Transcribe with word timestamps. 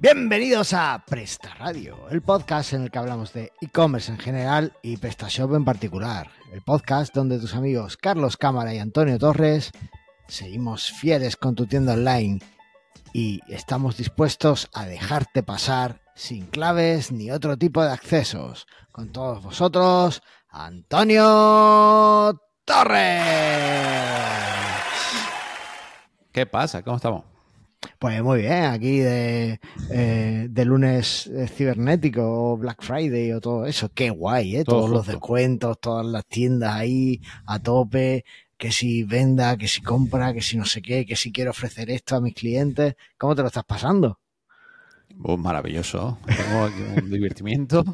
Bienvenidos 0.00 0.74
a 0.74 1.02
Presta 1.04 1.54
Radio, 1.54 2.08
el 2.08 2.22
podcast 2.22 2.72
en 2.72 2.84
el 2.84 2.90
que 2.92 3.00
hablamos 3.00 3.32
de 3.32 3.50
e-commerce 3.60 4.12
en 4.12 4.18
general 4.18 4.72
y 4.80 4.96
PrestaShop 4.96 5.56
en 5.56 5.64
particular. 5.64 6.30
El 6.52 6.62
podcast 6.62 7.12
donde 7.12 7.40
tus 7.40 7.56
amigos 7.56 7.96
Carlos 7.96 8.36
Cámara 8.36 8.72
y 8.72 8.78
Antonio 8.78 9.18
Torres 9.18 9.72
seguimos 10.28 10.92
fieles 10.92 11.34
con 11.34 11.56
tu 11.56 11.66
tienda 11.66 11.94
online 11.94 12.38
y 13.12 13.40
estamos 13.48 13.96
dispuestos 13.96 14.70
a 14.72 14.86
dejarte 14.86 15.42
pasar 15.42 16.00
sin 16.14 16.46
claves 16.46 17.10
ni 17.10 17.32
otro 17.32 17.56
tipo 17.56 17.82
de 17.82 17.90
accesos. 17.90 18.68
Con 18.92 19.10
todos 19.10 19.42
vosotros, 19.42 20.22
Antonio 20.48 22.40
Torres. 22.64 23.00
¿Qué 26.30 26.46
pasa? 26.46 26.84
¿Cómo 26.84 26.98
estamos? 26.98 27.37
Pues 27.98 28.22
muy 28.22 28.40
bien, 28.40 28.64
aquí 28.64 28.98
de, 28.98 29.60
eh, 29.90 30.46
de 30.50 30.64
lunes 30.64 31.26
eh, 31.28 31.46
cibernético 31.48 32.22
o 32.52 32.56
Black 32.56 32.82
Friday 32.82 33.32
o 33.32 33.40
todo 33.40 33.66
eso. 33.66 33.88
Qué 33.94 34.10
guay, 34.10 34.56
¿eh? 34.56 34.64
Todo 34.64 34.80
Todos 34.80 34.90
los 34.90 35.06
descuentos, 35.06 35.80
todas 35.80 36.04
las 36.06 36.26
tiendas 36.26 36.74
ahí 36.74 37.20
a 37.46 37.58
tope. 37.60 38.24
Que 38.56 38.72
si 38.72 39.04
venda, 39.04 39.56
que 39.56 39.68
si 39.68 39.80
compra, 39.80 40.32
que 40.34 40.42
si 40.42 40.56
no 40.56 40.64
sé 40.64 40.82
qué, 40.82 41.06
que 41.06 41.14
si 41.14 41.30
quiero 41.30 41.52
ofrecer 41.52 41.90
esto 41.90 42.16
a 42.16 42.20
mis 42.20 42.34
clientes. 42.34 42.96
¿Cómo 43.16 43.36
te 43.36 43.42
lo 43.42 43.46
estás 43.48 43.62
pasando? 43.64 44.18
Oh, 45.22 45.36
maravilloso. 45.36 46.18
Tengo 46.26 46.64
aquí 46.64 46.82
un 47.04 47.10
divertimiento 47.10 47.84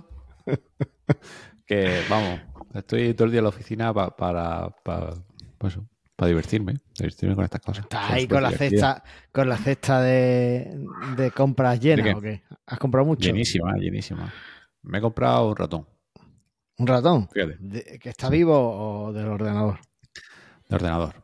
que, 1.66 2.00
vamos, 2.08 2.40
estoy 2.74 3.14
todo 3.14 3.26
el 3.26 3.30
día 3.32 3.38
en 3.40 3.44
la 3.44 3.48
oficina 3.50 3.92
pa- 3.92 4.16
para, 4.16 4.70
para, 4.82 5.14
pues, 5.58 5.78
para 6.16 6.28
divertirme, 6.28 6.74
divertirme 6.96 7.34
con 7.34 7.44
estas 7.44 7.60
cosas. 7.60 7.84
¿Estás 7.84 8.10
ahí 8.10 8.26
con 8.28 8.42
la 8.42 8.50
divertidas. 8.50 8.98
cesta, 8.98 9.04
con 9.32 9.48
la 9.48 9.56
cesta 9.56 10.00
de, 10.02 10.86
de 11.16 11.30
compras 11.32 11.80
llena 11.80 12.02
¿De 12.04 12.10
qué? 12.10 12.14
o 12.16 12.20
qué? 12.20 12.42
¿Has 12.66 12.78
comprado 12.78 13.06
mucho? 13.06 13.26
Llenísima, 13.26 13.74
llenísima. 13.76 14.32
Me 14.82 14.98
he 14.98 15.00
comprado 15.00 15.48
un 15.48 15.56
ratón, 15.56 15.86
¿Un 16.78 16.86
ratón? 16.86 17.28
fíjate, 17.32 17.56
¿De- 17.60 17.98
¿Que 17.98 18.08
está 18.10 18.28
vivo 18.28 18.54
o 19.06 19.12
del 19.12 19.26
ordenador? 19.28 19.78
de 20.68 20.76
ordenador, 20.76 21.14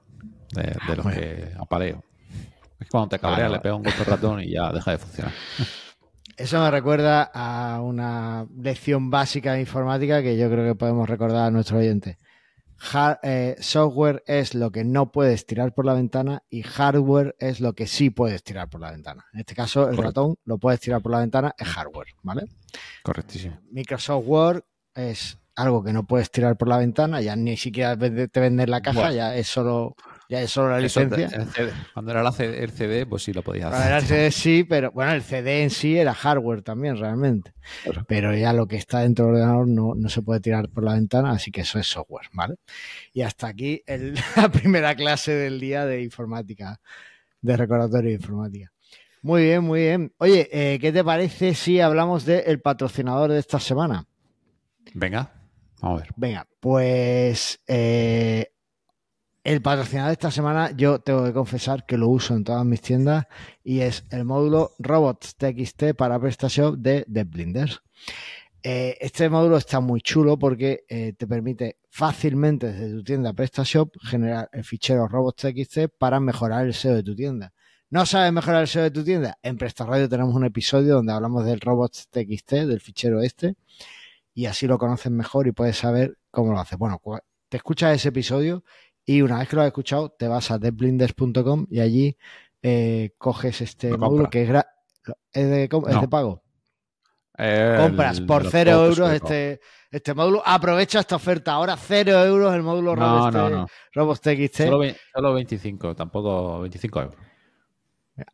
de, 0.53 0.63
de 0.87 0.97
los 0.97 1.07
que 1.07 1.53
apaleo. 1.59 2.03
Es 2.79 2.87
que 2.87 2.91
cuando 2.91 3.09
te 3.11 3.19
cabreas 3.19 3.51
le 3.53 3.61
pega 3.61 3.75
un 3.75 3.83
golpe 3.83 4.01
al 4.01 4.07
ratón 4.07 4.41
y 4.43 4.51
ya 4.53 4.73
deja 4.73 4.91
de 4.93 4.99
funcionar. 4.99 5.33
Eso 6.37 6.59
me 6.61 6.71
recuerda 6.71 7.31
a 7.35 7.81
una 7.83 8.47
lección 8.57 9.11
básica 9.11 9.53
de 9.55 9.61
informática 9.61 10.23
que 10.23 10.37
yo 10.39 10.51
creo 10.51 10.65
que 10.65 10.75
podemos 10.75 11.09
recordar 11.09 11.47
a 11.47 11.51
nuestros 11.51 11.81
oyentes. 11.81 12.17
Eh, 13.23 13.57
software 13.61 14.23
es 14.27 14.55
lo 14.55 14.71
que 14.73 14.85
no 14.85 15.13
puedes 15.13 15.47
tirar 15.47 15.75
por 15.75 15.85
la 15.85 15.95
ventana 15.95 16.43
y 16.49 16.63
hardware 16.63 17.37
es 17.39 17.61
lo 17.61 17.75
que 17.75 17.87
sí 17.87 18.11
puedes 18.11 18.43
tirar 18.43 18.69
por 18.69 18.81
la 18.81 18.91
ventana. 18.91 19.27
En 19.33 19.41
este 19.41 19.55
caso, 19.55 19.81
el 19.83 19.97
Correcto. 19.97 20.03
ratón 20.03 20.37
lo 20.45 20.59
puedes 20.59 20.81
tirar 20.81 21.03
por 21.03 21.13
la 21.13 21.19
ventana, 21.21 21.55
es 21.59 21.69
hardware, 21.69 22.09
¿vale? 22.23 22.45
Correctísimo. 23.03 23.61
Microsoft 23.71 24.25
Word 24.27 24.63
es 24.95 25.39
algo 25.57 25.85
que 25.85 25.93
no 25.93 26.07
puedes 26.07 26.31
tirar 26.31 26.57
por 26.57 26.69
la 26.69 26.79
ventana, 26.79 27.21
ya 27.21 27.37
ni 27.37 27.57
siquiera 27.57 27.97
te 27.99 28.41
venden 28.41 28.71
la 28.71 28.81
caja, 28.81 29.01
Bueno. 29.01 29.15
ya 29.15 29.37
es 29.37 29.47
solo 29.47 29.95
ya 30.31 30.41
es 30.41 30.51
solo 30.53 30.71
la 30.71 30.79
Eso 30.79 31.01
licencia. 31.01 31.27
el 31.27 31.49
CD 31.51 31.73
cuando 31.93 32.13
era 32.13 32.23
la 32.23 32.31
el 32.39 32.71
CD, 32.71 33.05
pues 33.05 33.25
sí 33.25 33.33
lo 33.33 33.43
podías 33.43 33.71
Para 33.73 33.89
el 33.89 33.95
hacer. 34.05 34.09
CD 34.09 34.31
sí, 34.31 34.65
pero 34.65 34.93
bueno, 34.93 35.13
el 35.13 35.23
CD 35.23 35.63
en 35.65 35.71
sí 35.71 35.99
era 35.99 36.15
hardware 36.15 36.63
también, 36.63 36.97
realmente. 36.97 37.53
Claro. 37.83 38.05
Pero 38.09 38.35
ya 38.35 38.53
lo 38.53 38.67
que 38.67 38.77
está 38.77 39.01
dentro 39.01 39.27
del 39.27 39.35
ordenador 39.35 39.67
no, 39.69 39.95
no 39.97 40.09
se 40.09 40.23
puede 40.23 40.41
tirar 40.41 40.69
por 40.69 40.85
la 40.85 40.95
ventana, 40.95 41.33
así 41.33 41.51
que 41.51 41.63
eso 41.63 41.79
es 41.81 41.87
software, 41.89 42.29
¿vale? 42.33 42.55
Y 43.13 43.23
hasta 43.23 43.49
aquí 43.49 43.83
el- 43.87 44.15
la 44.37 44.49
primera 44.51 44.95
clase 44.95 45.33
del 45.33 45.59
día 45.59 45.85
de 45.85 46.03
informática, 46.03 46.81
de 47.43 47.57
recordatorio 47.57 48.11
de 48.11 48.15
informática. 48.17 48.73
Muy 49.23 49.43
bien, 49.43 49.65
muy 49.65 49.81
bien. 49.81 50.13
Oye, 50.19 50.49
eh, 50.53 50.79
¿qué 50.81 50.93
te 50.93 51.05
parece 51.05 51.55
si 51.55 51.81
hablamos 51.81 52.25
del 52.25 52.61
patrocinador 52.61 53.31
de 53.33 53.39
esta 53.41 53.59
semana? 53.61 54.07
Venga, 54.95 55.33
vamos 55.83 56.01
a 56.01 56.05
ver. 56.05 56.13
Venga, 56.17 56.47
pues 56.61 57.61
eh, 57.67 58.51
el 59.43 59.63
patrocinador 59.63 60.09
de 60.09 60.13
esta 60.15 60.31
semana 60.31 60.71
yo 60.77 61.01
tengo 61.01 61.25
que 61.25 61.33
confesar 61.33 61.87
que 61.87 61.97
lo 61.97 62.09
uso 62.09 62.35
en 62.35 62.45
todas 62.45 62.65
mis 62.65 62.81
tiendas 62.81 63.27
y 63.65 63.81
es 63.81 64.05
el 64.11 64.25
módulo 64.25 64.73
Robots 64.79 65.37
TXT 65.37 65.95
para 65.97 66.21
PrestaShop 66.21 66.77
de 66.77 67.05
DevBlinders. 67.09 67.81
Eh, 68.63 68.99
este 69.01 69.31
módulo 69.31 69.57
está 69.57 69.81
muy 69.81 70.03
chulo 70.03 70.39
porque 70.39 70.85
eh, 70.89 71.15
te 71.17 71.27
permite 71.27 71.79
fácilmente 71.89 72.71
desde 72.71 72.95
tu 72.95 73.03
tienda 73.03 73.33
PrestaShop 73.33 73.95
generar 74.03 74.51
el 74.53 74.65
fichero 74.65 75.09
robots.txt 75.09 75.89
para 75.97 76.21
mejorar 76.21 76.67
el 76.67 76.75
SEO 76.75 76.95
de 76.95 77.03
tu 77.03 77.17
tienda. 77.17 77.55
¿No 77.89 78.05
sabes 78.05 78.33
mejorar 78.33 78.63
el 78.63 78.69
SEO 78.69 78.83
de 78.83 78.91
tu 78.91 79.03
tienda? 79.03 79.39
En 79.43 79.57
PrestaRadio 79.57 80.09
tenemos 80.09 80.35
un 80.35 80.45
episodio 80.45 80.97
donde 80.97 81.13
hablamos 81.13 81.47
del 81.47 81.61
robots.txt, 81.61 82.53
del 82.53 82.81
fichero 82.81 83.23
este, 83.23 83.57
y 84.35 84.47
así 84.47 84.67
lo 84.67 84.79
conoces 84.79 85.11
mejor 85.11 85.49
y 85.49 85.53
puedes 85.53 85.79
saber 85.79 86.19
cómo 86.31 86.53
lo 86.53 86.61
haces. 86.61 86.79
Bueno, 86.79 87.01
te 87.49 87.57
escuchas 87.57 87.97
ese 87.97 88.11
episodio 88.11 88.63
y 89.17 89.23
una 89.23 89.39
vez 89.39 89.49
que 89.49 89.57
lo 89.57 89.63
has 89.63 89.69
escuchado, 89.69 90.11
te 90.11 90.29
vas 90.29 90.51
a 90.51 90.59
devblinders.com 90.59 91.67
y 91.71 91.81
allí 91.81 92.17
eh, 92.63 93.15
coges 93.19 93.61
este 93.61 93.91
Lo 93.91 93.99
módulo 93.99 94.31
que 94.31 94.43
es, 94.43 94.51
gra- 94.51 94.67
es, 95.33 95.51
de, 95.51 95.69
com- 95.69 95.85
es 95.89 95.95
No. 95.95 96.01
de 96.03 96.09
pago. 96.09 96.43
El- 97.35 97.79
Compras 97.79 98.21
por 98.21 98.43
los 98.45 98.53
0 98.53 98.71
fotos 98.73 98.99
euros 98.99 99.13
este, 99.15 99.61
este 99.91 100.15
módulo. 100.15 100.43
Aprovecha 100.45 101.01
esta 101.01 101.17
oferta. 101.17 101.53
Ahora 101.55 101.77
0 101.77 102.25
euros 102.25 102.55
el 102.55 102.63
módulo 102.63 102.95
No, 102.95 103.31
Robots 103.31 103.35
no. 103.35 103.67
Solo, 104.53 104.79
ve- 104.79 104.97
solo 105.15 105.33
25, 105.35 105.95
tampoco 105.97 106.61
25 106.61 107.01
euros. 107.01 107.17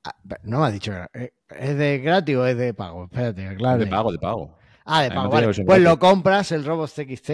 Ah, 0.05 0.17
No 0.43 0.61
me 0.61 0.67
has 0.67 0.73
dicho 0.73 0.93
eh, 1.15 1.33
¿Es 1.49 1.77
de 1.79 1.99
gratis 1.99 2.37
o 2.37 2.45
es 2.47 2.57
de 2.59 2.75
pago? 2.75 3.05
Espérate, 3.05 3.55
claro. 3.57 3.79
De 3.79 3.87
pago, 3.87 4.11
de 4.13 4.19
pago. 4.19 4.59
Ah, 4.85 5.03
de 5.03 5.11
pago, 5.11 5.31
vale. 5.31 5.47
Pues 5.47 5.59
gratis. 5.65 5.85
lo 5.85 5.99
compras, 5.99 6.51
el 6.53 6.65
Robots 6.65 6.95
TXT, 6.95 7.31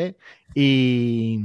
y, 0.55 1.39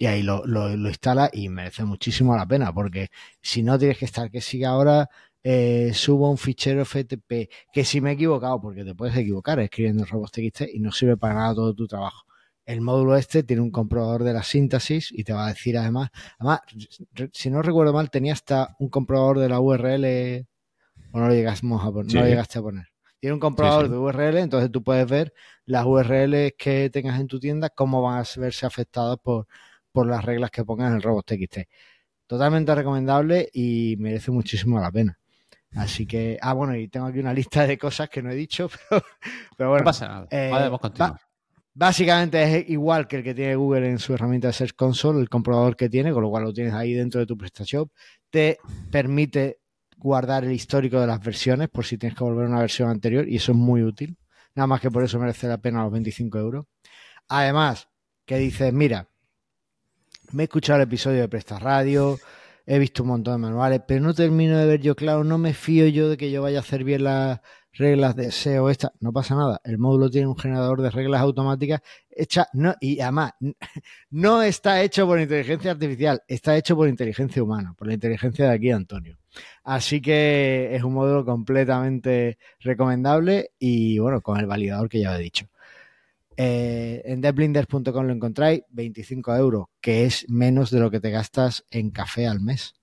y 0.00 0.06
ahí 0.06 0.22
lo, 0.22 0.46
lo, 0.46 0.76
lo 0.76 0.88
instalas 0.88 1.30
y 1.32 1.48
merece 1.48 1.84
muchísimo 1.84 2.36
la 2.36 2.46
pena, 2.46 2.72
porque 2.72 3.08
si 3.42 3.64
no 3.64 3.76
tienes 3.76 3.98
que 3.98 4.04
estar, 4.04 4.30
que 4.30 4.40
siga 4.40 4.68
ahora, 4.70 5.10
eh, 5.42 5.90
subo 5.92 6.30
un 6.30 6.38
fichero 6.38 6.84
FTP, 6.84 7.50
que 7.72 7.84
si 7.84 8.00
me 8.00 8.10
he 8.10 8.12
equivocado, 8.14 8.60
porque 8.60 8.84
te 8.84 8.94
puedes 8.94 9.16
equivocar 9.16 9.58
escribiendo 9.58 10.04
el 10.04 10.08
Robots 10.08 10.30
TXT 10.30 10.62
y 10.72 10.78
no 10.78 10.92
sirve 10.92 11.16
para 11.16 11.34
nada 11.34 11.54
todo 11.56 11.74
tu 11.74 11.88
trabajo. 11.88 12.26
El 12.64 12.80
módulo 12.80 13.16
este 13.16 13.42
tiene 13.42 13.60
un 13.60 13.72
comprobador 13.72 14.22
de 14.22 14.34
la 14.34 14.44
síntesis 14.44 15.10
y 15.10 15.24
te 15.24 15.32
va 15.32 15.46
a 15.46 15.48
decir 15.48 15.76
además, 15.76 16.10
además, 16.38 16.60
si 17.32 17.50
no 17.50 17.60
recuerdo 17.62 17.92
mal, 17.92 18.08
tenía 18.08 18.34
hasta 18.34 18.76
un 18.78 18.90
comprobador 18.90 19.40
de 19.40 19.48
la 19.48 19.58
URL, 19.58 20.46
o 21.10 21.18
no 21.18 21.26
lo 21.26 21.34
llegamos 21.34 21.84
a 21.84 21.90
poner, 21.90 22.14
no 22.14 22.20
lo 22.20 22.26
llegaste 22.28 22.60
a 22.60 22.62
poner. 22.62 22.86
Tiene 23.18 23.34
un 23.34 23.40
comprobador 23.40 23.86
Sí, 23.86 23.88
sí. 23.88 23.92
de 23.94 23.98
URL, 23.98 24.36
entonces 24.38 24.70
tú 24.70 24.84
puedes 24.84 25.08
ver 25.10 25.32
las 25.64 25.84
URLs 25.84 26.52
que 26.56 26.88
tengas 26.88 27.18
en 27.18 27.26
tu 27.26 27.40
tienda, 27.40 27.68
cómo 27.68 28.00
van 28.00 28.22
a 28.22 28.40
verse 28.40 28.64
afectadas 28.64 29.18
por, 29.20 29.48
por 29.98 30.06
las 30.08 30.24
reglas 30.24 30.52
que 30.52 30.64
pongas 30.64 30.90
en 30.90 30.94
el 30.98 31.02
robot 31.02 31.26
TXT. 31.26 31.58
Totalmente 32.28 32.72
recomendable 32.72 33.48
y 33.52 33.96
merece 33.98 34.30
muchísimo 34.30 34.78
la 34.78 34.92
pena. 34.92 35.18
Así 35.74 36.06
que, 36.06 36.38
ah, 36.40 36.52
bueno, 36.52 36.76
y 36.76 36.86
tengo 36.86 37.06
aquí 37.06 37.18
una 37.18 37.34
lista 37.34 37.66
de 37.66 37.76
cosas 37.76 38.08
que 38.08 38.22
no 38.22 38.30
he 38.30 38.36
dicho, 38.36 38.70
pero, 38.88 39.02
pero 39.56 39.70
bueno. 39.70 39.82
no 39.82 39.86
pasa 39.86 40.06
nada. 40.06 40.28
eh, 40.30 40.50
Podemos 40.52 40.78
continuar. 40.78 41.20
Básicamente 41.74 42.42
es 42.60 42.70
igual 42.70 43.08
que 43.08 43.16
el 43.16 43.24
que 43.24 43.34
tiene 43.34 43.56
Google 43.56 43.88
en 43.90 43.98
su 43.98 44.14
herramienta 44.14 44.46
de 44.48 44.52
Search 44.52 44.74
Console, 44.76 45.20
el 45.20 45.28
comprobador 45.28 45.74
que 45.74 45.88
tiene, 45.88 46.12
con 46.12 46.22
lo 46.22 46.30
cual 46.30 46.44
lo 46.44 46.52
tienes 46.52 46.74
ahí 46.74 46.92
dentro 46.94 47.18
de 47.18 47.26
tu 47.26 47.36
PrestaShop. 47.36 47.90
Te 48.30 48.58
permite 48.92 49.58
guardar 49.96 50.44
el 50.44 50.52
histórico 50.52 51.00
de 51.00 51.08
las 51.08 51.20
versiones 51.20 51.68
por 51.70 51.84
si 51.84 51.98
tienes 51.98 52.16
que 52.16 52.22
volver 52.22 52.46
a 52.46 52.50
una 52.50 52.60
versión 52.60 52.88
anterior 52.88 53.28
y 53.28 53.34
eso 53.36 53.50
es 53.50 53.58
muy 53.58 53.82
útil. 53.82 54.16
Nada 54.54 54.68
más 54.68 54.80
que 54.80 54.92
por 54.92 55.02
eso 55.02 55.18
merece 55.18 55.48
la 55.48 55.58
pena 55.58 55.82
los 55.82 55.90
25 55.90 56.38
euros. 56.38 56.66
Además, 57.28 57.88
que 58.24 58.38
dices, 58.38 58.72
mira, 58.72 59.08
me 60.32 60.42
he 60.42 60.44
escuchado 60.44 60.76
el 60.78 60.84
episodio 60.84 61.20
de 61.20 61.28
Presta 61.28 61.58
Radio, 61.58 62.18
he 62.66 62.78
visto 62.78 63.02
un 63.02 63.10
montón 63.10 63.34
de 63.34 63.46
manuales, 63.46 63.80
pero 63.86 64.02
no 64.02 64.14
termino 64.14 64.58
de 64.58 64.66
ver 64.66 64.80
yo 64.80 64.94
claro, 64.94 65.24
no 65.24 65.38
me 65.38 65.54
fío 65.54 65.86
yo 65.88 66.08
de 66.10 66.16
que 66.16 66.30
yo 66.30 66.42
vaya 66.42 66.58
a 66.58 66.60
hacer 66.60 66.84
bien 66.84 67.04
las 67.04 67.40
reglas 67.72 68.16
de 68.16 68.30
SEO 68.32 68.70
esta, 68.70 68.92
no 69.00 69.12
pasa 69.12 69.34
nada. 69.36 69.60
El 69.64 69.78
módulo 69.78 70.10
tiene 70.10 70.26
un 70.26 70.36
generador 70.36 70.82
de 70.82 70.90
reglas 70.90 71.20
automáticas 71.20 71.80
hecha, 72.10 72.48
no, 72.52 72.74
y 72.80 73.00
además, 73.00 73.32
no 74.10 74.42
está 74.42 74.82
hecho 74.82 75.06
por 75.06 75.20
inteligencia 75.20 75.70
artificial, 75.70 76.22
está 76.26 76.56
hecho 76.56 76.76
por 76.76 76.88
inteligencia 76.88 77.42
humana, 77.42 77.74
por 77.76 77.86
la 77.86 77.94
inteligencia 77.94 78.46
de 78.48 78.54
aquí, 78.54 78.70
Antonio. 78.70 79.16
Así 79.64 80.00
que 80.00 80.74
es 80.74 80.82
un 80.82 80.94
módulo 80.94 81.24
completamente 81.24 82.38
recomendable 82.60 83.52
y 83.58 83.98
bueno, 83.98 84.20
con 84.20 84.38
el 84.38 84.46
validador 84.46 84.88
que 84.88 85.00
ya 85.00 85.16
he 85.16 85.22
dicho. 85.22 85.46
Eh, 86.40 87.02
en 87.04 87.20
devblinders.com 87.20 88.06
lo 88.06 88.12
encontráis, 88.12 88.62
25 88.70 89.34
euros, 89.34 89.66
que 89.80 90.04
es 90.04 90.24
menos 90.28 90.70
de 90.70 90.78
lo 90.78 90.88
que 90.88 91.00
te 91.00 91.10
gastas 91.10 91.64
en 91.68 91.90
café 91.90 92.28
al 92.28 92.40
mes. 92.40 92.74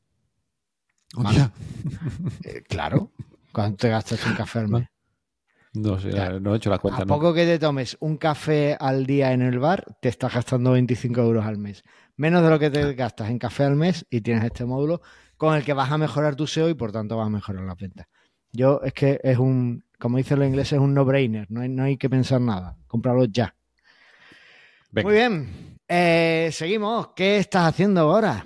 Eh, 2.44 2.64
claro, 2.68 3.12
¿cuánto 3.54 3.78
te 3.78 3.90
gastas 3.90 4.26
en 4.28 4.34
café 4.36 4.60
al 4.60 4.68
mes? 4.68 4.88
No 5.74 5.98
sé, 6.00 6.10
Claro. 6.10 6.42
no 6.42 6.54
he 6.54 6.58
hecho 6.58 6.70
la 6.70 6.80
cuenta. 6.80 7.04
A 7.04 7.06
no. 7.06 7.14
poco 7.14 7.34
que 7.34 7.46
te 7.46 7.58
tomes 7.58 7.96
un 8.02 8.18
café 8.18 8.76
al 8.78 9.06
día 9.06 9.32
en 9.32 9.42
el 9.42 9.58
bar, 9.60 9.86
te 10.02 10.10
estás 10.10 10.34
gastando 10.34 10.72
25 10.72 11.22
euros 11.22 11.46
al 11.46 11.58
mes. 11.58 11.84
Menos 12.18 12.44
de 12.44 12.50
lo 12.50 12.60
que 12.60 12.70
te 12.70 12.94
gastas 12.94 13.30
en 13.30 13.40
café 13.40 13.64
al 13.64 13.78
mes 13.78 14.06
y 14.10 14.20
tienes 14.20 14.44
este 14.44 14.66
módulo 14.66 15.02
con 15.38 15.56
el 15.56 15.64
que 15.64 15.72
vas 15.74 15.92
a 15.92 15.98
mejorar 15.98 16.36
tu 16.36 16.46
SEO 16.46 16.68
y 16.68 16.74
por 16.74 16.92
tanto 16.92 17.16
vas 17.16 17.28
a 17.28 17.30
mejorar 17.30 17.64
las 17.64 17.78
ventas. 17.78 18.08
Yo 18.52 18.82
es 18.84 18.92
que 18.92 19.22
es 19.24 19.38
un 19.38 19.85
como 20.00 20.18
dicen 20.18 20.40
los 20.40 20.48
ingleses, 20.48 20.74
es 20.74 20.80
un 20.80 20.94
no-brainer. 20.94 21.46
No 21.50 21.62
hay, 21.62 21.70
no 21.70 21.84
hay 21.84 21.98
que 21.98 22.10
pensar 22.10 22.42
nada. 22.42 22.78
Cómpralo 22.88 23.26
ya. 23.26 23.56
Venga. 24.92 25.08
Muy 25.08 25.16
bien. 25.16 25.78
Eh, 25.88 26.50
seguimos. 26.52 27.10
¿Qué 27.16 27.38
estás 27.38 27.68
haciendo 27.68 28.02
ahora? 28.02 28.46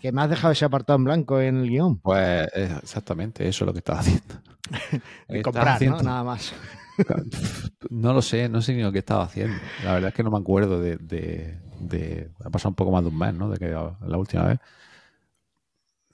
Que 0.00 0.12
me 0.12 0.22
has 0.22 0.30
dejado 0.30 0.52
ese 0.52 0.64
apartado 0.64 0.98
en 0.98 1.04
blanco 1.04 1.40
en 1.40 1.56
el 1.58 1.68
guion. 1.70 1.98
Pues 1.98 2.46
exactamente 2.54 3.48
eso 3.48 3.64
es 3.64 3.66
lo 3.66 3.72
que 3.72 3.78
estaba 3.80 4.00
haciendo. 4.00 4.34
Estaba 5.28 5.42
Comprar, 5.42 5.82
¿no? 5.82 6.00
Nada 6.02 6.24
más. 6.24 6.52
No 7.90 8.14
lo 8.14 8.22
sé, 8.22 8.48
no 8.48 8.62
sé 8.62 8.72
ni 8.74 8.82
lo 8.82 8.90
que 8.90 9.00
estaba 9.00 9.24
haciendo. 9.24 9.54
La 9.84 9.92
verdad 9.92 10.08
es 10.08 10.14
que 10.14 10.22
no 10.22 10.30
me 10.30 10.38
acuerdo 10.38 10.80
de, 10.80 10.96
de- 10.96 11.60
de- 11.78 12.30
Ha 12.42 12.48
pasado 12.48 12.70
un 12.70 12.74
poco 12.74 12.90
más 12.90 13.02
de 13.02 13.10
un 13.10 13.18
mes, 13.18 13.34
¿no? 13.34 13.50
De 13.50 13.58
que 13.58 13.68
la 13.68 14.16
última 14.16 14.44
vez. 14.44 14.58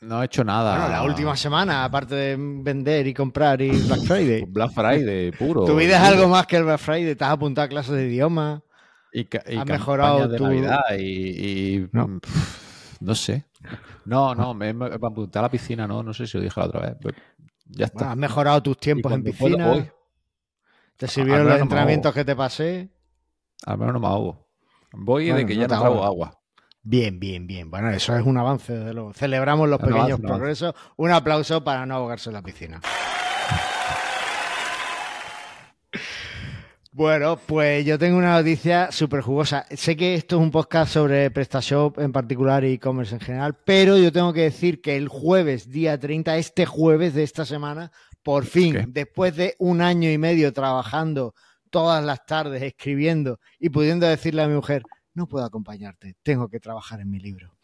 No 0.02 0.20
he 0.20 0.26
hecho 0.26 0.42
nada. 0.42 0.76
Bueno, 0.78 0.88
la 0.92 1.02
última 1.04 1.36
semana, 1.36 1.84
aparte 1.84 2.14
de 2.16 2.36
vender 2.36 3.06
y 3.06 3.14
comprar 3.14 3.62
y 3.62 3.70
Black 3.86 4.00
Friday. 4.02 4.44
Black 4.48 4.72
Friday, 4.72 5.30
puro. 5.30 5.64
Tu 5.64 5.76
vida 5.76 5.96
es 5.96 6.02
algo 6.02 6.28
más 6.28 6.46
que 6.46 6.56
el 6.56 6.64
Black 6.64 6.80
Friday. 6.80 7.14
Te 7.14 7.24
has 7.24 7.30
apuntado 7.30 7.66
a 7.66 7.68
clases 7.68 7.92
de 7.94 8.08
idioma. 8.08 8.62
Y, 9.12 9.20
y 9.22 9.56
has 9.58 9.66
mejorado 9.66 10.26
de 10.26 10.36
tu- 10.38 10.44
Navidad 10.44 10.80
y. 10.98 11.76
y- 11.76 11.88
No. 11.92 12.08
mm, 12.08 12.20
no 13.00 13.14
sé. 13.14 13.44
No, 14.04 14.34
no, 14.34 14.54
me, 14.54 14.72
me, 14.72 14.86
apunté 14.86 15.38
a 15.38 15.42
la 15.42 15.50
piscina, 15.50 15.86
no, 15.86 16.02
no 16.02 16.12
sé 16.12 16.26
si 16.26 16.36
lo 16.36 16.42
dije 16.42 16.58
la 16.58 16.66
otra 16.66 16.80
vez. 16.80 16.96
pero 17.00 17.16
ya 17.66 17.84
está. 17.86 17.98
Bueno, 17.98 18.10
has 18.10 18.16
mejorado 18.16 18.62
tus 18.62 18.78
tiempos 18.78 19.12
en 19.12 19.22
puedo, 19.22 19.36
piscina. 19.36 19.92
Te 20.96 21.06
sirvieron 21.06 21.46
los 21.46 21.56
no 21.58 21.62
entrenamientos 21.62 22.12
que 22.12 22.24
te 22.24 22.34
pasé. 22.34 22.90
Al 23.66 23.78
menos 23.78 23.94
no 23.94 24.00
me 24.00 24.06
ahogo. 24.08 24.48
Voy 24.94 25.26
de 25.26 25.32
Bueno, 25.32 25.46
que 25.46 25.54
no 25.54 25.60
ya 25.60 25.68
te 25.68 25.74
no 25.74 25.80
trago 25.80 26.04
agua. 26.04 26.41
Bien, 26.84 27.20
bien, 27.20 27.46
bien. 27.46 27.70
Bueno, 27.70 27.90
eso 27.90 28.16
es 28.16 28.26
un 28.26 28.36
avance, 28.38 28.72
desde 28.72 28.92
luego. 28.92 29.12
Celebramos 29.12 29.68
los 29.68 29.80
pequeños 29.80 30.20
progresos. 30.20 30.74
Un 30.96 31.12
aplauso 31.12 31.62
para 31.62 31.86
no 31.86 31.94
ahogarse 31.94 32.30
en 32.30 32.34
la 32.34 32.42
piscina. 32.42 32.80
Bueno, 36.94 37.38
pues 37.46 37.86
yo 37.86 37.98
tengo 37.98 38.18
una 38.18 38.36
noticia 38.36 38.92
súper 38.92 39.22
jugosa. 39.22 39.64
Sé 39.70 39.96
que 39.96 40.14
esto 40.14 40.36
es 40.36 40.42
un 40.42 40.50
podcast 40.50 40.92
sobre 40.92 41.30
PrestaShop 41.30 41.98
en 42.00 42.12
particular 42.12 42.64
y 42.64 42.74
e-commerce 42.74 43.14
en 43.14 43.20
general, 43.20 43.56
pero 43.64 43.96
yo 43.96 44.12
tengo 44.12 44.34
que 44.34 44.42
decir 44.42 44.82
que 44.82 44.98
el 44.98 45.08
jueves, 45.08 45.70
día 45.70 45.98
30, 45.98 46.36
este 46.36 46.66
jueves 46.66 47.14
de 47.14 47.22
esta 47.22 47.46
semana, 47.46 47.92
por 48.22 48.44
fin, 48.44 48.92
después 48.92 49.34
de 49.36 49.54
un 49.58 49.80
año 49.80 50.10
y 50.10 50.18
medio 50.18 50.52
trabajando 50.52 51.34
todas 51.70 52.04
las 52.04 52.26
tardes, 52.26 52.62
escribiendo 52.62 53.40
y 53.58 53.70
pudiendo 53.70 54.06
decirle 54.06 54.42
a 54.42 54.48
mi 54.48 54.54
mujer, 54.54 54.82
no 55.14 55.26
puedo 55.26 55.44
acompañarte, 55.44 56.16
tengo 56.22 56.48
que 56.48 56.60
trabajar 56.60 57.00
en 57.00 57.10
mi 57.10 57.18
libro. 57.18 57.56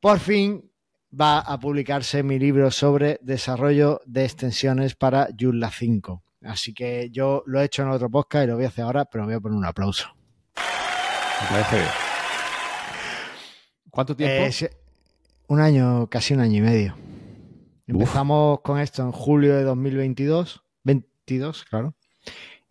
Por 0.00 0.18
fin 0.18 0.70
va 1.18 1.40
a 1.40 1.58
publicarse 1.60 2.22
mi 2.22 2.38
libro 2.38 2.70
sobre 2.70 3.18
desarrollo 3.22 4.00
de 4.06 4.24
extensiones 4.24 4.94
para 4.94 5.28
Joomla 5.38 5.70
5. 5.70 6.22
Así 6.44 6.74
que 6.74 7.10
yo 7.10 7.42
lo 7.46 7.60
he 7.60 7.64
hecho 7.64 7.82
en 7.82 7.90
otro 7.90 8.10
podcast 8.10 8.44
y 8.44 8.46
lo 8.48 8.56
voy 8.56 8.64
a 8.64 8.68
hacer 8.68 8.84
ahora, 8.84 9.04
pero 9.04 9.24
me 9.24 9.28
voy 9.32 9.36
a 9.36 9.40
poner 9.40 9.58
un 9.58 9.64
aplauso. 9.64 10.08
Me 10.56 11.48
parece 11.48 11.76
bien. 11.76 11.88
¿Cuánto 13.90 14.16
tiempo? 14.16 14.44
Eh, 14.44 14.70
un 15.48 15.60
año, 15.60 16.08
casi 16.08 16.34
un 16.34 16.40
año 16.40 16.58
y 16.58 16.62
medio. 16.62 16.96
Empezamos 17.86 18.60
con 18.62 18.80
esto 18.80 19.02
en 19.02 19.12
julio 19.12 19.54
de 19.54 19.64
2022, 19.64 20.64
22, 20.84 21.64
claro. 21.64 21.94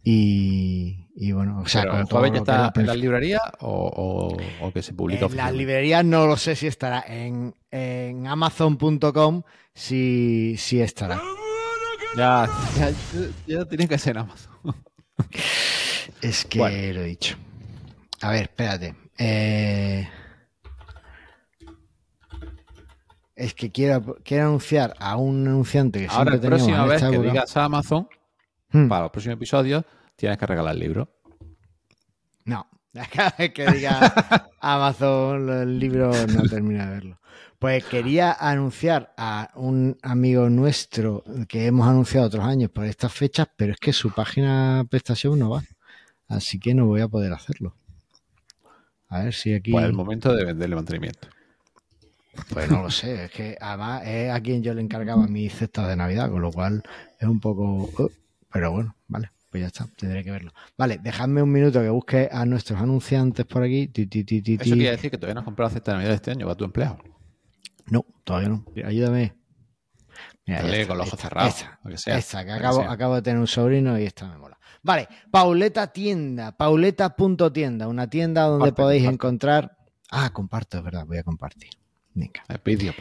Y, 0.04 1.06
y 1.16 1.32
bueno, 1.32 1.62
o 1.62 1.68
sea, 1.68 1.82
Pero 1.84 1.92
con 1.94 2.02
¿El 2.02 2.08
todo 2.08 2.26
ya 2.26 2.38
está 2.38 2.56
en 2.56 2.62
la 2.62 2.72
planificación. 2.74 3.02
librería 3.02 3.42
o, 3.60 4.36
o- 4.60 4.66
o 4.68 4.72
que 4.72 4.82
se 4.82 4.94
publica 4.94 5.26
En 5.28 5.36
las 5.38 5.54
librerías 5.54 6.04
no 6.04 6.26
lo 6.26 6.38
sé 6.38 6.56
si 6.56 6.68
estará. 6.68 7.04
En, 7.08 7.54
en 7.70 8.26
amazon.com 8.28 9.44
sí, 9.74 10.56
sí 10.58 10.82
estará. 10.82 11.22
Ya, 12.18 12.50
ya, 12.78 12.92
ya 13.48 13.66
tiene 13.66 13.88
que 13.88 13.98
ser 13.98 14.18
Amazon. 14.18 14.52
Es 16.22 16.46
que 16.46 16.60
Bueno. 16.60 16.94
lo 16.94 17.02
he 17.02 17.06
dicho. 17.06 17.36
A 18.22 18.32
ver, 18.32 18.44
espérate. 18.44 18.96
Eh, 19.18 20.08
Es 23.36 23.54
que 23.56 23.72
quiero, 23.72 24.18
quiero 24.24 24.48
anunciar 24.48 24.94
a 25.00 25.16
un 25.18 25.48
anunciante 25.48 26.00
que 26.00 26.06
Ahora, 26.08 26.32
siempre 26.32 26.50
la 26.50 26.56
próxima 26.58 26.86
vez 26.86 27.02
que 27.02 27.08
época. 27.16 27.30
digas 27.32 27.58
a 27.58 27.64
Amazon, 27.66 28.08
Hmm, 28.72 28.88
para 28.88 29.04
los 29.04 29.12
próximos 29.12 29.36
episodios, 29.36 29.84
tienes 30.16 30.38
que 30.38 30.46
regalar 30.46 30.74
el 30.74 30.80
libro. 30.80 31.10
No, 32.46 32.68
cada 33.14 33.34
vez 33.38 33.54
que 33.54 33.70
diga 33.72 34.50
Amazon 34.60 35.50
el 35.50 35.80
libro 35.80 36.12
no 36.28 36.44
termina 36.44 36.86
de 36.86 36.92
verlo. 36.92 37.20
Pues 37.60 37.86
quería 37.86 38.34
anunciar 38.34 39.14
a 39.18 39.52
un 39.56 39.98
amigo 40.02 40.50
nuestro 40.50 41.24
que 41.48 41.68
hemos 41.68 41.88
anunciado 41.88 42.26
otros 42.26 42.44
años 42.44 42.72
por 42.72 42.86
estas 42.86 43.14
fechas, 43.14 43.48
pero 43.56 43.74
es 43.74 43.80
que 43.80 43.94
su 43.94 44.12
página 44.12 44.84
prestación 44.90 45.38
no 45.38 45.52
va. 45.52 45.64
Así 46.28 46.60
que 46.60 46.74
no 46.74 46.88
voy 46.88 47.02
a 47.02 47.08
poder 47.08 47.34
hacerlo. 47.34 47.76
A 49.10 49.24
ver 49.24 49.34
si 49.34 49.54
aquí. 49.54 49.72
Pues 49.72 49.86
el 49.86 49.94
momento 49.94 50.34
de 50.34 50.46
venderle 50.46 50.76
mantenimiento. 50.76 51.28
Pues 52.50 52.72
no 52.72 52.82
lo 52.82 52.90
sé, 52.90 53.26
es 53.26 53.32
que 53.32 53.58
además 53.60 54.04
es 54.06 54.32
a 54.32 54.40
quien 54.40 54.64
yo 54.64 54.74
le 54.74 54.82
encargaba 54.82 55.28
mis 55.28 55.54
cestas 55.54 55.88
de 55.88 55.96
Navidad, 55.96 56.32
con 56.32 56.42
lo 56.42 56.52
cual 56.52 56.82
es 57.20 57.28
un 57.28 57.40
poco... 57.40 57.92
pero 58.52 58.72
bueno, 58.72 58.96
vale, 59.08 59.32
pues 59.50 59.62
ya 59.62 59.68
está, 59.68 59.88
tendré 59.98 60.24
que 60.24 60.32
verlo. 60.32 60.54
Vale, 60.78 61.00
dejadme 61.02 61.42
un 61.42 61.52
minuto 61.52 61.82
que 61.82 61.90
busque 61.90 62.30
a 62.32 62.46
nuestros 62.46 62.80
anunciantes 62.82 63.46
por 63.46 63.64
aquí. 63.64 63.88
Ti, 63.88 64.08
ti, 64.08 64.20
Eso 64.60 64.76
quiere 64.76 64.92
decir 64.92 65.12
que 65.12 65.18
todavía 65.18 65.36
no 65.36 65.40
has 65.42 65.46
comprado 65.46 65.70
la 65.70 65.74
cesta 65.74 65.92
de 65.92 65.98
Navidad 65.98 66.12
de 66.12 66.16
este 66.16 66.32
año 66.32 66.46
para 66.46 66.56
tu 66.56 66.66
empleado. 66.66 66.98
No, 67.88 68.06
todavía 68.24 68.50
no. 68.50 68.66
Ayúdame. 68.86 69.36
Mira, 70.46 70.62
Dale 70.64 70.82
está, 70.82 70.88
con 70.88 70.98
los 70.98 71.08
ojos 71.08 71.20
esta, 71.20 71.30
cerrados, 71.30 71.56
Esta, 71.56 71.80
lo 71.84 71.92
que 71.92 71.98
sea, 71.98 72.18
esta, 72.18 72.46
que 72.46 72.52
acabo, 72.52 73.16
de 73.16 73.22
tener 73.22 73.40
un 73.40 73.48
sobrino 73.48 74.00
y 74.00 74.04
esta 74.04 74.28
me 74.28 74.38
mola. 74.38 74.58
Vale, 74.84 75.08
Pauleta 75.30 75.88
Tienda, 75.88 76.58
pauleta.tienda, 76.58 77.88
una 77.88 78.10
tienda 78.10 78.44
donde 78.44 78.70
Comparte, 78.70 78.82
podéis 78.82 79.04
comparte. 79.04 79.16
encontrar... 79.16 79.78
Ah, 80.10 80.32
comparto, 80.34 80.78
es 80.80 80.84
verdad, 80.84 81.06
voy 81.06 81.18
a 81.18 81.24
compartir. 81.24 81.70
Venga. 82.14 82.44
El 82.50 82.60
vídeo. 82.66 82.94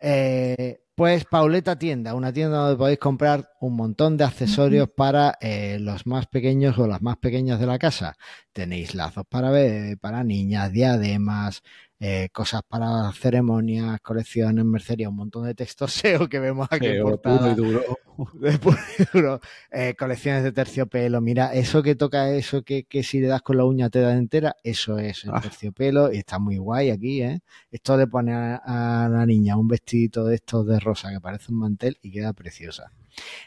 Eh, 0.00 0.80
pues 0.98 1.24
Pauleta 1.26 1.78
Tienda, 1.78 2.12
una 2.12 2.32
tienda 2.32 2.58
donde 2.58 2.76
podéis 2.76 2.98
comprar 2.98 3.52
un 3.60 3.76
montón 3.76 4.16
de 4.16 4.24
accesorios 4.24 4.88
para 4.90 5.38
eh, 5.40 5.78
los 5.80 6.08
más 6.08 6.26
pequeños 6.26 6.76
o 6.76 6.88
las 6.88 7.00
más 7.02 7.18
pequeñas 7.18 7.60
de 7.60 7.66
la 7.66 7.78
casa. 7.78 8.16
Tenéis 8.52 8.96
lazos 8.96 9.24
para 9.28 9.52
bebé, 9.52 9.96
para 9.96 10.24
niñas, 10.24 10.72
diademas, 10.72 11.62
eh, 12.00 12.28
cosas 12.32 12.62
para 12.68 13.10
ceremonias, 13.12 14.00
colecciones, 14.00 14.64
mercería, 14.64 15.08
un 15.08 15.16
montón 15.16 15.44
de 15.46 15.54
textos 15.54 15.92
SEO 15.94 16.28
que 16.28 16.38
vemos 16.38 16.68
aquí 16.70 16.86
en 16.86 17.02
portada. 17.02 17.38
puro 17.38 17.50
y 17.50 17.54
duro. 17.54 17.82
de 18.34 18.58
puro 18.58 18.76
y 18.98 19.04
duro. 19.12 19.40
Eh, 19.70 19.94
colecciones 19.98 20.42
de 20.44 20.52
terciopelo. 20.52 21.20
Mira, 21.20 21.52
eso 21.54 21.82
que 21.82 21.94
toca, 21.94 22.30
eso 22.30 22.62
que, 22.62 22.84
que 22.84 23.02
si 23.02 23.20
le 23.20 23.26
das 23.28 23.42
con 23.42 23.56
la 23.56 23.64
uña 23.64 23.90
te 23.90 24.00
da 24.00 24.12
entera, 24.14 24.56
eso 24.62 24.98
es 24.98 25.24
el 25.24 25.30
Ah. 25.34 25.40
terciopelo 25.40 26.12
y 26.12 26.18
está 26.18 26.38
muy 26.38 26.56
guay 26.58 26.90
aquí, 26.90 27.22
¿eh? 27.22 27.40
Esto 27.70 27.96
le 27.96 28.06
pone 28.06 28.32
a, 28.32 29.04
a 29.04 29.08
la 29.08 29.26
niña 29.26 29.56
un 29.56 29.68
vestidito 29.68 30.24
de 30.24 30.36
estos 30.36 30.66
de 30.66 30.80
rosa 30.80 31.10
que 31.10 31.20
parece 31.20 31.52
un 31.52 31.58
mantel 31.58 31.98
y 32.02 32.10
queda 32.12 32.32
preciosa. 32.32 32.92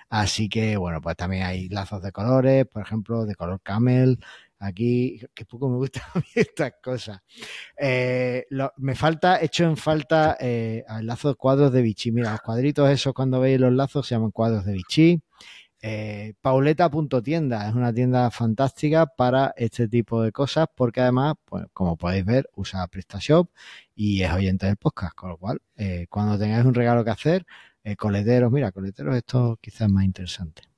Así 0.09 0.49
que, 0.49 0.75
bueno, 0.77 0.99
pues 1.01 1.15
también 1.15 1.43
hay 1.43 1.69
lazos 1.69 2.01
de 2.03 2.11
colores, 2.11 2.65
por 2.67 2.81
ejemplo, 2.81 3.25
de 3.25 3.35
color 3.35 3.61
camel. 3.61 4.19
Aquí, 4.63 5.19
que 5.33 5.43
poco 5.43 5.69
me 5.69 5.77
gustan 5.77 6.03
a 6.13 6.19
mí 6.19 6.25
estas 6.35 6.73
cosas. 6.83 7.19
Eh, 7.75 8.45
me 8.77 8.95
falta, 8.95 9.41
hecho 9.41 9.63
en 9.63 9.75
falta 9.75 10.37
eh, 10.39 10.83
el 10.87 11.07
lazo 11.07 11.29
de 11.29 11.35
cuadros 11.35 11.73
de 11.73 11.81
Vichy. 11.81 12.11
Mira, 12.11 12.31
los 12.31 12.41
cuadritos 12.41 12.89
esos 12.89 13.13
cuando 13.13 13.39
veis 13.39 13.59
los 13.59 13.73
lazos 13.73 14.07
se 14.07 14.15
llaman 14.15 14.29
cuadros 14.29 14.63
de 14.65 14.73
Vichy. 14.73 15.21
Eh, 15.83 16.35
Pauleta.tienda 16.41 17.67
es 17.67 17.73
una 17.73 17.91
tienda 17.91 18.29
fantástica 18.29 19.07
para 19.07 19.51
este 19.57 19.87
tipo 19.87 20.21
de 20.21 20.31
cosas 20.31 20.67
porque 20.75 21.01
además, 21.01 21.35
pues, 21.45 21.65
como 21.73 21.97
podéis 21.97 22.23
ver, 22.25 22.49
usa 22.55 22.85
PrestaShop 22.87 23.49
y 23.95 24.21
es 24.21 24.31
oyente 24.31 24.67
del 24.67 24.77
podcast, 24.77 25.15
con 25.15 25.29
lo 25.31 25.37
cual, 25.37 25.59
eh, 25.75 26.05
cuando 26.09 26.37
tengáis 26.37 26.65
un 26.65 26.75
regalo 26.75 27.03
que 27.03 27.09
hacer, 27.09 27.45
eh, 27.83 27.95
coleteros, 27.95 28.51
mira, 28.51 28.71
coleteros, 28.71 29.15
esto 29.15 29.57
quizás 29.59 29.81
es 29.81 29.89
más 29.89 30.05
interesante. 30.05 30.70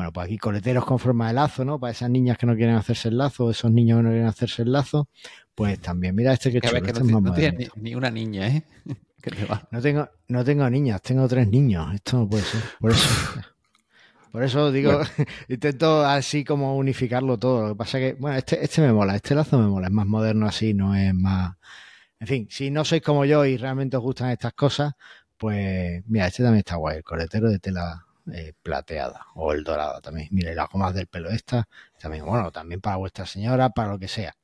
Bueno, 0.00 0.14
pues 0.14 0.24
aquí 0.24 0.38
coleteros 0.38 0.86
con 0.86 0.98
forma 0.98 1.28
de 1.28 1.34
lazo, 1.34 1.62
¿no? 1.62 1.78
Para 1.78 1.90
esas 1.90 2.08
niñas 2.08 2.38
que 2.38 2.46
no 2.46 2.56
quieren 2.56 2.74
hacerse 2.74 3.10
el 3.10 3.18
lazo, 3.18 3.50
esos 3.50 3.70
niños 3.70 3.98
que 3.98 4.02
no 4.04 4.08
quieren 4.08 4.28
hacerse 4.28 4.62
el 4.62 4.72
lazo, 4.72 5.10
pues 5.54 5.78
también, 5.78 6.14
mira 6.14 6.32
este 6.32 6.50
que 6.50 6.62
chulo, 6.62 6.80
que 6.80 6.88
este 6.88 7.00
no, 7.00 7.06
es 7.06 7.12
más 7.12 7.22
no 7.22 7.28
modernito. 7.28 7.72
ni, 7.76 7.82
ni 7.82 7.94
una 7.94 8.10
niña, 8.10 8.48
¿eh? 8.48 8.64
que 9.22 9.30
te 9.30 9.44
va. 9.44 9.68
No 9.70 9.82
tengo, 9.82 10.08
no 10.28 10.42
tengo 10.42 10.70
niñas, 10.70 11.02
tengo 11.02 11.28
tres 11.28 11.48
niños. 11.48 11.94
Esto 11.94 12.16
no 12.16 12.30
puede 12.30 12.44
ser. 12.44 12.62
Por 12.80 12.92
eso, 12.92 13.08
por 14.32 14.42
eso 14.42 14.72
digo, 14.72 15.02
intento 15.48 16.02
así 16.02 16.44
como 16.44 16.78
unificarlo 16.78 17.36
todo. 17.36 17.60
Lo 17.60 17.68
que 17.74 17.76
pasa 17.76 17.98
que, 17.98 18.14
bueno, 18.14 18.38
este, 18.38 18.64
este 18.64 18.80
me 18.80 18.94
mola, 18.94 19.16
este 19.16 19.34
lazo 19.34 19.58
me 19.58 19.66
mola, 19.66 19.88
es 19.88 19.92
más 19.92 20.06
moderno 20.06 20.46
así, 20.46 20.72
no 20.72 20.94
es 20.94 21.12
más. 21.12 21.56
En 22.18 22.26
fin, 22.26 22.48
si 22.48 22.70
no 22.70 22.86
sois 22.86 23.02
como 23.02 23.26
yo 23.26 23.44
y 23.44 23.58
realmente 23.58 23.98
os 23.98 24.02
gustan 24.02 24.30
estas 24.30 24.54
cosas, 24.54 24.94
pues 25.36 26.02
mira, 26.06 26.26
este 26.26 26.42
también 26.42 26.60
está 26.60 26.76
guay, 26.76 26.96
el 26.96 27.04
coletero 27.04 27.50
de 27.50 27.58
tela 27.58 28.06
eh, 28.32 28.52
plateada 28.62 29.26
o 29.34 29.52
el 29.52 29.64
dorado 29.64 30.00
también. 30.00 30.28
Mira, 30.30 30.52
y 30.52 30.54
las 30.54 30.68
gomas 30.68 30.94
del 30.94 31.06
pelo 31.06 31.30
esta, 31.30 31.68
también, 32.00 32.24
bueno, 32.26 32.50
también 32.50 32.80
para 32.80 32.96
vuestra 32.96 33.26
señora, 33.26 33.70
para 33.70 33.92
lo 33.92 33.98
que 33.98 34.08
sea. 34.08 34.34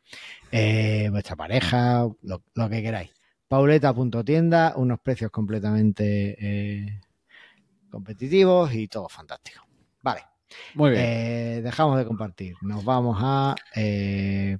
Eh, 0.50 1.08
vuestra 1.10 1.36
pareja, 1.36 2.06
lo, 2.22 2.42
lo 2.54 2.68
que 2.68 2.82
queráis. 2.82 3.10
Pauleta.tienda, 3.48 4.72
unos 4.76 5.00
precios 5.00 5.30
completamente 5.30 6.36
eh, 6.40 7.00
competitivos 7.90 8.72
y 8.74 8.88
todo 8.88 9.08
fantástico. 9.08 9.64
Vale. 10.02 10.22
Muy 10.74 10.90
bien. 10.90 11.02
Eh, 11.04 11.60
dejamos 11.62 11.98
de 11.98 12.04
compartir. 12.06 12.56
Nos 12.62 12.84
vamos 12.84 13.18
a. 13.20 13.54
eh, 13.74 14.58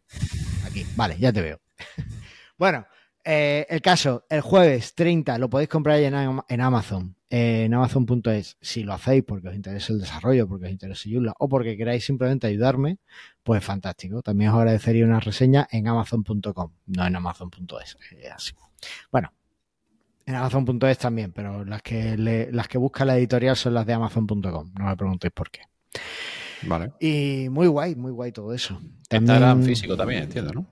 aquí. 0.65 0.87
Vale, 0.97 1.17
ya 1.19 1.33
te 1.33 1.43
veo. 1.43 1.61
bueno, 2.59 2.87
eh, 3.25 3.67
el 3.69 3.81
caso, 3.83 4.25
el 4.29 4.41
jueves 4.41 4.95
30 4.95 5.39
lo 5.39 5.51
podéis 5.51 5.69
comprar 5.69 6.01
ya 6.01 6.09
en, 6.09 6.41
en 6.49 6.61
Amazon. 6.61 7.16
Eh, 7.31 7.65
en 7.65 7.75
Amazon.es. 7.75 8.57
Si 8.61 8.83
lo 8.85 8.93
hacéis 8.93 9.25
porque 9.25 9.49
os 9.49 9.55
interesa 9.55 9.93
el 9.93 10.01
desarrollo, 10.01 10.47
porque 10.49 10.67
os 10.67 10.73
interesa 10.73 11.09
Joomla 11.11 11.35
o 11.39 11.49
porque 11.49 11.77
queráis 11.77 12.05
simplemente 12.05 12.47
ayudarme, 12.47 12.99
pues 13.43 13.65
fantástico. 13.65 14.23
También 14.23 14.51
os 14.51 14.57
agradecería 14.57 15.05
una 15.05 15.21
reseña 15.21 15.67
en 15.71 15.89
Amazon.com, 15.89 16.71
no 16.87 17.07
en 17.07 17.17
Amazon.es. 17.17 17.97
eh, 18.13 18.29
así. 18.35 18.53
Bueno, 19.11 19.33
en 20.27 20.35
Amazon.es 20.35 20.99
también, 20.99 21.33
pero 21.33 21.65
las 21.65 21.83
que, 21.83 22.17
le- 22.17 22.51
las 22.53 22.69
que 22.69 22.79
busca 22.79 23.05
la 23.05 23.17
editorial 23.17 23.57
son 23.57 23.75
las 23.75 23.87
de 23.87 23.93
Amazon.com. 23.93 24.73
No 24.79 24.85
me 24.87 24.97
preguntéis 24.97 25.33
por 25.33 25.51
qué. 25.51 25.61
Vale. 26.63 26.93
Y 27.01 27.49
muy 27.51 27.67
guay, 27.67 27.95
muy 27.95 28.11
guay 28.13 28.33
todo 28.33 28.53
eso. 28.53 28.81
Estará 29.09 29.51
en 29.53 29.63
físico 29.63 29.97
también, 29.97 30.25
entiendo, 30.25 30.53
¿no? 30.53 30.67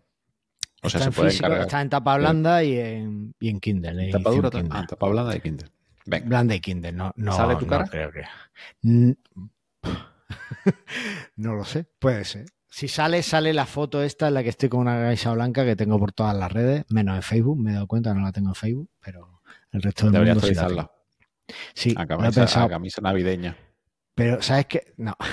O 0.82 0.90
sea, 0.90 0.98
está 0.98 1.00
se 1.00 1.04
en 1.06 1.12
puede 1.14 1.30
físico, 1.30 1.52
está 1.54 1.80
en 1.80 1.88
tapa 1.90 2.16
blanda 2.18 2.62
y 2.64 2.78
en, 2.78 3.34
y 3.40 3.48
en 3.48 3.60
Kindle. 3.60 3.90
en 4.06 4.10
¿Tapa 4.10 4.30
edición 4.30 4.36
dura? 4.44 4.50
Kindle. 4.50 4.78
Ah, 4.78 4.86
tapa 4.88 5.08
blanda 5.08 5.32
de 5.32 5.40
Kindle. 5.40 5.68
Venga. 6.06 6.26
Blanda 6.26 6.54
y 6.54 6.60
Kindle, 6.60 6.92
no, 6.92 7.12
no, 7.16 7.32
¿Sale 7.36 7.56
tu 7.56 7.62
no 7.64 7.70
cara? 7.70 7.86
creo 7.86 8.10
que. 8.12 8.24
No 11.36 11.54
lo 11.54 11.64
sé, 11.64 11.86
puede 11.98 12.24
ser. 12.24 12.46
Si 12.68 12.88
sale, 12.88 13.22
sale 13.22 13.52
la 13.52 13.66
foto 13.66 14.02
esta 14.02 14.28
en 14.28 14.34
la 14.34 14.42
que 14.42 14.48
estoy 14.48 14.68
con 14.68 14.80
una 14.80 14.96
camisa 15.00 15.32
blanca 15.32 15.64
que 15.64 15.76
tengo 15.76 15.98
por 15.98 16.12
todas 16.12 16.36
las 16.36 16.50
redes, 16.50 16.84
menos 16.88 17.14
en 17.16 17.22
Facebook, 17.22 17.58
me 17.60 17.70
he 17.70 17.74
dado 17.74 17.86
cuenta, 17.86 18.12
no 18.14 18.20
la 18.22 18.32
tengo 18.32 18.48
en 18.48 18.54
Facebook, 18.54 18.90
pero 19.00 19.40
el 19.70 19.82
resto 19.82 20.04
del 20.06 20.12
Debería 20.14 20.34
mundo 20.34 20.48
sí 20.48 20.54
la. 20.54 20.90
Sí, 21.74 21.90
A 21.96 22.00
lo 22.00 22.04
he 22.04 22.08
camisa, 22.08 22.40
pensado, 22.40 22.66
a 22.66 22.68
camisa 22.70 23.00
navideña. 23.02 23.56
pero 24.14 24.42
¿sabes 24.42 24.66
qué? 24.66 24.92
No. 24.96 25.14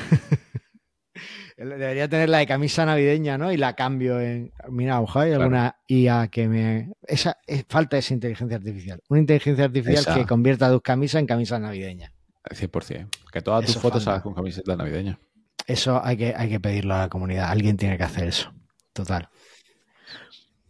Debería 1.66 2.08
tener 2.10 2.30
la 2.30 2.40
de 2.40 2.48
camisa 2.48 2.86
navideña, 2.86 3.38
¿no? 3.38 3.52
Y 3.52 3.58
la 3.58 3.76
cambio 3.76 4.20
en. 4.20 4.52
Mira, 4.70 5.00
ojalá 5.02 5.26
hay 5.26 5.30
Claro. 5.32 5.44
alguna 5.44 5.76
IA 5.88 6.28
que 6.30 6.48
me. 6.48 6.92
Esa 7.08 7.38
es, 7.46 7.66
falta 7.70 7.98
esa 7.98 8.14
inteligencia 8.14 8.58
artificial. 8.58 9.00
Una 9.10 9.20
inteligencia 9.20 9.66
artificial 9.66 10.00
Esa. 10.02 10.16
que 10.16 10.26
convierta 10.26 10.70
tus 10.72 10.82
camisas 10.82 11.20
en 11.20 11.28
camisas 11.28 11.60
navideñas. 11.62 12.12
100%. 12.50 13.08
Que 13.32 13.42
todas 13.42 13.62
tus 13.66 13.72
Eso 13.72 13.80
fotos 13.82 14.04
salgan 14.04 14.22
con 14.22 14.34
camiseta 14.34 14.76
navideña. 14.76 15.20
Eso 15.68 16.04
hay 16.04 16.18
que, 16.18 16.34
hay 16.36 16.50
que 16.50 16.60
pedirlo 16.60 16.96
a 16.96 17.00
la 17.00 17.10
comunidad. 17.10 17.50
Alguien 17.50 17.78
tiene 17.78 17.98
que 17.98 18.04
hacer 18.04 18.28
eso. 18.28 18.52
Total. 18.94 19.30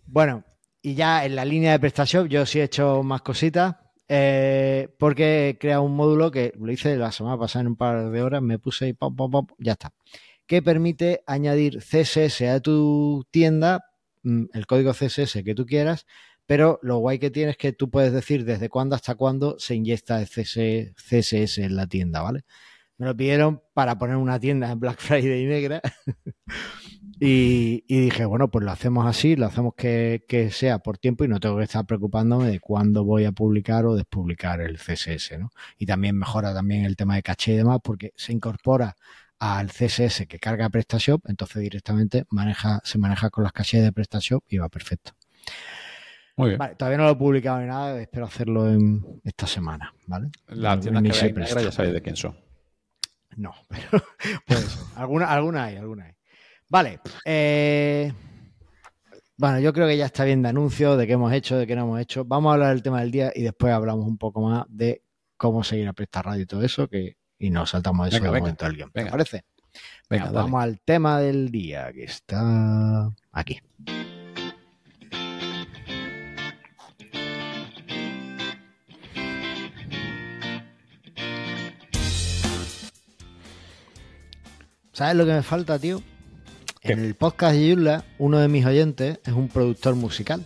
Bueno, 0.06 0.44
y 0.82 0.96
ya 0.96 1.26
en 1.26 1.36
la 1.36 1.46
línea 1.46 1.72
de 1.72 1.80
PrestaShop 1.80 2.28
yo 2.28 2.46
sí 2.46 2.60
he 2.60 2.64
hecho 2.64 3.04
más 3.04 3.22
cositas. 3.22 3.76
eh, 4.14 4.90
porque 5.00 5.50
he 5.50 5.58
creado 5.58 5.84
un 5.84 5.96
módulo 5.96 6.32
que 6.32 6.52
lo 6.60 6.70
hice 6.70 6.98
la 6.98 7.14
semana 7.14 7.38
pasada 7.38 7.62
en 7.62 7.68
un 7.68 7.76
par 7.78 8.10
de 8.12 8.22
horas, 8.22 8.42
me 8.42 8.60
puse 8.60 8.90
y 8.90 8.94
pop, 8.94 9.16
pop, 9.16 9.32
pop, 9.32 9.52
ya 9.58 9.72
está. 9.72 9.94
Que 10.48 10.62
permite 10.62 11.24
añadir 11.28 11.80
CSS 11.82 12.50
a 12.50 12.60
tu 12.60 13.26
tienda, 13.32 13.86
mm, 14.24 14.46
el 14.54 14.66
código 14.68 14.94
CSS 14.94 15.44
que 15.44 15.56
tú 15.56 15.66
quieras, 15.66 16.06
pero 16.46 16.80
lo 16.82 16.98
guay 16.98 17.20
que 17.20 17.32
tiene 17.32 17.52
es 17.52 17.58
que 17.58 17.72
tú 17.72 17.90
puedes 17.90 18.12
decir 18.12 18.44
desde 18.44 18.70
cuándo 18.70 18.96
hasta 18.96 19.16
cuándo 19.16 19.58
se 19.58 19.76
inyecta 19.76 20.20
el 20.20 20.28
CS 20.28 20.94
CSS 20.98 21.60
en 21.60 21.76
la 21.76 21.88
tienda, 21.88 22.22
¿vale? 22.22 22.42
Me 22.98 23.08
lo 23.08 23.16
pidieron 23.18 23.64
para 23.74 23.98
poner 23.98 24.18
una 24.18 24.40
tienda 24.40 24.70
en 24.70 24.80
Black 24.80 25.00
Friday 25.00 25.46
negra. 25.46 25.82
y, 27.20 27.84
y 27.88 28.00
dije, 28.02 28.26
bueno, 28.26 28.52
pues 28.52 28.66
lo 28.66 28.72
hacemos 28.72 29.08
así, 29.08 29.36
lo 29.36 29.46
hacemos 29.48 29.74
que, 29.76 30.24
que 30.28 30.52
sea 30.52 30.80
por 30.80 30.98
tiempo 30.98 31.24
y 31.24 31.28
no 31.28 31.40
tengo 31.40 31.58
que 31.58 31.64
estar 31.64 31.86
preocupándome 31.86 32.50
de 32.52 32.60
cuándo 32.60 33.04
voy 33.06 33.26
a 33.26 33.32
publicar 33.32 33.86
o 33.86 33.96
despublicar 33.96 34.62
el 34.62 34.78
CSS, 34.78 35.40
¿no? 35.40 35.52
Y 35.78 35.86
también 35.86 36.18
mejora 36.18 36.54
también 36.54 36.86
el 36.86 36.96
tema 36.96 37.16
de 37.16 37.24
caché 37.24 37.54
y 37.54 37.58
demás 37.58 37.80
porque 37.84 38.12
se 38.16 38.34
incorpora 38.34 38.96
al 39.42 39.72
CSS 39.72 40.28
que 40.28 40.38
carga 40.38 40.70
PrestaShop, 40.70 41.28
entonces 41.28 41.64
directamente 41.64 42.26
maneja, 42.30 42.80
se 42.84 43.00
maneja 43.00 43.32
con 43.32 43.44
las 43.44 43.52
cachés 43.52 43.82
de 43.82 43.92
PrestaShop 43.92 44.44
y 44.48 44.60
va 44.60 44.70
perfecto. 44.70 45.14
Muy 46.38 46.50
bien. 46.50 46.60
Vale, 46.60 46.76
todavía 46.76 47.00
no 47.00 47.06
lo 47.06 47.10
he 47.10 47.16
publicado 47.16 47.60
ni 47.60 47.66
nada, 47.66 48.00
espero 48.00 48.28
hacerlo 48.28 48.70
en 48.70 49.04
esta 49.24 49.48
semana, 49.48 49.96
¿vale? 50.06 50.30
Las 50.48 50.80
tiendas 50.80 51.02
que 51.02 51.10
veis 51.10 51.24
negras 51.24 51.64
ya 51.64 51.72
sabéis 51.72 51.96
de 51.96 52.02
quién 52.04 52.16
son. 52.16 52.38
No, 53.36 53.52
pero 53.68 54.04
puede 54.46 54.62
ser. 54.62 54.80
Alguna, 54.96 55.26
alguna 55.26 55.64
hay, 55.64 55.78
alguna 55.78 56.06
hay. 56.06 56.14
Vale. 56.70 57.00
eh, 57.26 58.14
bueno, 59.38 59.60
yo 59.60 59.74
creo 59.74 59.88
que 59.88 59.98
ya 59.98 60.06
está 60.06 60.24
bien 60.24 60.44
de 60.44 60.50
anuncios, 60.50 61.00
de 61.00 61.08
qué 61.08 61.14
hemos 61.14 61.34
hecho, 61.34 61.58
de 61.58 61.66
qué 61.66 61.76
no 61.76 61.82
hemos 61.82 62.00
hecho. 62.00 62.26
Vamos 62.26 62.52
a 62.52 62.54
hablar 62.54 62.70
del 62.70 62.84
tema 62.84 63.02
del 63.02 63.10
día 63.10 63.32
y 63.34 63.42
después 63.42 63.74
hablamos 63.74 64.06
un 64.06 64.20
poco 64.20 64.42
más 64.42 64.66
de 64.70 65.02
cómo 65.36 65.64
seguir 65.64 65.88
a 65.88 65.94
Presta 65.94 66.22
Radio 66.22 66.44
y 66.44 66.46
todo 66.46 66.62
eso, 66.64 66.88
que, 66.88 67.18
y 67.42 67.50
nos 67.50 67.72
saltamos 67.72 68.08
eso 68.08 68.18
Venga, 68.18 68.28
de 68.28 68.34
venga, 68.34 68.44
momento 68.44 68.66
del 68.66 68.76
guion. 68.76 68.92
¿Te 68.92 69.00
venga. 69.00 69.12
parece? 69.12 69.44
Venga, 70.10 70.32
vamos 70.32 70.62
al 70.62 70.80
tema 70.80 71.20
del 71.20 71.50
día, 71.50 71.92
que 71.92 72.04
está 72.04 73.12
aquí. 73.32 73.60
¿Sabes 84.94 85.16
lo 85.16 85.26
que 85.26 85.32
me 85.32 85.42
falta, 85.42 85.80
tío? 85.80 86.04
¿Qué? 86.82 86.94
En 86.94 87.00
el 87.00 87.16
podcast 87.16 87.56
de 87.56 87.70
Yula, 87.70 88.06
uno 88.20 88.38
de 88.38 88.50
mis 88.50 88.66
oyentes 88.66 89.20
es 89.26 89.34
un 89.34 89.48
productor 89.48 89.96
musical 89.96 90.46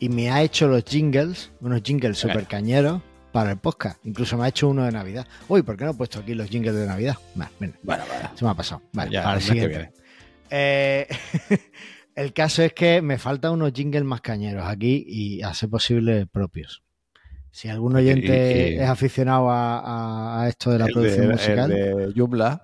y 0.00 0.08
me 0.08 0.30
ha 0.30 0.42
hecho 0.42 0.66
los 0.66 0.84
jingles, 0.84 1.52
unos 1.60 1.82
jingles 1.82 2.18
super 2.18 2.46
cañeros 2.46 3.02
para 3.36 3.50
el 3.50 3.58
podcast. 3.58 3.98
Incluso 4.06 4.38
me 4.38 4.46
ha 4.46 4.48
hecho 4.48 4.66
uno 4.66 4.84
de 4.84 4.92
Navidad. 4.92 5.26
Uy, 5.46 5.60
¿por 5.60 5.76
qué 5.76 5.84
no 5.84 5.90
he 5.90 5.94
puesto 5.94 6.20
aquí 6.20 6.32
los 6.32 6.48
jingles 6.48 6.74
de 6.74 6.86
Navidad? 6.86 7.16
Vale, 7.34 7.50
venga, 7.60 7.76
Bueno, 7.82 8.04
vale. 8.08 8.30
se 8.34 8.44
me 8.46 8.50
ha 8.50 8.54
pasado. 8.54 8.80
Vale, 8.94 9.10
Ya, 9.10 9.22
para 9.24 9.36
el 9.36 9.42
siguiente. 9.42 9.68
viene. 9.76 9.92
Eh, 10.48 11.06
el 12.14 12.32
caso 12.32 12.62
es 12.62 12.72
que 12.72 13.02
me 13.02 13.18
faltan 13.18 13.52
unos 13.52 13.72
jingles 13.74 14.04
más 14.04 14.22
cañeros 14.22 14.64
aquí 14.66 15.04
y 15.06 15.42
a 15.42 15.52
ser 15.52 15.68
posible 15.68 16.26
propios. 16.26 16.82
Si 17.50 17.68
algún 17.68 17.94
oyente 17.96 18.70
y- 18.70 18.74
y- 18.76 18.78
es 18.78 18.88
aficionado 18.88 19.48
a, 19.50 20.46
esto 20.48 20.70
de 20.70 20.78
la 20.78 20.86
producción 20.86 21.26
de, 21.26 21.32
musical, 21.34 21.72
el 21.72 21.96
de 21.96 22.12
Joomla, 22.18 22.62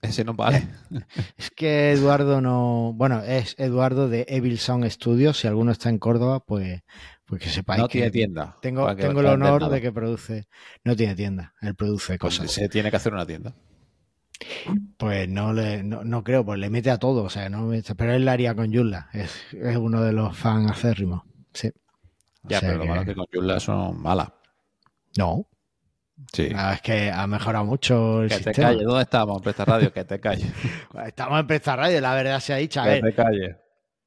ese 0.00 0.24
no 0.24 0.32
vale. 0.32 0.66
es 1.36 1.50
que 1.50 1.92
Eduardo 1.92 2.40
no. 2.40 2.92
Bueno, 2.94 3.22
es 3.22 3.54
Eduardo 3.58 4.08
de 4.08 4.24
Evil 4.30 4.58
Sound 4.58 4.88
Studios. 4.90 5.38
Si 5.40 5.46
alguno 5.46 5.72
está 5.72 5.90
en 5.90 5.98
Córdoba, 5.98 6.40
pues, 6.40 6.80
pues 7.26 7.40
que 7.42 7.48
sepáis 7.48 7.80
No 7.80 7.88
que 7.88 7.92
tiene 7.98 8.10
tienda. 8.10 8.56
tengo, 8.60 8.94
tengo 8.96 9.20
el 9.20 9.26
honor 9.26 9.68
de 9.70 9.80
que 9.80 9.92
produce. 9.92 10.46
No 10.84 10.94
tiene 10.96 11.14
tienda, 11.14 11.54
él 11.62 11.74
produce 11.74 12.18
Pues 12.18 12.38
cosas. 12.38 12.50
se 12.52 12.68
tiene 12.68 12.90
que 12.90 12.96
hacer 12.96 13.12
una 13.12 13.26
tienda. 13.26 13.54
Pues 14.98 15.28
no 15.28 15.52
le, 15.52 15.82
no, 15.82 16.04
no 16.04 16.24
creo, 16.24 16.44
pues 16.44 16.58
le 16.58 16.68
mete 16.68 16.90
a 16.90 16.98
todo, 16.98 17.22
o 17.24 17.30
sea, 17.30 17.48
no 17.48 17.70
pero 17.96 18.12
él 18.14 18.24
la 18.24 18.32
haría 18.32 18.54
con 18.54 18.70
Yulla, 18.72 19.08
es, 19.12 19.32
es 19.52 19.76
uno 19.76 20.02
de 20.02 20.12
los 20.12 20.36
fans 20.36 20.70
acérrimos. 20.70 21.22
Sí. 21.52 21.68
O 22.42 22.48
Ya, 22.48 22.60
pero 22.60 22.78
lo 22.78 22.84
malo 22.86 23.02
es 23.02 23.06
que 23.06 23.14
con 23.14 23.26
Joomla 23.32 23.60
son 23.60 24.00
malas. 24.02 24.28
No, 25.16 25.46
Sí. 26.32 26.44
verdad 26.48 26.74
es 26.74 26.82
que 26.82 27.10
ha 27.10 27.26
mejorado 27.26 27.64
mucho 27.64 28.22
el 28.22 28.28
que 28.28 28.38
te 28.38 28.52
calles. 28.52 28.84
¿Dónde 28.84 29.02
estamos? 29.02 29.40
Presta 29.42 29.64
radio, 29.64 29.92
que 29.92 30.04
te 30.04 30.20
calles. 30.20 30.52
Estamos 31.06 31.40
en 31.40 31.46
Presta 31.46 31.74
Radio, 31.76 32.00
la 32.00 32.14
verdad 32.14 32.38
se 32.40 32.52
ha 32.52 32.56
dicho. 32.56 32.80
A 32.80 32.84
que 32.84 32.90
ver, 32.90 33.02
te 33.02 33.14
calles. 33.14 33.56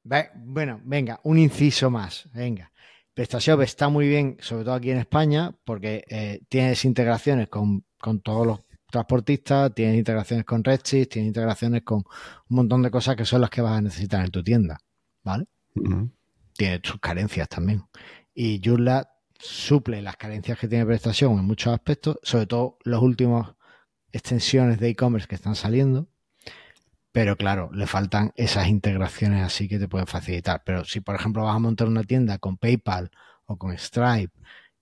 ve- 0.04 0.30
bueno, 0.36 0.80
venga, 0.84 1.20
un 1.24 1.38
inciso 1.38 1.90
más, 1.90 2.28
venga. 2.32 2.70
PrestaShop 3.18 3.62
está 3.62 3.88
muy 3.88 4.06
bien, 4.06 4.36
sobre 4.38 4.62
todo 4.62 4.74
aquí 4.74 4.92
en 4.92 4.98
España, 4.98 5.52
porque 5.64 6.04
eh, 6.08 6.40
tienes 6.48 6.84
integraciones 6.84 7.48
con, 7.48 7.84
con 8.00 8.20
todos 8.20 8.46
los 8.46 8.60
transportistas, 8.92 9.74
tienes 9.74 9.98
integraciones 9.98 10.44
con 10.44 10.62
Redshift, 10.62 11.08
tienes 11.08 11.26
integraciones 11.26 11.82
con 11.82 11.98
un 11.98 12.56
montón 12.56 12.80
de 12.80 12.92
cosas 12.92 13.16
que 13.16 13.24
son 13.24 13.40
las 13.40 13.50
que 13.50 13.60
vas 13.60 13.72
a 13.72 13.80
necesitar 13.80 14.24
en 14.24 14.30
tu 14.30 14.44
tienda, 14.44 14.78
¿vale? 15.24 15.46
Ujú. 15.74 16.12
tiene 16.56 16.80
sus 16.80 17.00
carencias 17.00 17.48
también. 17.48 17.82
Y 18.34 18.60
Joomla 18.64 19.10
suple 19.36 20.00
las 20.00 20.16
carencias 20.16 20.56
que 20.56 20.68
tiene 20.68 20.86
PrestaShop 20.86 21.32
en 21.32 21.44
muchos 21.44 21.74
aspectos, 21.74 22.20
sobre 22.22 22.46
todo 22.46 22.78
los 22.84 23.02
últimos 23.02 23.52
extensiones 24.12 24.78
de 24.78 24.90
e-commerce 24.90 25.26
que 25.26 25.34
están 25.34 25.56
saliendo. 25.56 26.06
Pero 27.18 27.34
claro, 27.36 27.68
le 27.72 27.88
faltan 27.88 28.30
esas 28.36 28.68
integraciones 28.68 29.42
así 29.42 29.66
que 29.66 29.80
te 29.80 29.88
pueden 29.88 30.06
facilitar. 30.06 30.62
Pero 30.64 30.84
si, 30.84 31.00
por 31.00 31.16
ejemplo, 31.16 31.42
vas 31.42 31.56
a 31.56 31.58
montar 31.58 31.88
una 31.88 32.04
tienda 32.04 32.38
con 32.38 32.56
PayPal 32.56 33.10
o 33.46 33.56
con 33.56 33.76
Stripe 33.76 34.32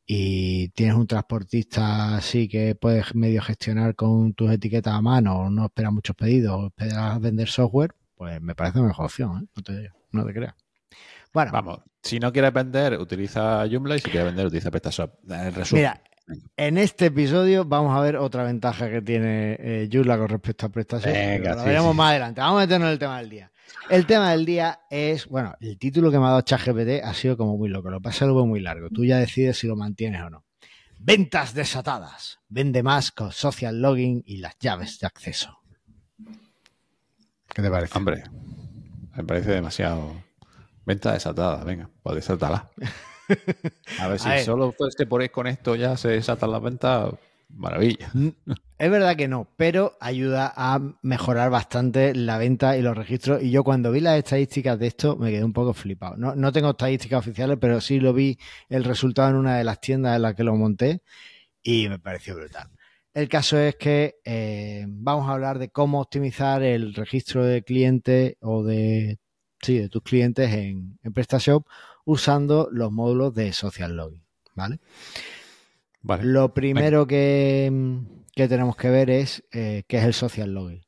y 0.05 0.69
tienes 0.69 0.97
un 0.97 1.07
transportista 1.07 2.15
así 2.15 2.47
que 2.47 2.75
puedes 2.75 3.15
medio 3.15 3.41
gestionar 3.41 3.95
con 3.95 4.35
tus 4.35 4.51
etiquetas 4.51 4.93
a 4.93 5.01
mano 5.01 5.35
o 5.35 5.51
no 5.51 5.65
esperas 5.65 5.95
muchos 5.95 6.15
pedidos 6.15 6.61
o 6.61 6.67
esperas 6.67 7.19
vender 7.23 7.49
software, 7.49 7.95
pues 8.15 8.39
me 8.43 8.55
parece 8.55 8.83
mejor 8.83 9.07
opción, 9.07 9.39
¿eh? 9.39 9.49
no, 9.57 9.63
te, 9.63 9.91
no 10.13 10.27
te 10.27 10.35
creas. 10.35 10.55
Bueno, 11.33 11.53
Vamos, 11.53 11.81
si 12.03 12.19
no 12.19 12.35
quieres 12.35 12.53
vender, 12.53 12.99
utiliza 12.99 13.67
Joomla 13.67 13.97
y 13.97 14.01
si 14.01 14.11
quieres 14.11 14.27
vender, 14.27 14.45
utiliza 14.45 14.71
PrestaShop. 14.71 15.11
Resumen. 15.25 15.85
Mira, 15.85 16.03
en 16.57 16.79
este 16.79 17.07
episodio 17.07 17.65
vamos 17.65 17.97
a 17.97 18.01
ver 18.01 18.17
otra 18.17 18.43
ventaja 18.43 18.91
que 18.91 19.03
tiene 19.03 19.57
eh, 19.61 19.89
Joomla 19.93 20.19
con 20.19 20.29
respecto 20.29 20.67
a 20.67 20.69
PrestaShop. 20.69 21.13
Venga, 21.13 21.55
lo 21.55 21.61
sí, 21.61 21.67
veremos 21.67 21.93
sí. 21.93 21.97
más 21.97 22.11
adelante. 22.11 22.41
Vamos 22.41 22.59
a 22.59 22.65
meternos 22.65 22.87
en 22.87 22.93
el 22.93 22.99
tema 22.99 23.19
del 23.19 23.31
día. 23.31 23.53
El 23.89 24.07
tema 24.07 24.31
del 24.33 24.45
día 24.45 24.81
es, 24.91 25.27
bueno, 25.27 25.55
el 25.61 25.79
título 25.79 26.11
que 26.11 26.19
me 26.19 26.25
ha 26.25 26.29
dado 26.31 26.41
ChatGPT 26.41 27.05
ha 27.05 27.15
sido 27.15 27.37
como 27.37 27.57
muy 27.57 27.69
loco. 27.69 27.91
Lo 27.91 27.99
que 27.99 28.05
pasa 28.05 28.27
veo 28.27 28.47
muy 28.47 28.61
largo. 28.61 28.89
Tú 28.91 29.05
ya 29.05 29.19
decides 29.19 29.59
si 29.59 29.67
lo 29.67 29.77
mantienes 29.77 30.23
o 30.23 30.31
no. 30.31 30.45
Ventas 30.99 31.55
desatadas. 31.55 32.41
Vende 32.49 32.83
más 32.83 33.13
con 33.13 33.31
social 33.31 33.81
login 33.81 34.23
y 34.27 34.39
las 34.39 34.59
llaves 34.59 34.99
de 34.99 35.07
acceso. 35.07 35.61
¿Qué 37.49 37.63
te 37.63 37.71
parece? 37.71 37.97
Hombre, 37.97 38.25
me 39.15 39.25
parece 39.25 39.53
demasiado. 39.53 40.23
Venta 40.85 41.13
desatada, 41.13 41.63
venga, 41.65 41.91
pues 42.03 42.17
desátala. 42.17 42.71
A 44.01 44.09
ver 44.09 44.19
si 44.19 44.45
solo 44.45 44.75
te 44.97 45.07
ponéis 45.07 45.31
con 45.31 45.47
esto 45.47 45.75
ya 45.75 45.97
se 45.97 46.09
desatan 46.09 46.51
las 46.51 46.63
ventas, 46.63 47.15
maravilla. 47.49 48.11
Es 48.79 48.91
verdad 48.91 49.17
que 49.17 49.29
no, 49.29 49.49
pero 49.57 49.97
ayuda 50.01 50.53
a 50.55 50.81
mejorar 51.03 51.51
bastante 51.51 52.15
la 52.15 52.39
venta 52.39 52.77
y 52.77 52.83
los 52.83 52.97
registros. 52.97 53.43
Y 53.43 53.51
yo 53.51 53.65
cuando 53.65 53.91
vi 53.91 54.01
las 54.01 54.19
estadísticas 54.19 54.79
de 54.79 54.89
esto 54.89 55.17
me 55.17 55.31
quedé 55.31 55.45
un 55.45 55.53
poco 55.53 55.73
flipado. 55.73 56.17
No, 56.17 56.35
no 56.35 56.53
tengo 56.53 56.71
estadísticas 56.71 57.21
oficiales, 57.21 57.59
pero 57.61 57.81
sí 57.81 58.01
lo 58.01 58.13
vi 58.13 58.39
el 58.69 58.85
resultado 58.85 59.31
en 59.31 59.37
una 59.37 59.57
de 59.57 59.65
las 59.65 59.81
tiendas 59.81 60.17
en 60.17 60.23
las 60.23 60.35
que 60.35 60.45
lo 60.45 60.55
monté 60.55 61.03
y 61.63 61.89
me 61.89 61.99
pareció 61.99 62.35
brutal. 62.37 62.69
El 63.15 63.31
caso 63.31 63.59
es 63.59 63.77
que 63.77 64.17
eh, 64.25 64.85
vamos 64.89 65.27
a 65.29 65.33
hablar 65.33 65.59
de 65.59 65.71
cómo 65.71 66.03
optimizar 66.03 66.63
el 66.63 66.93
registro 66.95 67.47
de 67.47 67.63
clientes 67.63 68.37
o 68.41 68.63
de, 68.63 69.19
sí, 69.63 69.79
de 69.79 69.89
tus 69.89 70.03
clientes 70.03 70.53
en, 70.53 70.99
en 71.03 71.13
PrestaShop 71.15 71.67
usando 72.07 72.71
los 72.73 72.91
módulos 72.91 73.35
de 73.35 73.53
Social 73.53 73.95
Login. 73.95 74.25
¿Vale? 74.55 74.81
vale. 76.01 76.25
Lo 76.25 76.55
primero 76.55 77.07
que, 77.07 77.71
tenemos 78.35 78.77
que 78.77 78.89
ver 78.89 79.11
es 79.11 79.45
eh, 79.53 79.83
qué 79.87 79.99
es 79.99 80.05
el 80.05 80.15
Social 80.15 80.55
Login. 80.55 80.83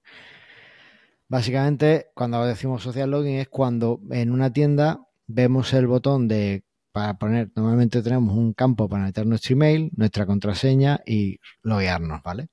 Básicamente, 1.29 2.07
cuando 2.15 2.43
decimos 2.47 2.83
Social 2.83 3.11
Login 3.11 3.35
es 3.35 3.49
cuando 3.49 4.01
en 4.11 4.33
una 4.33 4.51
tienda 4.51 5.01
vemos 5.27 5.75
el 5.75 5.87
botón 5.87 6.27
de 6.27 6.65
para 6.93 7.19
poner, 7.19 7.51
normalmente 7.55 8.03
tenemos 8.03 8.35
un 8.35 8.55
campo 8.55 8.89
para 8.89 9.05
meter 9.05 9.27
nuestro 9.27 9.53
email, 9.53 9.91
nuestra 9.95 10.25
contraseña 10.25 11.01
y 11.05 11.39
loguearnos, 11.63 12.23
¿vale? 12.23 12.49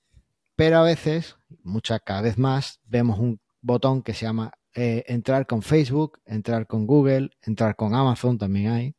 Pero 0.58 0.78
a 0.78 0.84
veces, 0.84 1.38
muchas 1.64 2.02
cada 2.06 2.22
vez 2.22 2.38
más, 2.38 2.82
vemos 2.86 3.18
un 3.18 3.40
botón 3.62 4.02
que 4.02 4.14
se 4.14 4.26
llama 4.26 4.52
eh, 4.76 5.04
entrar 5.08 5.48
con 5.48 5.62
Facebook, 5.62 6.20
entrar 6.26 6.68
con 6.68 6.86
Google, 6.86 7.32
entrar 7.42 7.76
con 7.76 7.96
Amazon, 7.96 8.38
también 8.38 8.72
hay, 8.72 8.96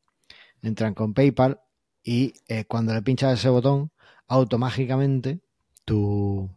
entrar 0.63 0.95
con 0.95 1.15
PayPal 1.15 1.61
y 2.03 2.35
eh, 2.49 2.65
cuando 2.65 2.95
le 2.95 3.03
pinchas 3.03 3.39
ese 3.39 3.49
botón, 3.49 3.93
automáticamente 4.27 5.41
tu, 5.85 6.51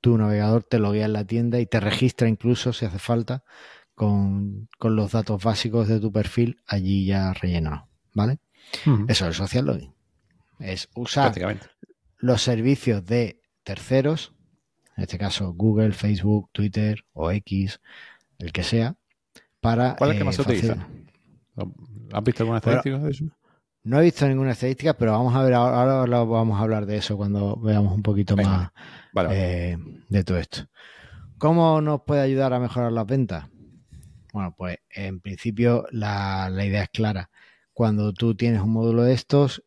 tu 0.00 0.18
navegador 0.18 0.64
te 0.64 0.78
loguea 0.78 1.06
en 1.06 1.12
la 1.12 1.24
tienda 1.24 1.60
y 1.60 1.66
te 1.66 1.78
registra 1.78 2.28
incluso 2.28 2.72
si 2.72 2.86
hace 2.86 2.98
falta 2.98 3.44
con, 3.94 4.68
con 4.78 4.96
los 4.96 5.12
datos 5.12 5.42
básicos 5.42 5.88
de 5.88 6.00
tu 6.00 6.10
perfil 6.10 6.62
allí 6.66 7.06
ya 7.06 7.32
rellenados. 7.32 7.88
¿vale? 8.18 8.38
Eso 9.06 9.28
es 9.28 9.36
social 9.36 9.66
login. 9.66 9.94
Es 10.58 10.88
usar 10.94 11.32
los 12.18 12.42
servicios 12.42 13.06
de 13.06 13.40
terceros, 13.62 14.34
en 14.96 15.04
este 15.04 15.18
caso 15.18 15.52
Google, 15.52 15.92
Facebook, 15.92 16.50
Twitter 16.52 17.04
o 17.12 17.30
X, 17.30 17.80
el 18.38 18.52
que 18.52 18.62
sea, 18.62 18.96
para. 19.60 19.96
¿Cuál 19.96 20.10
es 20.10 20.14
el 20.14 20.18
que 20.18 20.24
más 20.24 20.36
se 20.36 20.42
utiliza? 20.42 20.88
¿Has 22.12 22.24
visto 22.24 22.42
alguna 22.42 22.58
estadística 22.58 22.98
de 22.98 23.10
eso? 23.10 23.24
No 23.84 24.00
he 24.00 24.04
visto 24.04 24.28
ninguna 24.28 24.52
estadística, 24.52 24.94
pero 24.94 25.12
vamos 25.12 25.34
a 25.34 25.42
ver, 25.42 25.54
ahora, 25.54 26.04
vamos 26.24 26.58
a 26.58 26.62
hablar 26.62 26.84
de 26.86 26.96
eso 26.96 27.16
cuando 27.16 27.56
veamos 27.56 27.94
un 27.94 28.02
poquito 28.02 28.36
más 28.36 28.70
eh, 29.30 29.76
de 30.08 30.24
todo 30.24 30.38
esto. 30.38 30.66
¿Cómo 31.38 31.80
nos 31.80 32.02
puede 32.02 32.20
ayudar 32.20 32.52
a 32.52 32.60
mejorar 32.60 32.92
las 32.92 33.06
ventas? 33.06 33.48
Bueno, 34.32 34.54
pues 34.56 34.78
en 34.90 35.20
principio 35.20 35.86
la, 35.90 36.50
la 36.50 36.64
idea 36.66 36.82
es 36.82 36.90
clara 36.90 37.30
cuando 37.78 38.12
tú 38.12 38.34
tienes 38.34 38.60
un 38.60 38.70
módulo 38.70 39.04
de 39.04 39.14
estos, 39.14 39.62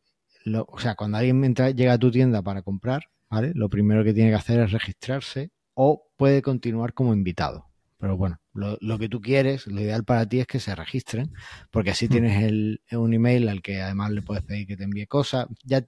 o 0.67 0.79
sea, 0.79 0.95
cuando 0.95 1.17
alguien 1.17 1.45
entra, 1.45 1.69
llega 1.69 1.93
a 1.93 1.97
tu 1.97 2.11
tienda 2.11 2.41
para 2.41 2.61
comprar, 2.61 3.03
¿vale? 3.29 3.53
Lo 3.55 3.69
primero 3.69 4.03
que 4.03 4.13
tiene 4.13 4.31
que 4.31 4.35
hacer 4.35 4.59
es 4.59 4.73
registrarse 4.73 5.49
o 5.75 6.09
puede 6.17 6.41
continuar 6.41 6.93
como 6.93 7.13
invitado. 7.13 7.70
Pero 8.01 8.17
bueno, 8.17 8.41
lo, 8.53 8.97
que 8.97 9.09
tú 9.09 9.21
quieres, 9.21 9.67
lo 9.67 9.79
ideal 9.79 10.03
para 10.03 10.27
ti 10.27 10.39
es 10.39 10.47
que 10.47 10.59
se 10.59 10.73
registren, 10.73 11.31
porque 11.69 11.91
así 11.91 12.09
tienes 12.09 12.43
el, 12.43 12.81
un 12.91 13.13
email 13.13 13.47
al 13.47 13.61
que 13.61 13.79
además 13.79 14.09
le 14.09 14.23
puedes 14.23 14.43
pedir 14.43 14.65
que 14.65 14.75
te 14.75 14.85
envíe 14.85 15.05
cosas. 15.05 15.45
Ya 15.63 15.85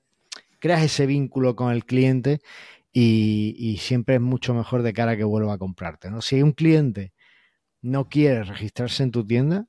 creas 0.60 0.84
ese 0.84 1.08
vínculo 1.08 1.56
con 1.56 1.72
el 1.72 1.86
cliente 1.86 2.40
y, 2.92 3.56
y, 3.58 3.78
siempre 3.78 4.16
es 4.16 4.22
mucho 4.22 4.54
mejor 4.54 4.84
de 4.84 4.94
cara 4.94 5.14
a 5.14 5.18
que 5.18 5.24
vuelva 5.24 5.54
a 5.54 5.58
comprarte. 5.58 6.12
¿no? 6.12 6.22
Si 6.22 6.40
un 6.44 6.52
cliente 6.52 7.14
no 7.82 8.10
quiere 8.10 8.44
registrarse 8.44 9.02
en 9.02 9.12
tu 9.12 9.26
tienda, 9.26 9.66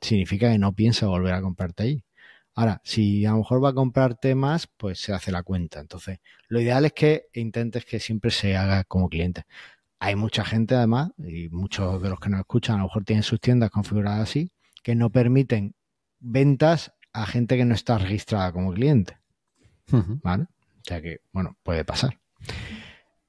significa 0.00 0.52
que 0.52 0.58
no 0.58 0.74
piensa 0.74 1.08
volver 1.08 1.34
a 1.34 1.42
comprarte 1.42 1.82
ahí. 1.82 2.04
Ahora, 2.54 2.80
si 2.84 3.26
a 3.26 3.32
lo 3.32 3.38
mejor 3.38 3.64
va 3.64 3.70
a 3.70 3.74
comprarte 3.74 4.36
más, 4.36 4.68
pues 4.68 5.00
se 5.00 5.12
hace 5.12 5.32
la 5.32 5.42
cuenta. 5.42 5.80
Entonces, 5.80 6.20
lo 6.48 6.60
ideal 6.60 6.84
es 6.84 6.92
que 6.92 7.26
intentes 7.34 7.84
que 7.84 7.98
siempre 8.00 8.30
se 8.30 8.56
haga 8.56 8.84
como 8.84 9.08
cliente. 9.08 9.44
Hay 10.00 10.16
mucha 10.16 10.44
gente, 10.44 10.74
además, 10.74 11.12
y 11.18 11.48
muchos 11.50 12.02
de 12.02 12.08
los 12.08 12.18
que 12.18 12.30
nos 12.30 12.40
escuchan 12.40 12.76
a 12.76 12.78
lo 12.78 12.84
mejor 12.84 13.04
tienen 13.04 13.22
sus 13.22 13.38
tiendas 13.38 13.70
configuradas 13.70 14.20
así, 14.20 14.50
que 14.82 14.94
no 14.94 15.10
permiten 15.10 15.74
ventas 16.18 16.92
a 17.12 17.26
gente 17.26 17.56
que 17.56 17.64
no 17.64 17.74
está 17.74 17.98
registrada 17.98 18.50
como 18.52 18.72
cliente. 18.72 19.18
¿Vale? 20.22 20.44
O 20.44 20.82
sea 20.84 21.02
que, 21.02 21.20
bueno, 21.32 21.56
puede 21.62 21.84
pasar. 21.84 22.18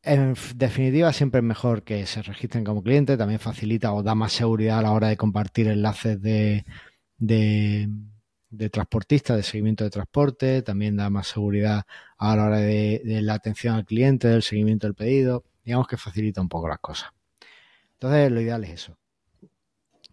En 0.03 0.33
definitiva, 0.55 1.13
siempre 1.13 1.39
es 1.39 1.45
mejor 1.45 1.83
que 1.83 2.05
se 2.05 2.21
registren 2.23 2.63
como 2.63 2.81
cliente, 2.81 3.17
también 3.17 3.39
facilita 3.39 3.93
o 3.93 4.01
da 4.01 4.15
más 4.15 4.31
seguridad 4.31 4.79
a 4.79 4.81
la 4.81 4.91
hora 4.91 5.09
de 5.09 5.17
compartir 5.17 5.67
enlaces 5.67 6.21
de, 6.21 6.65
de, 7.17 8.69
transportistas, 8.71 9.37
de 9.37 9.43
seguimiento 9.43 9.83
de 9.83 9.91
transporte, 9.91 10.61
también 10.63 10.95
da 10.95 11.09
más 11.09 11.27
seguridad 11.27 11.83
a 12.17 12.35
la 12.35 12.45
hora 12.45 12.57
de, 12.57 13.01
la 13.03 13.35
atención 13.35 13.75
al 13.75 13.85
cliente, 13.85 14.27
del 14.27 14.41
seguimiento 14.41 14.87
del 14.87 14.95
pedido, 14.95 15.43
digamos 15.63 15.87
que 15.87 15.97
facilita 15.97 16.41
un 16.41 16.49
poco 16.49 16.67
las 16.67 16.79
cosas. 16.79 17.11
Entonces, 17.93 18.31
lo 18.31 18.41
ideal 18.41 18.63
es 18.63 18.71
eso. 18.71 18.97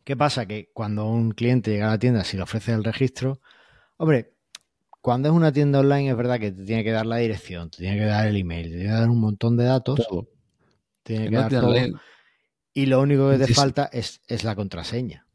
¿Qué 0.05 0.17
pasa? 0.17 0.47
Que 0.47 0.71
cuando 0.73 1.07
un 1.07 1.33
cliente 1.33 1.71
llega 1.71 1.89
a 1.89 1.91
la 1.91 1.99
tienda, 1.99 2.25
si 2.25 2.37
le 2.37 2.43
ofrece 2.43 2.73
el 2.73 2.85
registro, 2.85 3.41
hombre, 3.99 4.33
cuando 5.01 5.29
es 5.29 5.35
una 5.35 5.53
tienda 5.53 5.81
online 5.81 6.11
es 6.11 6.17
verdad 6.17 6.39
que 6.39 6.53
te 6.53 6.65
tiene 6.65 6.85
que 6.85 6.93
dar 6.93 7.07
la 7.07 7.17
dirección, 7.17 7.71
te 7.71 7.79
tiene 7.79 7.99
que 7.99 8.05
dar 8.05 8.27
el 8.27 8.37
email, 8.37 8.71
te 8.71 8.77
tiene 8.77 8.85
que 8.85 8.91
dar 8.91 9.09
un 9.09 9.21
montón 9.21 9.57
de 9.57 9.65
datos. 9.65 10.07
Tiene 11.03 11.31
que, 11.31 11.37
dar 11.37 11.51
todo. 11.51 11.75
Y 12.75 12.87
lo 12.87 13.01
único 13.01 13.31
que 13.31 13.39
te 13.39 13.55
falta 13.55 13.89
es, 13.93 14.21
la 14.45 14.55
contraseña. 14.55 15.27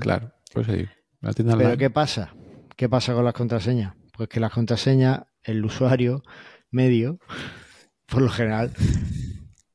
Claro, 0.00 0.32
pues 0.52 0.66
sí. 0.66 0.86
Pero 1.20 1.76
¿qué 1.76 1.90
pasa? 1.90 2.34
¿Qué 2.76 2.88
pasa 2.88 3.14
con 3.14 3.24
las 3.24 3.34
contraseñas? 3.34 3.94
Pues 4.16 4.28
que 4.28 4.40
las 4.40 4.52
contraseñas, 4.52 5.22
el 5.42 5.64
usuario 5.64 6.22
medio, 6.70 7.18
por 8.06 8.22
lo 8.22 8.30
general, 8.30 8.72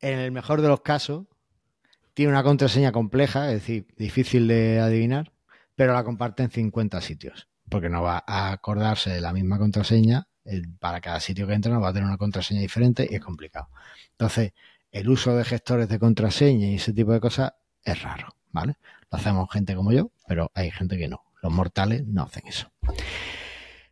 en 0.01 0.19
el 0.19 0.31
mejor 0.31 0.61
de 0.61 0.67
los 0.67 0.81
casos, 0.81 1.25
tiene 2.13 2.31
una 2.31 2.43
contraseña 2.43 2.91
compleja, 2.91 3.47
es 3.51 3.61
decir, 3.61 3.87
difícil 3.97 4.47
de 4.47 4.79
adivinar, 4.79 5.31
pero 5.75 5.93
la 5.93 6.03
comparte 6.03 6.43
en 6.43 6.51
50 6.51 7.01
sitios 7.01 7.47
porque 7.69 7.89
no 7.89 8.01
va 8.01 8.23
a 8.25 8.51
acordarse 8.51 9.09
de 9.09 9.21
la 9.21 9.33
misma 9.33 9.57
contraseña. 9.57 10.27
para 10.79 11.01
cada 11.01 11.19
sitio 11.19 11.47
que 11.47 11.53
entra 11.53 11.73
no 11.73 11.81
va 11.81 11.89
a 11.89 11.93
tener 11.93 12.07
una 12.07 12.17
contraseña 12.17 12.61
diferente 12.61 13.07
y 13.09 13.15
es 13.15 13.21
complicado. 13.21 13.69
Entonces, 14.11 14.53
el 14.91 15.09
uso 15.09 15.35
de 15.35 15.43
gestores 15.43 15.89
de 15.89 15.97
contraseña 15.97 16.67
y 16.67 16.75
ese 16.75 16.93
tipo 16.93 17.11
de 17.13 17.19
cosas 17.19 17.53
es 17.83 18.01
raro, 18.03 18.35
¿vale? 18.51 18.75
Lo 19.11 19.17
hacemos 19.17 19.49
gente 19.51 19.75
como 19.75 19.91
yo, 19.91 20.11
pero 20.27 20.51
hay 20.53 20.69
gente 20.71 20.97
que 20.97 21.07
no. 21.07 21.23
Los 21.41 21.51
mortales 21.51 22.05
no 22.05 22.23
hacen 22.23 22.47
eso. 22.47 22.71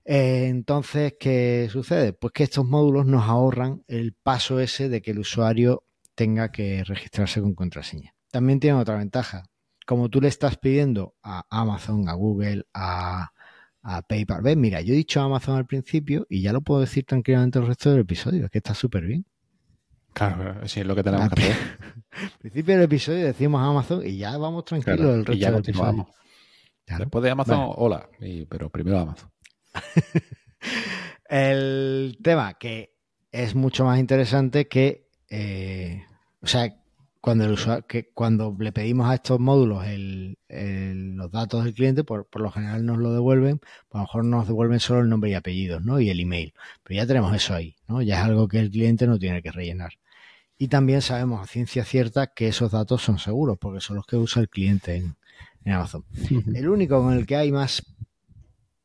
Eh, 0.05 0.47
entonces, 0.47 1.15
¿qué 1.19 1.69
sucede? 1.71 2.13
Pues 2.13 2.33
que 2.33 2.43
estos 2.43 2.65
módulos 2.65 3.07
nos 3.07 3.27
ahorran 3.27 3.83
el 3.87 4.13
paso 4.13 4.59
ese 4.59 4.89
de 4.89 5.01
que 5.01 5.11
el 5.11 5.19
usuario 5.19 5.83
tenga 6.15 6.51
que 6.51 6.83
registrarse 6.83 7.41
con 7.41 7.53
contraseña. 7.55 8.13
También 8.31 8.59
tiene 8.59 8.77
otra 8.79 8.97
ventaja. 8.97 9.43
Como 9.85 10.09
tú 10.09 10.21
le 10.21 10.27
estás 10.27 10.57
pidiendo 10.57 11.15
a 11.21 11.45
Amazon, 11.49 12.07
a 12.07 12.13
Google, 12.13 12.65
a, 12.73 13.31
a 13.83 14.01
PayPal. 14.01 14.41
¿Ves? 14.41 14.57
Mira, 14.57 14.81
yo 14.81 14.93
he 14.93 14.97
dicho 14.97 15.21
Amazon 15.21 15.57
al 15.57 15.65
principio 15.65 16.25
y 16.29 16.41
ya 16.41 16.53
lo 16.53 16.61
puedo 16.61 16.81
decir 16.81 17.05
tranquilamente 17.05 17.59
el 17.59 17.67
resto 17.67 17.91
del 17.91 17.99
episodio, 17.99 18.45
es 18.45 18.51
que 18.51 18.59
está 18.59 18.73
súper 18.73 19.05
bien. 19.05 19.25
Claro, 20.13 20.67
sí, 20.67 20.79
es 20.79 20.85
lo 20.85 20.95
que 20.95 21.03
tenemos 21.03 21.29
que 21.29 21.41
hacer. 21.41 21.55
Al 22.11 22.31
principio 22.39 22.75
del 22.75 22.83
episodio 22.83 23.25
decimos 23.25 23.61
Amazon 23.61 24.05
y 24.05 24.17
ya 24.17 24.37
vamos 24.37 24.63
tranquilos 24.65 24.99
el 24.99 25.25
resto 25.25 25.45
del 25.45 25.59
episodio. 25.59 26.07
Después 26.85 27.23
de 27.23 27.29
Amazon, 27.31 27.71
hola, 27.75 28.09
pero 28.49 28.69
primero 28.69 28.99
Amazon. 28.99 29.29
el 31.29 32.17
tema 32.21 32.53
que 32.55 32.95
es 33.31 33.55
mucho 33.55 33.85
más 33.85 33.99
interesante 33.99 34.67
que, 34.67 35.02
eh, 35.35 36.05
o 36.43 36.47
sea, 36.47 36.75
cuando, 37.19 37.45
el 37.45 37.53
usuario, 37.53 37.87
que 37.87 38.11
cuando 38.13 38.55
le 38.59 38.71
pedimos 38.71 39.09
a 39.09 39.15
estos 39.15 39.39
módulos 39.39 39.83
los 39.87 41.31
datos 41.31 41.63
del 41.63 41.73
cliente, 41.73 42.03
por, 42.03 42.27
lo 42.35 42.51
general 42.51 42.85
nos 42.85 42.99
lo 42.99 43.11
devuelven, 43.13 43.59
a 43.91 43.97
lo 43.97 44.03
mejor 44.03 44.25
nos 44.25 44.45
devuelven 44.45 44.79
solo 44.79 45.01
el 45.01 45.09
nombre 45.09 45.31
y 45.31 45.33
apellidos, 45.33 45.83
¿no? 45.83 45.99
Y 45.99 46.11
el 46.11 46.19
email. 46.19 46.53
Pero 46.83 46.97
ya 46.97 47.07
tenemos 47.07 47.35
eso 47.35 47.55
ahí, 47.55 47.75
¿no? 47.87 48.03
Ya 48.03 48.19
es 48.19 48.25
algo 48.25 48.47
que 48.47 48.59
el 48.59 48.69
cliente 48.69 49.07
no 49.07 49.17
tiene 49.17 49.41
que 49.41 49.51
rellenar. 49.51 49.93
Y 50.59 50.67
también 50.67 51.01
sabemos 51.01 51.41
a 51.41 51.47
ciencia 51.47 51.83
cierta 51.83 52.27
que 52.27 52.47
esos 52.49 52.71
datos 52.71 53.01
son 53.01 53.17
seguros, 53.17 53.57
porque 53.59 53.81
son 53.81 53.95
los 53.95 54.05
que 54.05 54.17
usa 54.17 54.39
el 54.39 54.49
cliente 54.49 54.97
en, 54.97 55.15
Amazon. 55.65 56.05
El 56.53 56.69
único 56.69 57.01
con 57.01 57.13
el 57.13 57.25
que 57.25 57.37
hay 57.37 57.51
más, 57.51 57.83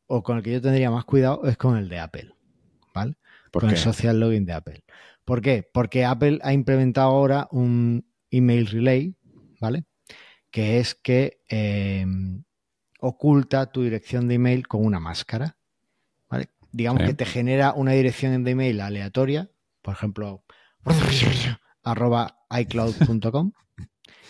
o 0.06 0.22
con 0.22 0.38
el 0.38 0.42
que 0.42 0.52
yo 0.52 0.62
tendría 0.62 0.90
más 0.90 1.04
cuidado, 1.04 1.44
es 1.44 1.58
con 1.58 1.76
el 1.76 1.90
de 1.90 1.98
Apple, 1.98 2.32
¿vale? 2.94 3.16
con 3.52 3.68
el 3.68 3.76
social 3.76 4.18
login 4.18 4.46
de 4.46 4.52
Apple. 4.52 4.82
¿Por 5.28 5.42
qué? 5.42 5.62
Porque 5.74 6.06
Apple 6.06 6.38
ha 6.42 6.54
implementado 6.54 7.10
ahora 7.10 7.48
un 7.50 8.10
email 8.30 8.66
relay, 8.66 9.14
¿vale? 9.60 9.84
Que 10.50 10.78
es 10.78 10.94
que 10.94 11.42
em, 11.50 12.44
oculta 12.98 13.70
tu 13.70 13.82
dirección 13.82 14.26
de 14.26 14.36
email 14.36 14.66
con 14.66 14.86
una 14.86 15.00
máscara. 15.00 15.58
¿vale? 16.30 16.48
Digamos 16.72 17.02
que 17.02 17.12
te 17.12 17.26
genera 17.26 17.74
una 17.74 17.92
dirección 17.92 18.42
de 18.42 18.52
email 18.52 18.80
aleatoria, 18.80 19.50
por 19.82 19.92
ejemplo, 19.92 20.46
arroba 21.82 22.38
icloud.com. 22.50 23.52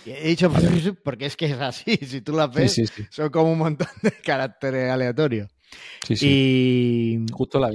He 0.05 0.29
dicho 0.31 0.53
porque 1.05 1.27
es 1.27 1.37
que 1.37 1.47
es 1.47 1.61
así, 1.61 1.97
si 1.99 2.23
tú 2.23 2.33
la 2.33 2.49
ves, 2.49 2.77
son 3.11 3.31
como 3.31 3.53
un 3.53 3.59
montón 3.59 3.87
de 4.03 4.11
caracteres 4.11 4.91
aleatorios. 4.91 5.49
Sí, 6.07 6.16
sí. 6.16 6.26
Y, 7.26 7.33
Justo 7.33 7.59
la, 7.59 7.68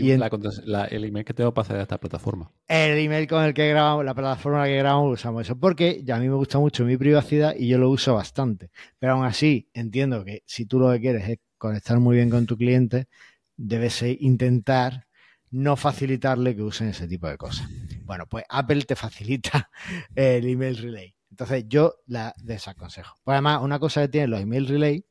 el 0.86 1.04
email 1.04 1.26
que 1.26 1.34
tengo 1.34 1.54
para 1.54 1.66
hacer 1.66 1.78
a 1.78 1.82
esta 1.84 2.00
plataforma. 2.00 2.52
El 2.68 2.98
email 2.98 3.28
con 3.28 3.44
el 3.44 3.54
que 3.54 3.68
grabamos, 3.70 4.06
la 4.06 4.14
plataforma 4.14 4.60
en 4.60 4.62
la 4.64 4.68
que 4.68 4.78
grabamos, 4.78 5.14
usamos 5.14 5.44
eso. 5.44 5.60
Porque 5.60 6.02
ya 6.04 6.16
a 6.16 6.20
mí 6.20 6.28
me 6.28 6.36
gusta 6.36 6.60
mucho 6.60 6.86
mi 6.86 6.98
privacidad 6.98 7.56
y 7.58 7.68
yo 7.68 7.78
lo 7.78 7.90
uso 7.90 8.16
bastante. 8.16 8.72
Pero 9.00 9.14
aún 9.14 9.26
así, 9.26 9.70
entiendo 9.74 10.24
que 10.24 10.44
si 10.46 10.66
tú 10.66 10.80
lo 10.80 10.92
que 10.92 11.02
quieres 11.02 11.30
es 11.30 11.40
conectar 11.58 12.00
muy 12.00 12.16
bien 12.16 12.30
con 12.30 12.46
tu 12.46 12.58
cliente, 12.58 13.08
debes 13.56 14.02
intentar 14.02 15.06
no 15.52 15.76
facilitarle 15.76 16.56
que 16.56 16.64
usen 16.64 16.90
ese 16.90 17.08
tipo 17.08 17.28
de 17.28 17.38
cosas. 17.38 17.70
Bueno, 18.04 18.26
pues 18.28 18.44
Apple 18.50 18.82
te 18.84 18.96
facilita 18.96 19.70
el 20.16 20.48
email 20.48 20.78
relay. 20.78 21.14
Entonces 21.30 21.66
yo 21.68 21.96
la 22.08 22.34
desaconsejo. 22.42 23.18
Pues 23.24 23.34
además, 23.34 23.62
una 23.62 23.80
cosa 23.80 24.02
que 24.02 24.08
tienen 24.08 24.32
los 24.32 24.42
email 24.42 24.68
relay 24.68 25.06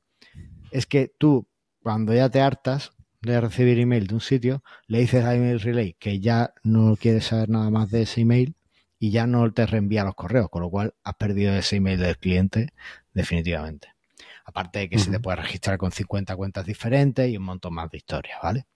es 0.70 0.86
que 0.86 1.12
tú 1.18 1.46
cuando 1.82 2.14
ya 2.14 2.28
te 2.28 2.40
hartas 2.40 2.92
de 3.20 3.40
recibir 3.40 3.78
email 3.78 4.06
de 4.06 4.14
un 4.14 4.20
sitio, 4.20 4.62
le 4.86 5.00
dices 5.00 5.24
a 5.24 5.34
Email 5.34 5.60
Relay 5.60 5.94
que 5.94 6.20
ya 6.20 6.54
no 6.62 6.96
quieres 6.96 7.26
saber 7.26 7.48
nada 7.48 7.70
más 7.70 7.90
de 7.90 8.02
ese 8.02 8.20
email 8.20 8.56
y 8.98 9.10
ya 9.10 9.26
no 9.26 9.52
te 9.52 9.66
reenvía 9.66 10.04
los 10.04 10.14
correos, 10.14 10.48
con 10.48 10.62
lo 10.62 10.70
cual 10.70 10.94
has 11.02 11.14
perdido 11.14 11.54
ese 11.54 11.76
email 11.76 11.98
del 11.98 12.18
cliente 12.18 12.72
definitivamente. 13.12 13.88
Aparte 14.44 14.80
de 14.80 14.88
que 14.88 14.98
se 14.98 15.10
te 15.10 15.20
puede 15.20 15.36
registrar 15.36 15.78
con 15.78 15.92
50 15.92 16.34
cuentas 16.34 16.66
diferentes 16.66 17.28
y 17.28 17.36
un 17.36 17.44
montón 17.44 17.74
más 17.74 17.90
de 17.90 17.98
historias, 17.98 18.38
¿vale? 18.42 18.66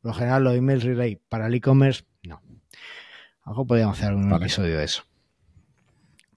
Por 0.00 0.12
lo 0.12 0.14
general, 0.14 0.44
los 0.44 0.56
email 0.56 0.80
relay 0.80 1.16
para 1.16 1.46
el 1.46 1.54
e-commerce, 1.54 2.04
no. 2.22 2.42
Algo 3.42 3.66
podríamos 3.66 3.98
hacer 3.98 4.14
un 4.14 4.32
episodio 4.32 4.78
de 4.78 4.84
eso. 4.84 5.02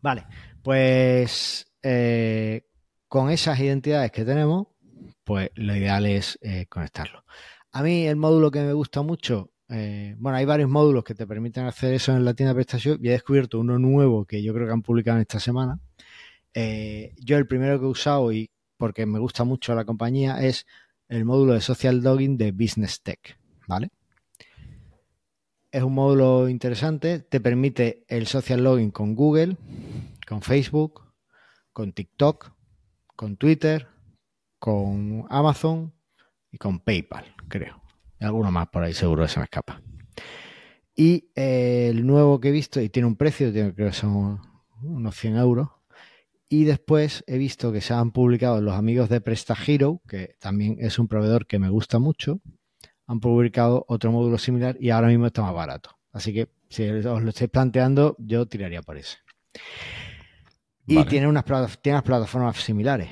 Vale, 0.01 0.25
pues 0.61 1.71
eh, 1.81 2.65
con 3.07 3.29
esas 3.29 3.59
identidades 3.59 4.11
que 4.11 4.25
tenemos, 4.25 4.67
pues 5.23 5.49
lo 5.55 5.75
ideal 5.75 6.05
es 6.05 6.37
eh, 6.41 6.65
conectarlo. 6.67 7.23
A 7.71 7.81
mí 7.83 8.05
el 8.05 8.15
módulo 8.15 8.51
que 8.51 8.61
me 8.61 8.73
gusta 8.73 9.01
mucho, 9.01 9.51
eh, 9.69 10.15
bueno, 10.19 10.37
hay 10.37 10.45
varios 10.45 10.69
módulos 10.69 11.03
que 11.03 11.15
te 11.15 11.25
permiten 11.25 11.65
hacer 11.65 11.93
eso 11.93 12.15
en 12.15 12.25
la 12.25 12.33
tienda 12.33 12.53
de 12.53 12.55
prestación 12.55 12.99
y 13.01 13.07
he 13.07 13.11
descubierto 13.11 13.59
uno 13.59 13.79
nuevo 13.79 14.25
que 14.25 14.43
yo 14.43 14.53
creo 14.53 14.67
que 14.67 14.73
han 14.73 14.81
publicado 14.81 15.19
esta 15.19 15.39
semana. 15.39 15.79
Eh, 16.53 17.13
yo 17.17 17.37
el 17.37 17.47
primero 17.47 17.79
que 17.79 17.85
he 17.85 17.89
usado 17.89 18.31
y 18.31 18.51
porque 18.77 19.05
me 19.05 19.19
gusta 19.19 19.43
mucho 19.43 19.73
la 19.73 19.85
compañía 19.85 20.43
es 20.43 20.67
el 21.07 21.25
módulo 21.25 21.53
de 21.53 21.61
social 21.61 22.01
login 22.01 22.37
de 22.37 22.51
Business 22.51 23.01
Tech, 23.01 23.37
¿vale? 23.67 23.89
Es 25.71 25.81
un 25.81 25.95
módulo 25.95 26.49
interesante, 26.49 27.19
te 27.19 27.39
permite 27.39 28.03
el 28.07 28.27
social 28.27 28.63
login 28.63 28.91
con 28.91 29.15
Google, 29.15 29.57
con 30.27 30.43
Facebook, 30.43 31.01
con 31.71 31.93
TikTok, 31.93 32.51
con 33.15 33.37
Twitter, 33.37 33.87
con 34.63 35.25
Amazon 35.29 35.91
y 36.49 36.57
con 36.57 36.79
PayPal, 36.79 37.25
creo. 37.49 37.81
Y 38.17 38.23
alguno 38.23 38.49
más 38.49 38.69
por 38.69 38.81
ahí 38.81 38.93
seguro 38.93 39.23
que 39.23 39.27
se 39.27 39.41
me 39.41 39.43
escapa. 39.43 39.81
Y 40.95 41.31
eh, 41.35 41.89
el 41.89 42.07
nuevo 42.07 42.39
que 42.39 42.47
he 42.47 42.51
visto, 42.51 42.79
y 42.79 42.87
tiene 42.87 43.07
un 43.07 43.17
precio, 43.17 43.51
creo 43.51 43.73
que 43.73 43.91
son 43.91 44.39
unos 44.81 45.17
100 45.17 45.35
euros. 45.35 45.67
Y 46.47 46.63
después 46.63 47.25
he 47.27 47.37
visto 47.37 47.73
que 47.73 47.81
se 47.81 47.93
han 47.93 48.11
publicado 48.11 48.61
los 48.61 48.75
amigos 48.75 49.09
de 49.09 49.19
PrestaHero, 49.19 50.01
que 50.07 50.37
también 50.39 50.77
es 50.79 50.97
un 50.97 51.09
proveedor 51.09 51.45
que 51.45 51.59
me 51.59 51.67
gusta 51.67 51.99
mucho. 51.99 52.39
Han 53.05 53.19
publicado 53.19 53.83
otro 53.89 54.13
módulo 54.13 54.37
similar 54.37 54.77
y 54.79 54.91
ahora 54.91 55.09
mismo 55.09 55.25
está 55.25 55.41
más 55.41 55.53
barato. 55.53 55.89
Así 56.13 56.33
que 56.33 56.47
si 56.69 56.87
os 56.89 57.21
lo 57.21 57.29
estáis 57.29 57.49
planteando, 57.49 58.15
yo 58.17 58.45
tiraría 58.45 58.81
por 58.81 58.95
ese. 58.95 59.17
Y 60.87 61.03
tiene, 61.03 61.27
unas, 61.27 61.43
tiene 61.43 61.97
unas 61.97 62.03
plataformas 62.03 62.55
similares. 62.63 63.09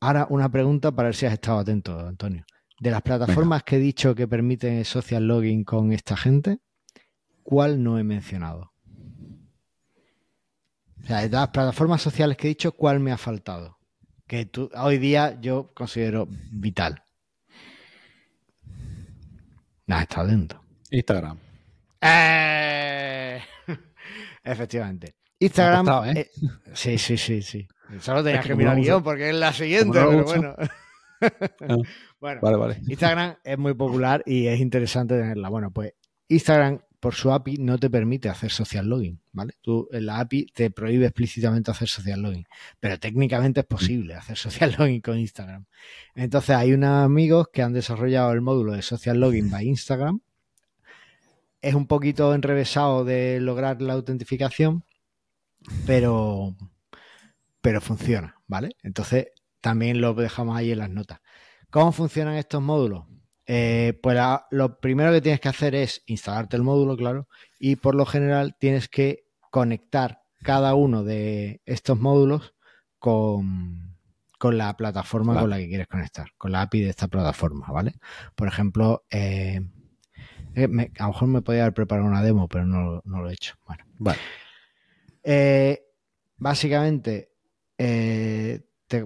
Ahora 0.00 0.26
una 0.30 0.50
pregunta 0.50 0.90
para 0.92 1.08
ver 1.08 1.14
si 1.14 1.26
has 1.26 1.34
estado 1.34 1.58
atento, 1.58 1.98
Antonio. 1.98 2.44
De 2.80 2.90
las 2.90 3.02
plataformas 3.02 3.62
que 3.62 3.76
he 3.76 3.78
dicho 3.78 4.14
que 4.14 4.26
permiten 4.26 4.82
social 4.86 5.28
login 5.28 5.64
con 5.64 5.92
esta 5.92 6.16
gente, 6.16 6.60
¿cuál 7.42 7.82
no 7.82 7.98
he 7.98 8.04
mencionado? 8.04 8.72
O 11.02 11.06
sea, 11.06 11.20
de 11.20 11.28
las 11.28 11.48
plataformas 11.48 12.00
sociales 12.00 12.38
que 12.38 12.46
he 12.46 12.50
dicho, 12.50 12.72
¿cuál 12.72 13.00
me 13.00 13.12
ha 13.12 13.18
faltado? 13.18 13.78
Que 14.26 14.46
tú, 14.46 14.70
hoy 14.74 14.96
día 14.96 15.38
yo 15.40 15.72
considero 15.74 16.26
vital. 16.50 17.02
No 19.86 19.96
has 19.96 20.02
estado 20.02 20.28
atento. 20.28 20.62
Instagram. 20.90 21.38
Eh, 22.00 23.42
efectivamente. 24.44 25.16
Instagram. 25.38 26.16
¿eh? 26.16 26.20
Eh, 26.20 26.30
sí, 26.72 26.96
sí, 26.96 27.18
sí, 27.18 27.42
sí. 27.42 27.68
Solo 27.98 28.22
tenías 28.22 28.46
que, 28.46 28.54
mirar 28.54 28.80
guion 28.80 29.02
porque 29.02 29.30
es 29.30 29.34
la 29.34 29.52
siguiente, 29.52 29.98
pero 29.98 30.24
bueno. 30.24 30.54
Ah, 30.58 30.68
bueno, 32.20 32.40
vale, 32.40 32.56
vale. 32.56 32.80
Instagram 32.86 33.36
es 33.42 33.58
muy 33.58 33.74
popular 33.74 34.22
y 34.24 34.46
es 34.46 34.60
interesante 34.60 35.18
tenerla. 35.18 35.48
Bueno, 35.48 35.70
pues 35.70 35.94
Instagram 36.28 36.80
por 37.00 37.14
su 37.14 37.32
API 37.32 37.56
no 37.56 37.78
te 37.78 37.88
permite 37.88 38.28
hacer 38.28 38.50
social 38.50 38.86
login, 38.86 39.20
¿vale? 39.32 39.54
Tú 39.62 39.88
en 39.90 40.06
la 40.06 40.20
API 40.20 40.46
te 40.54 40.70
prohíbe 40.70 41.06
explícitamente 41.06 41.70
hacer 41.70 41.88
social 41.88 42.20
login, 42.20 42.46
pero 42.78 42.98
técnicamente 43.00 43.60
es 43.60 43.66
posible 43.66 44.14
hacer 44.14 44.36
social 44.36 44.74
login 44.78 45.00
con 45.00 45.18
Instagram. 45.18 45.64
Entonces 46.14 46.54
hay 46.54 46.74
unos 46.74 47.04
amigos 47.04 47.48
que 47.52 47.62
han 47.62 47.72
desarrollado 47.72 48.32
el 48.32 48.42
módulo 48.42 48.74
de 48.74 48.82
social 48.82 49.18
login 49.18 49.50
by 49.50 49.66
Instagram. 49.66 50.20
Es 51.62 51.74
un 51.74 51.86
poquito 51.86 52.34
enrevesado 52.34 53.04
de 53.04 53.40
lograr 53.40 53.80
la 53.82 53.94
autentificación, 53.94 54.84
pero 55.86 56.56
pero 57.60 57.80
funciona, 57.80 58.36
¿vale? 58.46 58.76
Entonces, 58.82 59.28
también 59.60 60.00
lo 60.00 60.14
dejamos 60.14 60.56
ahí 60.56 60.72
en 60.72 60.78
las 60.78 60.90
notas. 60.90 61.20
¿Cómo 61.70 61.92
funcionan 61.92 62.34
estos 62.34 62.62
módulos? 62.62 63.04
Eh, 63.52 63.98
pues 64.00 64.16
lo 64.50 64.78
primero 64.78 65.12
que 65.12 65.20
tienes 65.20 65.40
que 65.40 65.48
hacer 65.48 65.74
es 65.74 66.02
instalarte 66.06 66.56
el 66.56 66.62
módulo, 66.62 66.96
claro, 66.96 67.28
y 67.58 67.76
por 67.76 67.94
lo 67.94 68.06
general 68.06 68.54
tienes 68.58 68.88
que 68.88 69.24
conectar 69.50 70.22
cada 70.42 70.74
uno 70.74 71.02
de 71.02 71.60
estos 71.64 71.98
módulos 71.98 72.54
con, 73.00 73.96
la 74.40 74.76
plataforma 74.76 75.38
con 75.38 75.50
la 75.50 75.58
que 75.58 75.68
quieres 75.68 75.88
conectar, 75.88 76.28
con 76.38 76.52
la 76.52 76.62
API 76.62 76.82
de 76.82 76.90
esta 76.90 77.08
plataforma, 77.08 77.66
¿vale? 77.72 77.94
Por 78.36 78.46
ejemplo, 78.46 79.04
eh, 79.10 79.60
eh, 80.54 80.90
a 80.98 81.02
lo 81.02 81.08
mejor 81.08 81.28
me 81.28 81.42
podía 81.42 81.62
haber 81.62 81.74
preparado 81.74 82.06
una 82.06 82.22
demo, 82.22 82.46
pero 82.46 82.64
no, 82.64 83.02
lo 83.04 83.30
he 83.30 83.32
hecho. 83.32 83.56
Bueno, 83.66 83.84
vale. 83.98 84.20
básicamente, 86.36 87.29
eh, 87.82 88.60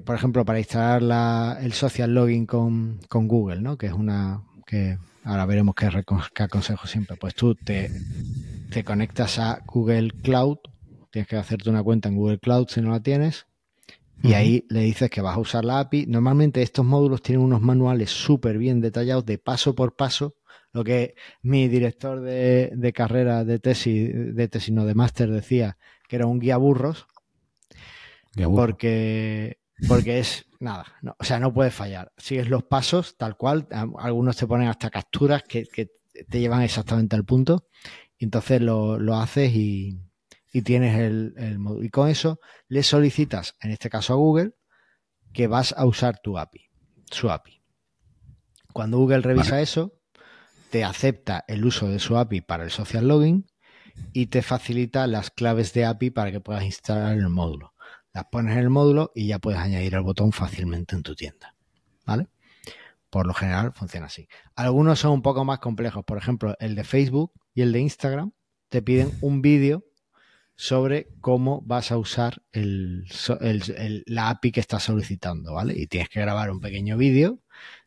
por 0.04 0.16
ejemplo, 0.16 0.44
para 0.44 0.58
instalar 0.58 1.62
el 1.62 1.72
social 1.74 2.12
login 2.12 2.44
con, 2.44 2.98
Google, 3.08 3.60
¿no? 3.60 3.78
Que 3.78 3.86
es 3.86 3.92
una 3.92 4.42
que 4.66 4.98
ahora 5.22 5.46
veremos 5.46 5.76
qué, 5.76 5.86
aconsejo 6.42 6.86
siempre. 6.88 7.16
Pues 7.16 7.36
tú 7.36 7.54
te, 7.54 7.90
te 8.72 8.82
conectas 8.82 9.38
a 9.38 9.62
Google 9.64 10.10
Cloud, 10.22 10.58
tienes 11.12 11.28
que 11.28 11.36
hacerte 11.36 11.70
una 11.70 11.84
cuenta 11.84 12.08
en 12.08 12.16
Google 12.16 12.40
Cloud 12.40 12.66
si 12.68 12.80
no 12.80 12.90
la 12.90 13.00
tienes, 13.00 13.46
y 14.24 14.32
ahí 14.32 14.66
le 14.70 14.80
dices 14.80 15.08
que 15.08 15.20
vas 15.20 15.36
a 15.36 15.40
usar 15.40 15.64
la 15.64 15.78
API. 15.78 16.06
Normalmente 16.06 16.62
estos 16.62 16.84
módulos 16.84 17.22
tienen 17.22 17.44
unos 17.44 17.60
manuales 17.60 18.10
súper 18.10 18.58
bien 18.58 18.80
detallados 18.80 19.24
de 19.24 19.38
paso 19.38 19.76
por 19.76 19.94
paso, 19.94 20.34
lo 20.72 20.82
que 20.82 21.14
mi 21.42 21.68
director 21.68 22.20
de, 22.22 22.72
de 22.74 22.92
carrera 22.92 23.44
de 23.44 23.60
tesis, 23.60 24.34
de 24.34 24.48
tesis 24.48 24.74
no 24.74 24.84
de 24.84 24.94
máster 24.96 25.30
decía 25.30 25.78
que 26.08 26.16
era 26.16 26.26
un 26.26 26.40
guía 26.40 26.56
burros, 26.56 27.06
porque, 28.42 29.58
porque 29.88 30.18
es 30.18 30.46
nada, 30.60 30.86
o 31.18 31.24
sea, 31.24 31.38
no 31.38 31.52
puede 31.52 31.70
fallar. 31.70 32.12
Sigues 32.16 32.48
los 32.48 32.64
pasos 32.64 33.16
tal 33.16 33.36
cual, 33.36 33.68
algunos 33.98 34.36
te 34.36 34.46
ponen 34.46 34.68
hasta 34.68 34.90
capturas 34.90 35.42
que, 35.42 35.66
te 36.28 36.40
llevan 36.40 36.62
exactamente 36.62 37.16
al 37.16 37.24
punto, 37.24 37.66
y 38.18 38.24
entonces 38.24 38.60
lo, 38.60 38.98
haces 39.16 39.52
y, 39.54 40.00
tienes 40.64 40.98
el, 40.98 41.34
el 41.36 41.58
Y 41.82 41.90
con 41.90 42.08
eso 42.08 42.40
le 42.68 42.82
solicitas, 42.82 43.56
en 43.60 43.72
este 43.72 43.90
caso 43.90 44.12
a 44.12 44.16
Google, 44.16 44.52
que 45.32 45.48
vas 45.48 45.74
a 45.76 45.84
usar 45.84 46.20
tu 46.22 46.38
API, 46.38 46.70
su 47.10 47.30
API. 47.30 47.60
Cuando 48.72 48.98
Google 48.98 49.20
revisa 49.20 49.60
eso, 49.60 49.94
te 50.70 50.84
acepta 50.84 51.44
el 51.46 51.64
uso 51.64 51.88
de 51.88 51.98
su 51.98 52.16
API 52.16 52.40
para 52.40 52.64
el 52.64 52.70
social 52.70 53.06
login 53.06 53.46
y 54.12 54.26
te 54.26 54.42
facilita 54.42 55.06
las 55.06 55.30
claves 55.30 55.72
de 55.72 55.84
API 55.84 56.10
para 56.10 56.32
que 56.32 56.40
puedas 56.40 56.64
instalar 56.64 57.16
el 57.16 57.28
módulo 57.28 57.73
las 58.14 58.24
pones 58.26 58.52
en 58.52 58.60
el 58.60 58.70
módulo 58.70 59.12
y 59.14 59.26
ya 59.26 59.38
puedes 59.38 59.60
añadir 59.60 59.94
el 59.94 60.02
botón 60.02 60.32
fácilmente 60.32 60.94
en 60.94 61.02
tu 61.02 61.14
tienda. 61.14 61.54
¿Vale? 62.06 62.28
Por 63.10 63.26
lo 63.26 63.34
general 63.34 63.72
funciona 63.72 64.06
así. 64.06 64.28
Algunos 64.54 65.00
son 65.00 65.12
un 65.12 65.22
poco 65.22 65.44
más 65.44 65.58
complejos. 65.58 66.04
Por 66.04 66.16
ejemplo, 66.16 66.56
el 66.60 66.74
de 66.74 66.84
Facebook 66.84 67.32
y 67.54 67.62
el 67.62 67.72
de 67.72 67.80
Instagram 67.80 68.32
te 68.68 68.82
piden 68.82 69.12
un 69.20 69.42
vídeo 69.42 69.84
sobre 70.56 71.08
cómo 71.20 71.60
vas 71.62 71.90
a 71.90 71.98
usar 71.98 72.42
el, 72.52 73.06
la 74.06 74.30
API 74.30 74.52
que 74.52 74.60
estás 74.60 74.84
solicitando, 74.84 75.54
¿vale? 75.54 75.74
Y 75.76 75.86
tienes 75.86 76.08
que 76.08 76.20
grabar 76.20 76.50
un 76.50 76.60
pequeño 76.60 76.96
vídeo 76.96 77.40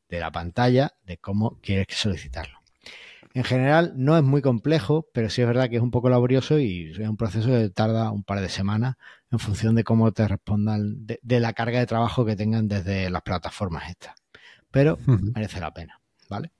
de 0.10 0.20
la 0.20 0.32
pantalla 0.32 0.94
de 1.06 1.18
cómo 1.18 1.60
quieres 1.62 1.88
solicitarlo. 1.90 2.60
En 3.34 3.44
general 3.44 3.94
no 3.96 4.18
es 4.18 4.24
muy 4.24 4.42
complejo, 4.42 5.08
pero 5.14 5.30
sí 5.30 5.42
es 5.42 5.48
verdad 5.48 5.70
que 5.70 5.76
es 5.76 5.82
un 5.82 5.92
poco 5.92 6.10
laborioso 6.10 6.60
y 6.60 6.92
es 6.92 7.00
un 7.00 7.18
proceso 7.18 7.50
que 7.50 7.70
tarda 7.70 8.12
un 8.12 8.24
par 8.24 8.42
de 8.42 8.50
semanas 8.50 8.96
en 9.32 9.40
función 9.40 9.76
de 9.76 9.84
cómo 9.84 10.12
te 10.12 10.28
respondan, 10.28 11.06
de, 11.06 11.40
la 11.40 11.54
carga 11.54 11.80
de 11.80 11.86
trabajo 11.86 12.26
que 12.26 12.36
tengan 12.36 12.68
desde 12.68 13.10
las 13.10 13.22
plataformas 13.22 13.90
estas. 13.90 14.16
Pero 14.72 14.98
merece 15.06 15.60
la 15.60 15.74
pena, 15.74 16.00
¿vale? 16.30 16.52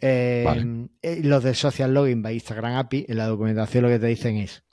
Eh, 0.00 0.88
eh, 1.02 1.20
los 1.22 1.42
de 1.42 1.54
Social 1.54 1.94
Login 1.94 2.20
by 2.20 2.34
Instagram 2.34 2.74
API, 2.74 3.06
en 3.08 3.16
la 3.16 3.26
documentación 3.26 3.84
lo 3.84 3.88
que 3.88 3.98
te 3.98 4.06
dicen 4.06 4.36
es, 4.36 4.64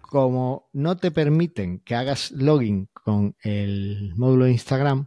como 0.00 0.68
no 0.72 0.96
te 0.96 1.10
permiten 1.10 1.80
que 1.80 1.94
hagas 1.94 2.30
login 2.30 2.88
con 2.92 3.36
el 3.42 4.14
módulo 4.16 4.46
de 4.46 4.52
Instagram, 4.52 5.06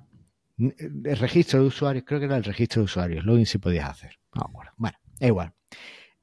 el 0.58 1.18
registro 1.18 1.62
de 1.62 1.66
usuarios, 1.66 2.06
creo 2.08 2.20
que 2.20 2.28
era 2.28 2.38
el 2.38 2.44
registro 2.44 2.82
de 2.82 2.86
usuarios, 2.86 3.26
login 3.26 3.46
sí 3.46 3.58
podías 3.58 3.90
hacer. 3.90 4.20
bueno, 4.78 4.98
es 5.20 5.28
igual. 5.28 5.54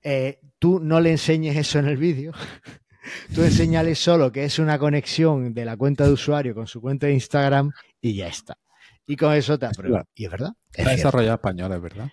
Eh, 0.02 0.40
tú 0.58 0.80
no 0.80 1.00
le 1.00 1.10
enseñes 1.10 1.56
eso 1.56 1.80
en 1.80 1.86
el 1.86 1.96
vídeo, 1.96 2.32
tú 3.34 3.42
enseñale 3.42 3.94
solo 3.94 4.32
que 4.32 4.44
es 4.44 4.58
una 4.58 4.78
conexión 4.78 5.54
de 5.54 5.64
la 5.64 5.76
cuenta 5.76 6.04
de 6.04 6.12
usuario 6.12 6.54
con 6.54 6.66
su 6.66 6.80
cuenta 6.80 7.06
de 7.06 7.14
Instagram 7.14 7.72
y 8.00 8.14
ya 8.14 8.28
está. 8.28 8.56
Y 9.06 9.16
con 9.16 9.32
eso 9.34 9.58
te 9.58 9.66
aprueba. 9.66 10.04
Y 10.14 10.26
es 10.26 10.30
verdad. 10.30 10.52
Está 10.72 10.90
desarrollado 10.90 11.34
español, 11.34 11.72
es 11.72 11.80
verdad. 11.80 12.10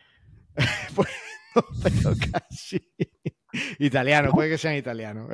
pues 0.95 1.09
no, 1.55 1.65
pero 1.83 2.13
casi. 2.31 2.81
Italiano, 3.79 4.31
puede 4.31 4.49
que 4.49 4.57
sean 4.57 4.75
italianos. 4.75 5.29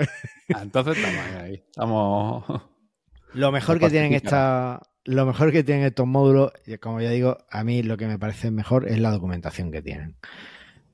Ah, 0.54 0.62
entonces 0.62 0.98
estamos 0.98 1.42
ahí. 1.42 1.64
Estamos. 1.66 2.44
Lo 3.34 3.52
mejor 3.52 3.80
que 3.80 3.90
tienen 3.90 4.14
esta. 4.14 4.82
Lo 5.04 5.26
mejor 5.26 5.52
que 5.52 5.64
tienen 5.64 5.86
estos 5.86 6.06
módulos, 6.06 6.52
como 6.80 7.02
ya 7.02 7.10
digo, 7.10 7.38
a 7.50 7.64
mí 7.64 7.82
lo 7.82 7.98
que 7.98 8.06
me 8.06 8.20
parece 8.20 8.52
mejor 8.52 8.88
es 8.88 9.00
la 9.00 9.10
documentación 9.10 9.72
que 9.72 9.82
tienen. 9.82 10.16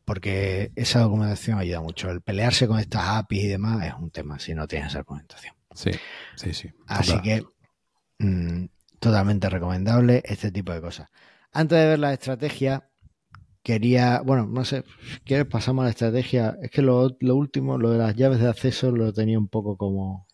Porque 0.07 0.71
esa 0.77 1.01
documentación 1.01 1.59
ayuda 1.59 1.81
mucho. 1.81 2.09
El 2.09 2.21
pelearse 2.21 2.65
con 2.65 2.79
estas 2.79 3.03
APIs 3.05 3.43
y 3.43 3.47
demás 3.47 3.85
es 3.85 3.93
un 3.93 4.09
tema 4.09 4.39
si 4.39 4.55
no 4.55 4.65
tienes 4.65 4.87
esa 4.87 4.99
documentación. 4.99 5.53
Sí, 5.75 5.91
sí, 6.37 6.53
sí. 6.53 6.71
Así 6.87 7.21
que 7.21 7.43
mm, 8.19 8.67
totalmente 9.01 9.49
recomendable 9.49 10.23
este 10.23 10.49
tipo 10.49 10.71
de 10.71 10.79
cosas. 10.79 11.09
Antes 11.51 11.77
de 11.77 11.87
ver 11.87 11.99
la 11.99 12.13
estrategia, 12.13 12.89
quería, 13.61 14.21
bueno, 14.21 14.47
no 14.47 14.63
sé, 14.63 14.85
¿quieres 15.25 15.45
pasamos 15.45 15.81
a 15.83 15.87
la 15.87 15.89
estrategia? 15.89 16.57
Es 16.61 16.71
que 16.71 16.81
lo, 16.81 17.05
último, 17.19 17.77
lo 17.77 17.91
de 17.91 17.97
las 17.97 18.15
llaves 18.15 18.39
de 18.39 18.47
acceso, 18.47 18.91
lo 18.91 19.11
tenía 19.11 19.37
un 19.37 19.49
poco 19.49 19.75
como, 19.75 20.25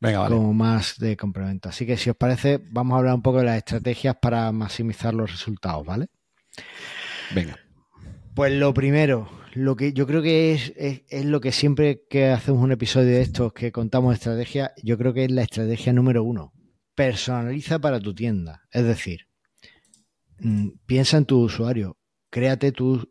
Venga, 0.00 0.26
como 0.26 0.52
más 0.52 0.98
de 0.98 1.16
complemento. 1.16 1.68
Así 1.68 1.86
que 1.86 1.96
si 1.96 2.10
os 2.10 2.16
parece, 2.16 2.60
vamos 2.72 2.96
a 2.96 2.98
hablar 2.98 3.14
un 3.14 3.22
poco 3.22 3.38
de 3.38 3.44
las 3.44 3.58
estrategias 3.58 4.16
para 4.20 4.50
maximizar 4.50 5.14
los 5.14 5.30
resultados, 5.30 5.86
¿vale? 5.86 6.08
Venga. 7.32 7.56
Pues 8.34 8.52
lo 8.52 8.72
primero, 8.72 9.30
lo 9.54 9.76
que 9.76 9.92
yo 9.92 10.06
creo 10.06 10.22
que 10.22 10.52
es, 10.52 10.72
es, 10.76 11.24
lo 11.24 11.40
que 11.40 11.52
siempre 11.52 12.04
que 12.08 12.28
hacemos 12.28 12.62
un 12.62 12.72
episodio 12.72 13.08
de 13.08 13.22
estos 13.22 13.52
que 13.52 13.72
contamos 13.72 14.14
estrategia, 14.14 14.72
yo 14.82 14.96
creo 14.96 15.12
que 15.12 15.24
es 15.24 15.30
la 15.30 15.42
estrategia 15.42 15.92
número 15.92 16.24
uno. 16.24 16.52
Personaliza 16.94 17.78
para 17.78 18.00
tu 18.00 18.14
tienda. 18.14 18.62
Es 18.70 18.84
decir, 18.84 19.26
Mm, 20.42 20.70
piensa 20.86 21.18
en 21.18 21.24
tu 21.24 21.40
usuario, 21.40 21.98
créate 22.28 22.72
tu, 22.72 23.08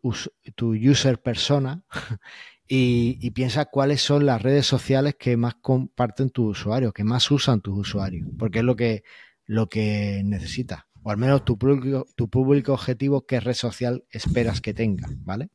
tu 0.54 0.74
user 0.74 1.20
persona 1.22 1.82
y, 2.68 3.30
piensa 3.30 3.64
cuáles 3.66 4.02
son 4.02 4.26
las 4.26 4.42
redes 4.42 4.66
sociales 4.66 5.16
que 5.18 5.36
más 5.38 5.54
comparten 5.54 6.28
tus 6.28 6.58
usuarios, 6.60 6.92
que 6.92 7.04
más 7.04 7.30
usan 7.30 7.62
tus 7.62 7.78
usuarios, 7.78 8.28
porque 8.38 8.58
es 8.58 8.64
lo 8.64 8.76
que, 8.76 9.02
lo 9.46 9.68
que 9.68 10.22
necesitas, 10.26 10.82
o 11.02 11.10
al 11.10 11.16
menos 11.16 11.44
tu 11.44 11.58
público, 11.58 12.06
tu 12.16 12.28
público 12.28 12.72
objetivo, 12.72 13.26
qué 13.26 13.40
red 13.40 13.54
social 13.54 14.04
esperas 14.10 14.60
que 14.60 14.74
tenga, 14.74 15.08
¿vale? 15.24 15.50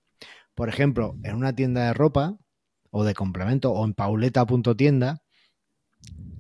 Por 0.56 0.70
ejemplo, 0.70 1.16
en 1.24 1.36
una 1.36 1.54
tienda 1.54 1.86
de 1.86 1.94
ropa 1.94 2.38
o 2.90 3.04
de 3.04 3.14
complemento 3.14 3.72
o 3.72 3.86
en 3.86 3.94
pauleta.tienda, 3.94 5.22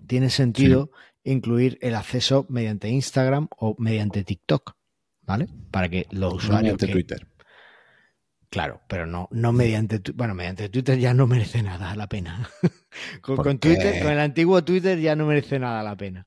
tiene 0.08 0.30
sentido 0.30 0.91
incluir 1.24 1.78
el 1.82 1.96
acceso 1.96 2.46
mediante 2.50 2.89
Instagram 2.89 3.48
o 3.58 3.76
mediante 3.78 4.24
TikTok. 4.24 4.78
¿vale? 5.28 5.48
Para 5.70 5.89
que 5.89 6.08
los 6.10 6.34
usuarios. 6.34 6.63
Mediante 6.63 6.88
Twitter. 6.88 7.28
Claro, 8.50 8.82
pero 8.88 9.06
no, 9.06 9.28
no 9.32 9.52
mediante. 9.52 10.02
Bueno, 10.13 10.34
mediante 10.34 10.70
Twitter 10.70 10.98
ya 10.98 11.13
no 11.13 11.28
merece 11.28 11.62
nada 11.62 11.96
la 11.96 12.08
pena. 12.08 12.50
con, 13.22 13.60
Twitter, 13.60 14.02
con 14.02 14.13
el 14.13 14.20
antiguo 14.20 14.63
Twitter 14.63 14.98
ya 15.00 15.15
no 15.15 15.28
merece 15.28 15.60
nada 15.60 15.84
la 15.84 15.96
pena. 15.98 16.26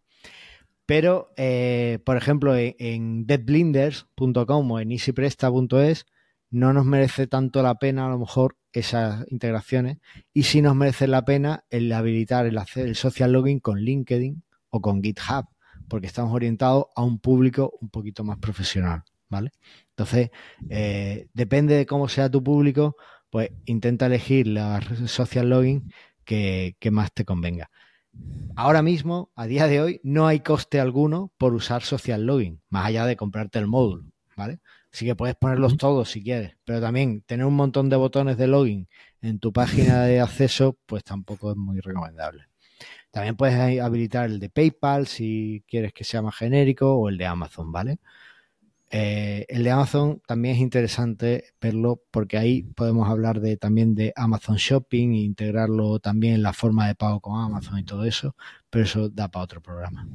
Pero, 0.91 1.33
eh, 1.37 2.01
por 2.05 2.17
ejemplo, 2.17 2.57
en, 2.57 3.25
deadblinders.com 3.25 4.71
o 4.73 4.81
en 4.81 4.91
easypresta.es 4.91 6.05
no 6.51 6.73
nos 6.73 6.85
merece 6.85 7.29
tanto 7.29 7.63
la 7.63 7.77
pena 7.77 8.07
a 8.07 8.09
lo 8.09 8.19
mejor 8.19 8.57
esas 8.73 9.25
integraciones 9.31 9.99
y 10.35 10.43
sí 10.43 10.63
nos 10.63 10.75
merece 10.75 11.07
la 11.07 11.25
pena 11.25 11.63
el 11.71 11.93
habilitar 11.93 12.45
el, 12.47 12.59
hacer 12.59 12.89
el 12.89 12.97
social 12.97 13.31
login 13.31 13.61
con 13.61 13.79
LinkedIn 13.79 14.43
o 14.71 14.81
con 14.81 15.01
GitHub 15.01 15.47
porque 15.87 16.09
estamos 16.09 16.35
orientados 16.35 16.87
a 16.97 17.05
un 17.05 17.21
público 17.21 17.73
un 17.81 17.91
poquito 17.91 18.25
más 18.25 18.39
profesional, 18.39 19.05
¿vale? 19.29 19.53
Entonces, 19.91 20.31
eh, 20.71 21.29
depende 21.33 21.77
de 21.77 21.87
cómo 21.87 22.09
sea 22.09 22.29
tu 22.29 22.43
público, 22.43 22.97
pues 23.31 23.51
intenta 23.65 24.07
elegir 24.07 24.49
la 24.49 24.81
social 25.07 25.51
login 25.51 25.93
que, 26.25 26.91
más 26.91 27.13
te 27.13 27.25
convenga. 27.25 27.71
Ahora 28.57 28.83
mismo, 28.83 29.31
a 29.37 29.47
día 29.47 29.67
de 29.67 29.81
hoy, 29.81 30.01
no 30.03 30.27
hay 30.27 30.41
coste 30.41 30.81
alguno 30.81 31.33
por 31.39 31.55
usar 31.55 31.83
social 31.83 32.27
login, 32.27 32.61
más 32.69 32.87
allá 32.87 33.07
de 33.07 33.17
comprarte 33.17 33.59
el 33.59 33.67
módulo, 33.67 34.05
¿vale? 34.37 34.61
Así 34.93 35.07
que 35.07 35.15
puedes 35.15 35.37
ponerlos 35.37 35.77
todos 35.77 36.11
si 36.11 36.23
quieres, 36.23 36.57
pero 36.65 36.81
también 36.81 37.23
tener 37.23 37.47
un 37.47 37.55
montón 37.55 37.89
de 37.89 37.97
botones 37.97 38.37
de 38.37 38.49
login 38.49 38.89
en 39.23 39.39
tu 39.39 39.53
página 39.53 40.03
de 40.05 40.21
acceso, 40.21 40.77
pues 40.87 41.05
tampoco 41.05 41.53
es 41.53 41.57
muy 41.57 41.81
recomendable. 41.81 42.47
También 43.11 43.37
puedes 43.37 43.81
habilitar 43.81 44.27
el 44.27 44.41
de 44.41 44.51
PayPal 44.51 45.07
si 45.07 45.65
quieres 45.67 45.93
que 45.93 46.05
sea 46.05 46.23
más 46.23 46.37
genérico 46.37 46.95
o 46.95 47.09
el 47.09 47.19
de 47.19 47.27
Amazon, 47.27 47.73
¿vale? 47.73 47.99
Eh, 48.93 49.47
el 49.49 49.63
de 49.63 49.71
Amazon 49.71 50.21
también 50.27 50.57
es 50.57 50.61
interesante 50.61 51.45
verlo 51.61 52.03
porque 52.11 52.37
ahí 52.37 52.63
podemos 52.63 53.09
hablar 53.09 53.41
de, 53.41 53.57
también 53.57 53.95
de 53.95 54.13
Amazon 54.17 54.57
Shopping 54.57 55.13
e 55.13 55.19
integrarlo 55.19 56.01
también 56.01 56.35
en 56.35 56.43
la 56.43 56.53
forma 56.53 56.89
de 56.89 56.97
pago 56.97 57.21
con 57.21 57.41
Amazon 57.41 57.79
y 57.79 57.85
todo 57.85 58.05
eso, 58.05 58.35
pero 58.69 58.85
eso 58.85 59.09
da 59.09 59.29
para 59.29 59.45
otro 59.45 59.61
programa. 59.61 60.09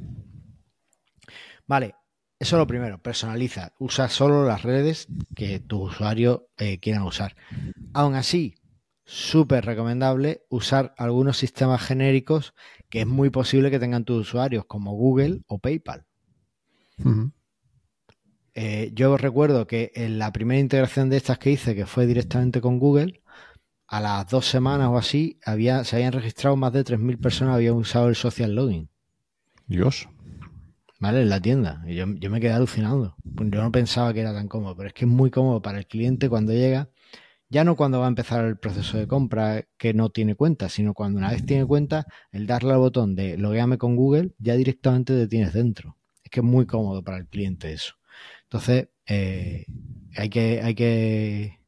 Vale, 1.66 1.94
eso 2.38 2.56
es 2.56 2.60
lo 2.60 2.66
primero, 2.66 2.98
personaliza, 2.98 3.72
usa 3.78 4.10
solo 4.10 4.46
las 4.46 4.62
redes 4.62 5.08
que 5.34 5.58
tus 5.58 5.92
usuarios 5.92 6.42
eh, 6.58 6.78
quieran 6.78 7.04
usar. 7.04 7.34
Aún 7.94 8.14
así, 8.14 8.56
súper 9.06 9.64
recomendable 9.64 10.42
usar 10.50 10.94
algunos 10.98 11.38
sistemas 11.38 11.80
genéricos 11.82 12.52
que 12.90 13.00
es 13.00 13.06
muy 13.06 13.30
posible 13.30 13.70
que 13.70 13.78
tengan 13.78 14.04
tus 14.04 14.28
usuarios, 14.28 14.66
como 14.66 14.92
Google 14.92 15.40
o 15.46 15.58
PayPal. 15.58 16.04
Eh, 18.58 18.90
yo 18.94 19.18
recuerdo 19.18 19.66
que 19.66 19.92
en 19.94 20.18
la 20.18 20.32
primera 20.32 20.58
integración 20.58 21.10
de 21.10 21.18
estas 21.18 21.38
que 21.38 21.50
hice, 21.50 21.74
que 21.74 21.84
fue 21.84 22.06
directamente 22.06 22.62
con 22.62 22.78
Google, 22.78 23.22
a 23.86 24.00
las 24.00 24.26
dos 24.28 24.46
semanas 24.46 24.88
o 24.88 24.96
así, 24.96 25.38
había, 25.44 25.84
se 25.84 25.96
habían 25.96 26.14
registrado 26.14 26.56
más 26.56 26.72
de 26.72 26.82
3.000 26.82 27.20
personas 27.20 27.56
habían 27.56 27.74
usado 27.74 28.08
el 28.08 28.16
social 28.16 28.54
login. 28.54 28.88
Dios. 29.66 30.08
¿Vale? 30.98 31.20
En 31.20 31.28
la 31.28 31.40
tienda. 31.40 31.84
Y 31.86 31.96
yo, 31.96 32.06
yo 32.14 32.30
me 32.30 32.40
quedé 32.40 32.52
alucinando. 32.52 33.14
Yo 33.22 33.62
no 33.62 33.70
pensaba 33.70 34.14
que 34.14 34.20
era 34.20 34.32
tan 34.32 34.48
cómodo, 34.48 34.74
pero 34.74 34.88
es 34.88 34.94
que 34.94 35.04
es 35.04 35.10
muy 35.10 35.30
cómodo 35.30 35.60
para 35.60 35.78
el 35.78 35.86
cliente 35.86 36.30
cuando 36.30 36.52
llega 36.54 36.88
ya 37.48 37.64
no 37.64 37.76
cuando 37.76 38.00
va 38.00 38.06
a 38.06 38.08
empezar 38.08 38.44
el 38.44 38.58
proceso 38.58 38.98
de 38.98 39.06
compra 39.06 39.66
que 39.76 39.94
no 39.94 40.10
tiene 40.10 40.34
cuenta, 40.34 40.68
sino 40.68 40.94
cuando 40.94 41.18
una 41.18 41.30
vez 41.30 41.46
tiene 41.46 41.64
cuenta, 41.64 42.06
el 42.32 42.46
darle 42.46 42.72
al 42.72 42.78
botón 42.78 43.14
de 43.14 43.36
logueame 43.36 43.78
con 43.78 43.96
Google, 43.96 44.32
ya 44.38 44.56
directamente 44.56 45.14
te 45.14 45.28
tienes 45.28 45.52
dentro. 45.52 45.96
Es 46.24 46.30
que 46.30 46.40
es 46.40 46.44
muy 46.44 46.66
cómodo 46.66 47.02
para 47.02 47.18
el 47.18 47.28
cliente 47.28 47.72
eso. 47.72 47.94
Entonces, 48.46 48.88
eh, 49.06 49.66
hay 50.16 50.28
que, 50.28 50.60
hay 50.62 50.74
que 50.74 51.58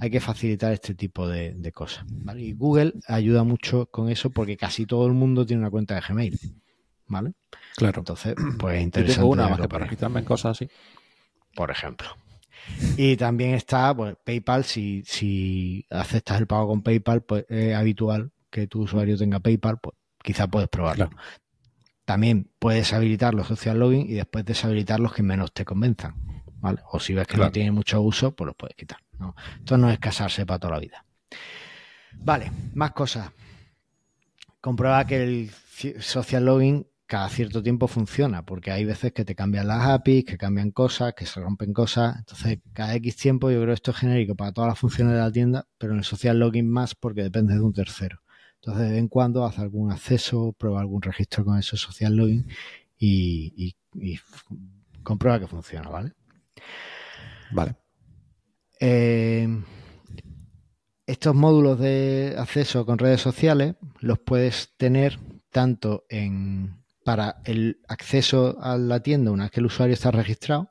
hay 0.00 0.10
que 0.10 0.20
facilitar 0.20 0.72
este 0.72 0.94
tipo 0.94 1.26
de, 1.26 1.72
cosas. 1.72 2.04
Y 2.36 2.52
Google 2.52 2.94
ayuda 3.06 3.44
mucho 3.44 3.86
con 3.86 4.08
eso 4.10 4.30
porque 4.30 4.56
casi 4.56 4.86
todo 4.86 5.06
el 5.06 5.14
mundo 5.14 5.46
tiene 5.46 5.60
una 5.62 5.70
cuenta 5.70 5.94
de 5.94 6.02
Gmail. 6.06 6.38
¿Vale? 7.06 7.32
Claro. 7.76 8.00
Entonces, 8.00 8.34
pues 8.58 8.76
es 8.76 8.82
interesante. 8.82 9.24
una 9.24 9.48
más 9.48 9.60
que 9.60 9.68
para 9.68 9.88
quitarme 9.88 10.24
cosas 10.24 10.52
así. 10.52 10.70
Por 11.54 11.70
ejemplo. 11.70 12.08
Y 12.96 13.16
también 13.16 13.54
está 13.54 13.96
pues, 13.96 14.16
PayPal, 14.22 14.64
si, 14.64 15.02
si 15.06 15.86
aceptas 15.90 16.38
el 16.38 16.46
pago 16.46 16.68
con 16.68 16.82
PayPal, 16.82 17.22
pues 17.22 17.46
es 17.48 17.74
habitual 17.74 18.30
que 18.50 18.66
tu 18.66 18.82
usuario 18.82 19.16
tenga 19.16 19.40
PayPal, 19.40 19.78
pues 19.78 19.96
quizá 20.22 20.46
puedes 20.46 20.68
probarlo. 20.68 21.10
También 22.08 22.50
puedes 22.58 22.94
habilitar 22.94 23.34
los 23.34 23.48
social 23.48 23.80
login 23.80 24.08
y 24.08 24.14
después 24.14 24.42
deshabilitar 24.42 24.98
los 24.98 25.12
que 25.12 25.22
menos 25.22 25.52
te 25.52 25.66
convenzan. 25.66 26.14
¿vale? 26.54 26.80
O 26.90 26.98
si 26.98 27.12
ves 27.12 27.26
que 27.26 27.36
no 27.36 27.52
tiene 27.52 27.70
mucho 27.70 28.00
uso, 28.00 28.34
pues 28.34 28.46
los 28.46 28.56
puedes 28.56 28.74
quitar. 28.76 28.96
No, 29.18 29.36
esto 29.58 29.76
no 29.76 29.90
es 29.90 29.98
casarse 29.98 30.46
para 30.46 30.58
toda 30.58 30.72
la 30.72 30.80
vida. 30.80 31.04
Vale, 32.14 32.50
más 32.72 32.92
cosas. 32.92 33.30
Comprueba 34.58 35.06
que 35.06 35.22
el 35.22 35.50
social 36.00 36.46
login 36.46 36.86
cada 37.04 37.28
cierto 37.28 37.62
tiempo 37.62 37.88
funciona, 37.88 38.42
porque 38.42 38.70
hay 38.70 38.86
veces 38.86 39.12
que 39.12 39.26
te 39.26 39.34
cambian 39.34 39.68
las 39.68 39.86
APIs, 39.88 40.24
que 40.24 40.38
cambian 40.38 40.70
cosas, 40.70 41.12
que 41.12 41.26
se 41.26 41.40
rompen 41.40 41.74
cosas. 41.74 42.16
Entonces, 42.16 42.60
cada 42.72 42.94
X 42.94 43.16
tiempo 43.16 43.50
yo 43.50 43.58
creo 43.58 43.68
que 43.68 43.74
esto 43.74 43.90
es 43.90 43.98
genérico 43.98 44.34
para 44.34 44.52
todas 44.52 44.68
las 44.68 44.78
funciones 44.78 45.12
de 45.12 45.20
la 45.20 45.30
tienda, 45.30 45.66
pero 45.76 45.92
en 45.92 45.98
el 45.98 46.04
social 46.04 46.38
login 46.38 46.70
más 46.70 46.94
porque 46.94 47.22
depende 47.22 47.52
de 47.52 47.60
un 47.60 47.74
tercero. 47.74 48.22
Entonces, 48.60 48.82
de 48.84 48.90
vez 48.90 48.98
en 48.98 49.08
cuando 49.08 49.44
haz 49.44 49.58
algún 49.58 49.92
acceso, 49.92 50.52
prueba 50.52 50.80
algún 50.80 51.02
registro 51.02 51.44
con 51.44 51.58
ese 51.58 51.76
social 51.76 52.16
login 52.16 52.46
y, 52.98 53.74
comprueba 55.02 55.40
que 55.40 55.46
funciona, 55.46 55.88
¿vale? 55.88 56.12
Vale. 57.52 57.76
Eh, 58.80 59.48
estos 61.06 61.34
módulos 61.34 61.78
de 61.78 62.34
acceso 62.36 62.84
con 62.84 62.98
redes 62.98 63.20
sociales 63.20 63.76
los 64.00 64.18
puedes 64.18 64.74
tener 64.76 65.18
tanto 65.50 66.04
en 66.08 66.78
para 67.08 67.40
el 67.46 67.80
acceso 67.88 68.58
a 68.60 68.76
la 68.76 69.00
tienda 69.00 69.30
una 69.30 69.44
vez 69.44 69.50
que 69.50 69.60
el 69.60 69.66
usuario 69.66 69.94
está 69.94 70.10
registrado, 70.10 70.70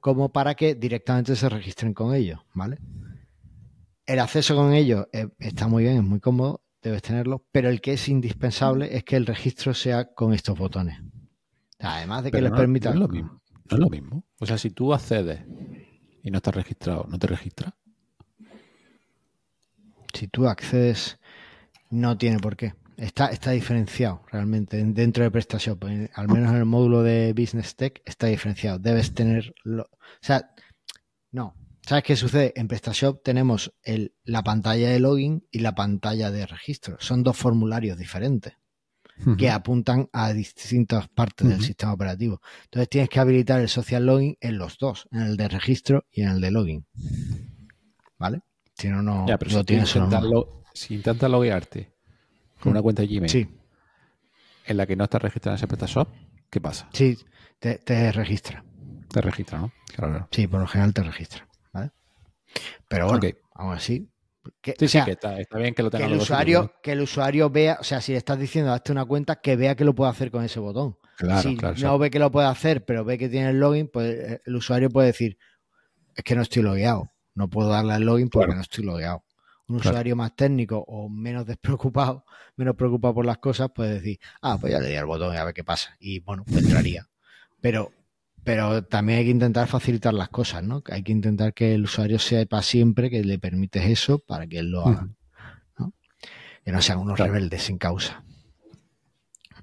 como 0.00 0.32
para 0.32 0.54
que 0.54 0.74
directamente 0.74 1.36
se 1.36 1.46
registren 1.50 1.92
con 1.92 2.14
ellos, 2.14 2.40
¿vale? 2.54 2.78
El 4.06 4.20
acceso 4.20 4.56
con 4.56 4.72
ellos 4.72 5.06
eh, 5.12 5.28
está 5.38 5.68
muy 5.68 5.82
bien, 5.82 5.98
es 5.98 6.02
muy 6.02 6.20
cómodo, 6.20 6.62
debes 6.82 7.02
tenerlo, 7.02 7.46
pero 7.52 7.68
el 7.68 7.80
que 7.80 7.94
es 7.94 8.08
indispensable 8.08 8.96
es 8.96 9.04
que 9.04 9.16
el 9.16 9.26
registro 9.26 9.72
sea 9.72 10.12
con 10.12 10.34
estos 10.34 10.58
botones. 10.58 11.00
además 11.78 12.24
de 12.24 12.30
que 12.30 12.42
les 12.42 12.52
permita... 12.52 12.90
No 12.90 12.94
es, 12.94 13.00
lo 13.00 13.08
mismo, 13.08 13.42
no 13.70 13.76
es 13.76 13.78
lo 13.78 13.88
mismo. 13.88 14.24
O 14.40 14.46
sea, 14.46 14.58
si 14.58 14.70
tú 14.70 14.92
accedes 14.92 15.40
y 16.22 16.30
no 16.30 16.38
estás 16.38 16.54
registrado, 16.54 17.06
¿no 17.08 17.18
te 17.18 17.28
registras? 17.28 17.72
Si 20.12 20.28
tú 20.28 20.46
accedes, 20.46 21.18
no 21.90 22.18
tiene 22.18 22.38
por 22.38 22.56
qué. 22.56 22.74
Está, 22.96 23.28
está 23.28 23.52
diferenciado 23.52 24.22
realmente 24.30 24.84
dentro 24.84 25.24
de 25.24 25.30
PrestaShop. 25.30 25.84
Al 26.14 26.28
menos 26.28 26.50
en 26.50 26.56
el 26.58 26.64
módulo 26.66 27.02
de 27.02 27.32
Business 27.32 27.74
Tech 27.74 28.02
está 28.04 28.26
diferenciado. 28.26 28.78
Debes 28.78 29.14
tenerlo. 29.14 29.84
O 29.84 29.88
sea, 30.20 30.50
no. 31.30 31.54
¿Sabes 31.86 32.04
qué 32.04 32.16
sucede? 32.16 32.52
En 32.56 32.68
PrestaShop 32.68 33.22
tenemos 33.22 33.72
el, 33.82 34.14
la 34.24 34.42
pantalla 34.42 34.90
de 34.90 35.00
login 35.00 35.46
y 35.50 35.60
la 35.60 35.74
pantalla 35.74 36.30
de 36.30 36.46
registro. 36.46 36.96
Son 37.00 37.22
dos 37.22 37.36
formularios 37.36 37.98
diferentes 37.98 38.54
que 39.38 39.50
apuntan 39.50 40.08
a 40.12 40.32
distintas 40.32 41.08
partes 41.08 41.48
del 41.48 41.62
sistema 41.62 41.92
operativo. 41.92 42.40
Entonces 42.64 42.88
tienes 42.88 43.08
que 43.08 43.20
habilitar 43.20 43.60
el 43.60 43.68
social 43.68 44.06
login 44.06 44.36
en 44.40 44.58
los 44.58 44.78
dos, 44.78 45.06
en 45.12 45.20
el 45.20 45.36
de 45.36 45.48
registro 45.48 46.06
y 46.10 46.22
en 46.22 46.30
el 46.30 46.40
de 46.40 46.50
login. 46.50 46.86
¿Vale? 48.18 48.40
Si 48.74 48.88
no, 48.88 49.02
no, 49.02 49.26
ya, 49.28 49.38
pero 49.38 49.64
tienes 49.64 49.90
si, 49.90 50.00
si 50.74 50.94
intentas 50.94 51.30
loguearte 51.30 51.92
con 52.58 52.72
una 52.72 52.82
cuenta 52.82 53.02
de 53.02 53.08
Gmail 53.08 53.30
sí. 53.30 53.48
en 54.66 54.76
la 54.76 54.86
que 54.86 54.96
no 54.96 55.04
está 55.04 55.18
registrada 55.18 55.54
en 55.54 55.58
ese 55.58 55.66
PrestaShop, 55.68 56.08
¿qué 56.50 56.60
pasa? 56.60 56.88
Sí, 56.92 57.18
te, 57.58 58.12
registra. 58.12 58.64
Te 59.08 59.20
registra, 59.20 59.58
¿no? 59.58 59.72
Claro, 59.94 60.28
Sí, 60.30 60.46
por 60.46 60.60
lo 60.60 60.66
general 60.66 60.94
te 60.94 61.02
registra. 61.02 61.46
Pero 62.88 63.08
bueno, 63.08 63.26
aún 63.54 63.74
así. 63.74 64.08
Que, 64.60 64.74
sí, 64.78 64.88
sí, 64.88 64.98
que 65.04 65.12
está, 65.12 65.36
bien 65.56 65.72
que 65.72 65.84
lo 65.84 65.90
tenga 65.90 66.08
que 66.08 66.12
el 66.12 66.18
usuario 66.18 66.72
Que 66.82 66.92
el 66.92 67.00
usuario 67.00 67.48
vea, 67.48 67.78
o 67.80 67.84
sea, 67.84 68.00
si 68.00 68.10
le 68.10 68.18
estás 68.18 68.40
diciendo 68.40 68.72
hazte 68.72 68.90
una 68.90 69.04
cuenta, 69.04 69.36
que 69.36 69.54
vea 69.54 69.76
que 69.76 69.84
lo 69.84 69.94
puede 69.94 70.10
hacer 70.10 70.32
con 70.32 70.42
ese 70.42 70.58
botón. 70.58 70.96
Claro, 71.16 71.42
si 71.42 71.56
claro, 71.56 71.76
no 71.78 71.98
ve 71.98 72.10
que 72.10 72.18
lo 72.18 72.32
puede 72.32 72.48
hacer, 72.48 72.84
pero 72.84 73.04
ve 73.04 73.18
que 73.18 73.28
tiene 73.28 73.50
el 73.50 73.60
login, 73.60 73.88
pues 73.88 74.12
eh, 74.12 74.42
el 74.44 74.56
usuario 74.56 74.90
puede 74.90 75.08
decir, 75.08 75.38
es 76.16 76.24
que 76.24 76.34
no 76.34 76.42
estoy 76.42 76.62
logueado, 76.62 77.12
no 77.34 77.48
puedo 77.48 77.68
darle 77.68 77.92
al 77.92 78.02
login 78.02 78.28
porque 78.28 78.54
no 78.54 78.60
estoy 78.60 78.84
logueado 78.84 79.22
un 79.72 79.76
usuario 79.76 80.16
más 80.16 80.34
técnico 80.36 80.84
o 80.86 81.08
menos 81.08 81.46
despreocupado, 81.46 82.24
menos 82.56 82.76
preocupado 82.76 83.14
por 83.14 83.26
las 83.26 83.38
cosas, 83.38 83.70
puede 83.74 83.94
decir, 83.94 84.18
ah, 84.40 84.58
pues 84.60 84.72
ya 84.72 84.80
le 84.80 84.88
di 84.88 84.96
al 84.96 85.06
botón 85.06 85.34
y 85.34 85.38
a 85.38 85.44
ver 85.44 85.54
qué 85.54 85.64
pasa. 85.64 85.96
Y 85.98 86.20
bueno, 86.20 86.44
pues 86.44 86.64
entraría. 86.64 87.08
Pero, 87.60 87.92
pero 88.44 88.84
también 88.84 89.20
hay 89.20 89.24
que 89.26 89.30
intentar 89.30 89.68
facilitar 89.68 90.12
las 90.14 90.28
cosas, 90.28 90.64
¿no? 90.64 90.82
Hay 90.90 91.02
que 91.02 91.12
intentar 91.12 91.54
que 91.54 91.74
el 91.74 91.84
usuario 91.84 92.18
sepa 92.18 92.62
siempre 92.62 93.08
que 93.08 93.22
le 93.22 93.38
permites 93.38 93.84
eso 93.84 94.18
para 94.18 94.46
que 94.46 94.58
él 94.58 94.70
lo 94.70 94.86
haga. 94.86 95.08
¿no? 95.78 95.92
Que 96.64 96.72
no 96.72 96.82
sean 96.82 96.98
unos 96.98 97.18
rebeldes 97.18 97.62
sin 97.62 97.78
causa. 97.78 98.24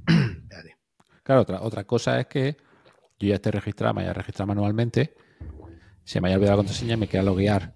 claro, 1.23 1.41
otra, 1.41 1.61
otra 1.61 1.83
cosa 1.83 2.19
es 2.19 2.27
que 2.27 2.57
yo 3.19 3.27
ya 3.27 3.35
esté 3.35 3.51
registrado, 3.51 3.93
me 3.93 4.03
haya 4.03 4.13
registrado 4.13 4.47
manualmente, 4.47 5.13
se 6.05 6.21
me 6.21 6.29
haya 6.29 6.37
olvidado 6.37 6.57
la 6.57 6.63
contraseña 6.63 6.93
y 6.93 6.97
me 6.97 7.07
queda 7.07 7.23
loguear 7.23 7.75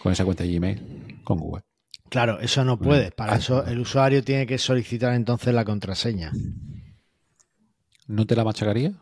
con 0.00 0.12
esa 0.12 0.24
cuenta 0.24 0.44
de 0.44 0.54
Gmail 0.54 1.20
con 1.24 1.38
Google. 1.38 1.64
Claro, 2.10 2.38
eso 2.38 2.64
no 2.64 2.78
puede. 2.78 3.10
Para 3.10 3.36
eso 3.36 3.66
el 3.66 3.80
usuario 3.80 4.22
tiene 4.22 4.46
que 4.46 4.58
solicitar 4.58 5.14
entonces 5.14 5.52
la 5.52 5.64
contraseña. 5.64 6.30
¿No 8.06 8.24
te 8.26 8.36
la 8.36 8.44
machacaría? 8.44 8.92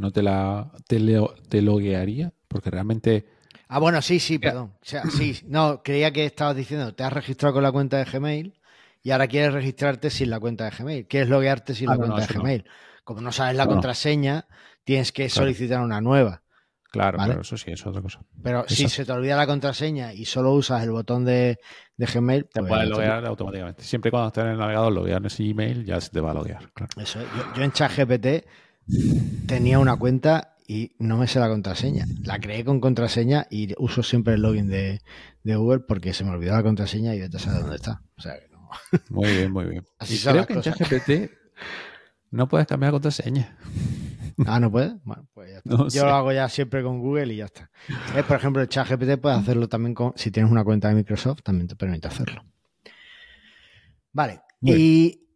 ¿No 0.00 0.12
te 0.12 0.22
la 0.22 0.72
te, 0.88 1.60
loguearía? 1.60 2.32
Porque 2.48 2.70
realmente... 2.70 3.26
Ah, 3.68 3.78
bueno, 3.78 4.00
sí, 4.00 4.18
sí, 4.18 4.38
perdón. 4.38 4.72
O 4.80 4.84
sea, 4.84 5.02
sí, 5.04 5.38
no, 5.46 5.82
creía 5.82 6.10
que 6.10 6.24
estabas 6.24 6.56
diciendo, 6.56 6.94
te 6.94 7.04
has 7.04 7.12
registrado 7.12 7.52
con 7.52 7.62
la 7.62 7.70
cuenta 7.70 7.98
de 7.98 8.04
Gmail 8.04 8.58
y 9.02 9.10
ahora 9.10 9.28
quieres 9.28 9.52
registrarte 9.52 10.08
sin 10.08 10.30
la 10.30 10.40
cuenta 10.40 10.64
de 10.64 10.70
Gmail. 10.70 11.06
Quieres 11.06 11.28
loguearte 11.28 11.74
sin 11.74 11.90
ah, 11.90 11.92
la 11.92 11.98
cuenta 11.98 12.26
de 12.26 12.34
Gmail. 12.34 12.64
Como 13.04 13.20
no 13.20 13.30
sabes 13.30 13.54
la 13.56 13.66
contraseña, 13.66 14.46
tienes 14.84 15.12
que 15.12 15.28
solicitar 15.28 15.82
una 15.82 16.00
nueva. 16.00 16.42
Claro, 16.90 17.18
pero 17.24 17.42
eso 17.42 17.58
sí 17.58 17.70
es 17.70 17.86
otra 17.86 18.00
cosa. 18.00 18.20
Pero 18.42 18.64
si 18.68 18.88
se 18.88 19.04
te 19.04 19.12
olvida 19.12 19.36
la 19.36 19.46
contraseña 19.46 20.14
y 20.14 20.24
solo 20.24 20.52
usas 20.52 20.82
el 20.82 20.92
botón 20.92 21.26
de, 21.26 21.58
Gmail, 21.98 22.44
te 22.46 22.60
pues 22.60 22.70
puedes 22.70 22.88
loguear 22.88 23.26
automáticamente. 23.26 23.82
Siempre 23.82 24.10
cuando 24.10 24.28
estés 24.28 24.44
en 24.44 24.50
el 24.52 24.58
navegador 24.58 24.92
loguear 24.92 25.18
en 25.18 25.26
ese 25.26 25.44
Gmail, 25.44 25.84
ya 25.84 26.00
se 26.00 26.08
te 26.08 26.20
va 26.20 26.30
a 26.30 26.34
loguear. 26.34 26.70
Eso, 26.96 27.20
yo, 27.20 27.54
yo 27.54 27.62
en 27.62 27.72
ChatGPT 27.72 28.46
tenía 29.46 29.78
una 29.78 29.96
cuenta 29.96 30.56
y 30.66 30.92
no 30.98 31.16
me 31.16 31.26
sé 31.26 31.40
la 31.40 31.48
contraseña. 31.48 32.06
La 32.22 32.38
creé 32.38 32.64
con 32.64 32.80
contraseña 32.80 33.46
y 33.50 33.74
uso 33.78 34.02
siempre 34.02 34.34
el 34.34 34.42
login 34.42 34.68
de, 34.68 35.00
Google 35.44 35.80
porque 35.80 36.14
se 36.14 36.24
me 36.24 36.30
olvidó 36.30 36.52
la 36.52 36.62
contraseña 36.62 37.14
y 37.14 37.18
ya 37.18 37.38
sabes 37.38 37.60
dónde 37.60 37.76
está. 37.76 38.02
O 38.16 38.22
sea 38.22 38.38
que 38.38 38.48
no. 38.48 38.70
Muy 39.10 39.28
bien, 39.32 39.52
muy 39.52 39.64
bien. 39.64 39.84
Así 39.98 40.14
y 40.14 40.18
creo 40.20 40.46
que 40.46 40.52
en 40.52 40.60
ChatGPT 40.60 41.32
no 42.30 42.46
puedes 42.46 42.68
cambiar 42.68 42.92
la 42.92 43.00
contraseña. 43.00 43.56
Ah, 44.46 44.60
¿no 44.60 44.70
puede? 44.70 44.96
Bueno, 45.04 45.28
pues 45.34 45.50
ya 45.50 45.58
está. 45.58 45.88
Yo 45.88 46.04
lo 46.04 46.14
hago 46.14 46.32
ya 46.32 46.48
siempre 46.48 46.82
con 46.82 47.00
Google 47.00 47.34
y 47.34 47.38
ya 47.38 47.46
está. 47.46 47.70
Eh, 48.16 48.22
por 48.22 48.36
ejemplo, 48.36 48.62
el 48.62 48.68
chat 48.68 48.88
GPT 48.88 49.20
puedes 49.20 49.38
hacerlo 49.38 49.68
también 49.68 49.94
con, 49.94 50.12
si 50.16 50.30
tienes 50.30 50.50
una 50.50 50.64
cuenta 50.64 50.88
de 50.88 50.94
Microsoft, 50.94 51.42
también 51.42 51.68
te 51.68 51.76
permite 51.76 52.08
hacerlo. 52.08 52.44
Vale. 54.12 54.40
y 54.62 55.29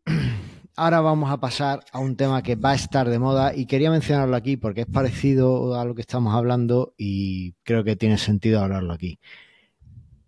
ahora 0.77 1.01
vamos 1.01 1.31
a 1.31 1.39
pasar 1.39 1.85
a 1.93 1.99
un 1.99 2.17
tema 2.17 2.43
que 2.43 2.57
va 2.57 2.73
a 2.73 2.75
estar 2.75 3.09
de 3.09 3.19
moda 3.19 3.55
y 3.55 3.67
quería 3.67 3.91
mencionarlo 3.91 4.37
aquí 4.37 4.57
porque 4.57 4.83
es 4.83 4.87
parecido 4.87 5.79
a 5.79 5.85
lo 5.85 5.95
que 5.95 6.01
estamos 6.01 6.35
hablando 6.35 6.95
y 6.97 7.53
creo 7.63 7.85
que 7.85 7.97
tiene 7.97 8.19
sentido 8.19 8.61
hablarlo 8.61 8.93
aquí. 8.93 9.19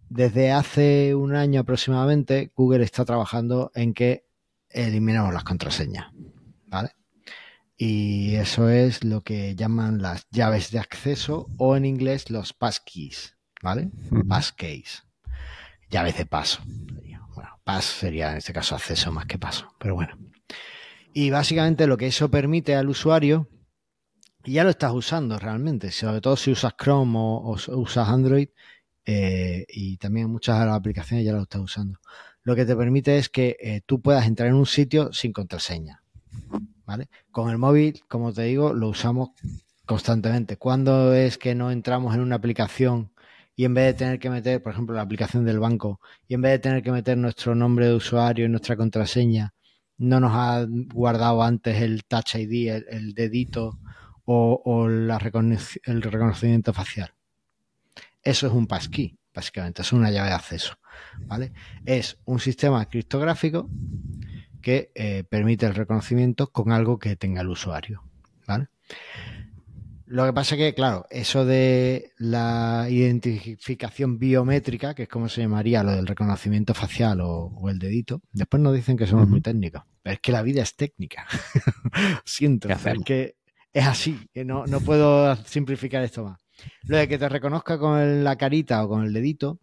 Desde 0.09 0.52
hace 0.52 1.14
un 1.14 1.35
año 1.35 1.61
aproximadamente, 1.61 2.52
Google 2.54 2.85
está 2.85 3.04
trabajando 3.04 3.72
en 3.74 3.92
que 3.92 4.26
eliminemos 4.70 5.32
las 5.32 5.44
contraseñas. 5.44 6.12
¿Vale? 6.66 6.90
Y 7.76 8.37
eso 8.37 8.68
es 8.70 9.04
lo 9.04 9.22
que 9.22 9.54
llaman 9.54 10.00
las 10.00 10.26
llaves 10.30 10.70
de 10.70 10.78
acceso 10.78 11.48
o 11.59 11.76
en 11.76 11.85
inglés 11.85 12.30
los 12.30 12.52
passkeys, 12.52 13.37
¿vale? 13.62 13.90
Passkeys. 14.26 15.04
Llaves 15.90 16.16
de 16.16 16.26
paso. 16.26 16.62
Bueno, 17.35 17.61
pass 17.64 17.85
sería 17.85 18.32
en 18.32 18.38
este 18.38 18.54
caso 18.54 18.74
acceso 18.74 19.12
más 19.12 19.26
que 19.26 19.38
paso, 19.38 19.68
pero 19.78 19.94
bueno. 19.94 20.16
Y 21.18 21.31
básicamente 21.31 21.87
lo 21.87 21.96
que 21.96 22.09
eso 22.09 22.31
permite 22.31 22.74
al 22.74 22.90
usuario, 22.90 23.48
y 24.44 24.52
ya 24.52 24.64
lo 24.64 24.68
estás 24.68 24.92
usando 24.92 25.38
realmente, 25.38 25.90
sobre 25.90 26.20
todo 26.20 26.37
si 26.37 26.50
usas 26.50 26.74
Chrome 26.76 27.16
o, 27.16 27.57
usas 27.68 28.11
Android, 28.11 28.50
eh, 29.07 29.64
y 29.66 29.97
también 29.97 30.28
muchas 30.28 30.61
de 30.61 30.66
las 30.66 30.76
aplicaciones 30.76 31.24
ya 31.24 31.32
lo 31.32 31.40
estás 31.40 31.62
usando. 31.62 32.01
Lo 32.43 32.55
que 32.55 32.66
te 32.66 32.76
permite 32.76 33.16
es 33.16 33.30
que 33.30 33.57
eh, 33.59 33.80
tú 33.86 34.03
puedas 34.03 34.26
entrar 34.26 34.51
en 34.51 34.57
un 34.57 34.66
sitio 34.66 35.11
sin 35.14 35.32
contraseña. 35.32 36.03
Con 37.30 37.49
el 37.49 37.57
móvil, 37.57 38.03
como 38.09 38.30
te 38.34 38.43
digo, 38.43 38.74
lo 38.74 38.90
usamos 38.90 39.30
constantemente. 39.86 40.59
¿Cuándo 40.59 41.14
es 41.14 41.38
que 41.38 41.55
no 41.55 41.70
entramos 41.70 42.14
en 42.14 42.20
una 42.20 42.36
aplicación 42.36 43.11
y 43.57 43.64
en 43.64 43.72
vez 43.72 43.86
de 43.86 43.95
tener 43.95 44.18
que 44.18 44.28
meter, 44.28 44.62
por 44.62 44.74
ejemplo, 44.74 44.95
la 44.95 45.01
aplicación 45.01 45.47
del 45.47 45.61
banco, 45.61 45.99
y 46.28 46.34
en 46.34 46.43
vez 46.43 46.53
de 46.53 46.59
tener 46.59 46.82
que 46.82 46.93
meter 46.93 47.16
nuestro 47.16 47.55
nombre 47.55 47.86
de 47.86 47.95
usuario 47.95 48.45
y 48.45 48.51
nuestra 48.51 48.76
contraseña, 48.76 49.55
no 49.99 50.20
nos 50.20 50.32
ha 50.34 50.66
guardado 50.68 51.42
antes 51.42 51.80
el 51.80 52.05
Touch 52.05 52.34
ID, 52.36 52.84
el, 52.88 53.14
dedito 53.14 53.78
o, 54.24 54.86
el 54.86 56.03
reconocimiento 56.03 56.72
facial? 56.72 57.12
Eso 58.22 58.47
es 58.49 58.53
un 58.53 58.66
passkey, 58.66 59.16
básicamente, 59.32 59.82
es 59.82 59.92
una 59.92 60.11
llave 60.11 60.28
de 60.30 60.34
acceso. 60.34 60.76
¿vale? 61.26 61.53
Es 61.84 62.18
un 62.24 62.40
sistema 62.40 62.84
criptográfico 62.86 63.70
que 64.62 64.90
eh, 64.94 65.24
permite 65.28 65.66
el 65.66 65.74
reconocimiento 65.74 66.51
con 66.51 66.72
algo 66.72 66.99
que 66.99 67.16
tenga 67.16 67.42
el 67.42 67.49
usuario. 67.49 68.03
Lo 70.07 70.24
que 70.24 70.32
pasa 70.32 70.54
es 70.54 70.61
que, 70.61 70.74
claro, 70.74 71.04
eso 71.11 71.44
de 71.44 72.12
la 72.18 72.86
identificación 72.88 74.18
biométrica, 74.18 74.94
que 74.94 75.04
es 75.04 75.09
como 75.09 75.28
se 75.28 75.40
llamaría 75.40 75.82
lo 75.82 75.92
del 75.92 76.07
reconocimiento 76.07 76.74
facial 76.74 77.20
o, 77.22 77.68
el 77.68 77.80
dedito, 77.80 78.22
después 78.32 78.62
nos 78.62 78.74
dicen 78.74 78.96
que 78.96 79.07
somos 79.07 79.28
muy 79.28 79.40
técnicos. 79.40 79.82
Pero 80.02 80.14
es 80.14 80.20
que 80.20 80.30
la 80.30 80.42
vida 80.42 80.62
es 80.62 80.76
técnica. 80.76 81.26
Siento, 82.24 82.68
es 82.68 83.04
que 83.04 83.36
es 83.72 83.86
así, 83.86 84.28
que 84.32 84.44
no, 84.44 84.64
no 84.66 84.80
puedo 84.80 85.34
simplificar 85.44 86.04
esto 86.04 86.24
más. 86.24 86.40
Lo 86.84 86.96
de 86.96 87.09
que 87.09 87.18
te 87.18 87.28
reconozca 87.28 87.76
con 87.76 88.22
la 88.22 88.36
carita 88.36 88.84
o 88.84 88.88
con 88.88 89.04
el 89.04 89.12
dedito, 89.12 89.59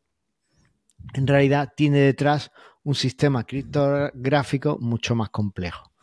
en 1.13 1.25
realidad 1.25 1.71
tiene 1.75 1.99
detrás 1.99 2.51
un 2.83 2.95
sistema 2.95 3.45
criptográfico 3.45 4.77
mucho 4.79 5.15
más 5.15 5.29
complejo 5.29 5.93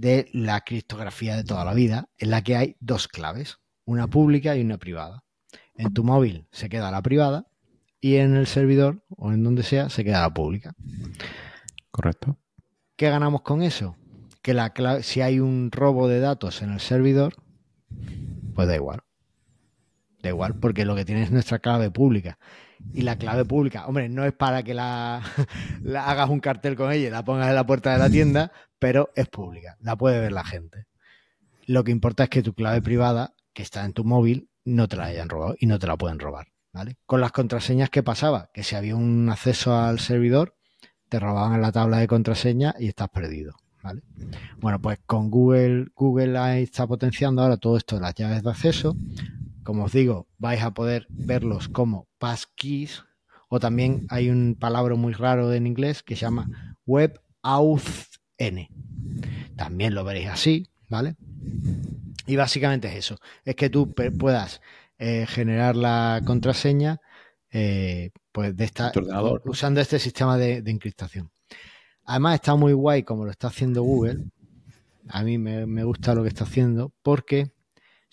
de 0.00 0.28
la 0.32 0.62
criptografía 0.62 1.36
de 1.36 1.44
toda 1.44 1.64
la 1.64 1.72
vida, 1.72 2.08
en 2.18 2.30
la 2.30 2.42
que 2.42 2.56
hay 2.56 2.76
dos 2.80 3.06
claves, 3.06 3.58
una 3.84 4.08
pública 4.08 4.56
y 4.56 4.62
una 4.62 4.78
privada. 4.78 5.24
En 5.76 5.92
tu 5.92 6.02
móvil 6.02 6.48
se 6.50 6.68
queda 6.68 6.90
la 6.90 7.02
privada 7.02 7.46
y 8.00 8.16
en 8.16 8.34
el 8.34 8.46
servidor 8.46 9.04
o 9.08 9.32
en 9.32 9.44
donde 9.44 9.62
sea 9.62 9.88
se 9.90 10.04
queda 10.04 10.20
la 10.20 10.34
pública. 10.34 10.74
Correcto. 11.90 12.38
¿Qué 12.96 13.08
ganamos 13.08 13.42
con 13.42 13.62
eso? 13.62 13.96
Que 14.42 14.52
la 14.52 14.72
clave, 14.72 15.02
si 15.04 15.20
hay 15.20 15.38
un 15.38 15.70
robo 15.70 16.08
de 16.08 16.18
datos 16.18 16.62
en 16.62 16.72
el 16.72 16.80
servidor, 16.80 17.34
pues 18.54 18.66
da 18.66 18.74
igual. 18.74 19.00
Da 20.22 20.28
igual, 20.28 20.58
porque 20.58 20.84
lo 20.84 20.96
que 20.96 21.04
tiene 21.04 21.22
es 21.22 21.30
nuestra 21.30 21.60
clave 21.60 21.90
pública. 21.90 22.38
Y 22.92 23.02
la 23.02 23.16
clave 23.16 23.44
pública, 23.44 23.86
hombre, 23.86 24.08
no 24.08 24.24
es 24.24 24.32
para 24.32 24.62
que 24.62 24.74
la, 24.74 25.22
hagas 25.94 26.30
un 26.30 26.40
cartel 26.40 26.76
con 26.76 26.92
ella 26.92 27.08
y 27.08 27.10
la 27.10 27.24
pongas 27.24 27.48
en 27.48 27.54
la 27.54 27.66
puerta 27.66 27.92
de 27.92 27.98
la 27.98 28.10
tienda, 28.10 28.52
pero 28.78 29.10
es 29.14 29.28
pública, 29.28 29.76
la 29.80 29.96
puede 29.96 30.20
ver 30.20 30.32
la 30.32 30.44
gente. 30.44 30.86
Lo 31.66 31.82
que 31.82 31.92
importa 31.92 32.24
es 32.24 32.30
que 32.30 32.42
tu 32.42 32.54
clave 32.54 32.82
privada, 32.82 33.34
que 33.52 33.62
está 33.62 33.84
en 33.84 33.92
tu 33.92 34.04
móvil, 34.04 34.50
no 34.64 34.88
te 34.88 34.96
la 34.96 35.04
hayan 35.04 35.28
robado 35.28 35.56
y 35.58 35.66
no 35.66 35.78
te 35.78 35.86
la 35.86 35.96
pueden 35.96 36.18
robar. 36.18 36.48
¿vale? 36.72 36.96
Con 37.06 37.20
las 37.20 37.32
contraseñas, 37.32 37.90
¿qué 37.90 38.02
pasaba? 38.02 38.50
Que 38.52 38.62
si 38.62 38.76
había 38.76 38.96
un 38.96 39.28
acceso 39.30 39.74
al 39.76 40.00
servidor, 40.00 40.56
te 41.08 41.20
robaban 41.20 41.54
en 41.54 41.62
la 41.62 41.72
tabla 41.72 41.98
de 41.98 42.08
contraseñas 42.08 42.74
y 42.78 42.88
estás 42.88 43.08
perdido. 43.08 43.54
¿vale? 43.82 44.02
Bueno, 44.58 44.80
pues 44.80 44.98
con 45.06 45.30
Google, 45.30 45.88
Google 45.94 46.62
está 46.62 46.86
potenciando 46.86 47.42
ahora 47.42 47.56
todo 47.56 47.76
esto 47.76 47.96
de 47.96 48.02
las 48.02 48.14
llaves 48.14 48.42
de 48.42 48.50
acceso. 48.50 48.96
Como 49.64 49.84
os 49.84 49.92
digo, 49.92 50.28
vais 50.38 50.62
a 50.62 50.74
poder 50.74 51.06
verlos 51.08 51.68
como 51.68 52.06
passkeys 52.18 53.02
o 53.48 53.58
también 53.58 54.06
hay 54.10 54.28
un 54.28 54.56
palabra 54.58 54.94
muy 54.94 55.14
raro 55.14 55.52
en 55.52 55.66
inglés 55.66 56.02
que 56.02 56.16
se 56.16 56.22
llama 56.22 56.76
Web 56.86 57.20
Auth 57.42 58.18
n. 58.36 58.68
También 59.56 59.94
lo 59.94 60.04
veréis 60.04 60.28
así, 60.28 60.68
¿vale? 60.88 61.16
Y 62.26 62.36
básicamente 62.36 62.88
es 62.88 62.96
eso, 62.96 63.18
es 63.44 63.54
que 63.54 63.70
tú 63.70 63.94
puedas 64.18 64.60
eh, 64.98 65.26
generar 65.28 65.76
la 65.76 66.20
contraseña 66.24 67.00
eh, 67.50 68.10
pues 68.32 68.56
de 68.56 68.64
esta, 68.64 68.92
usando 69.44 69.80
este 69.80 69.98
sistema 69.98 70.36
de, 70.36 70.62
encriptación. 70.66 71.30
Además 72.04 72.34
está 72.34 72.54
muy 72.54 72.72
guay 72.72 73.02
como 73.02 73.24
lo 73.24 73.30
está 73.30 73.48
haciendo 73.48 73.82
Google. 73.82 74.24
A 75.08 75.22
mí 75.22 75.38
me, 75.38 75.64
me, 75.66 75.84
gusta 75.84 76.14
lo 76.14 76.22
que 76.22 76.28
está 76.28 76.44
haciendo 76.44 76.92
porque 77.02 77.53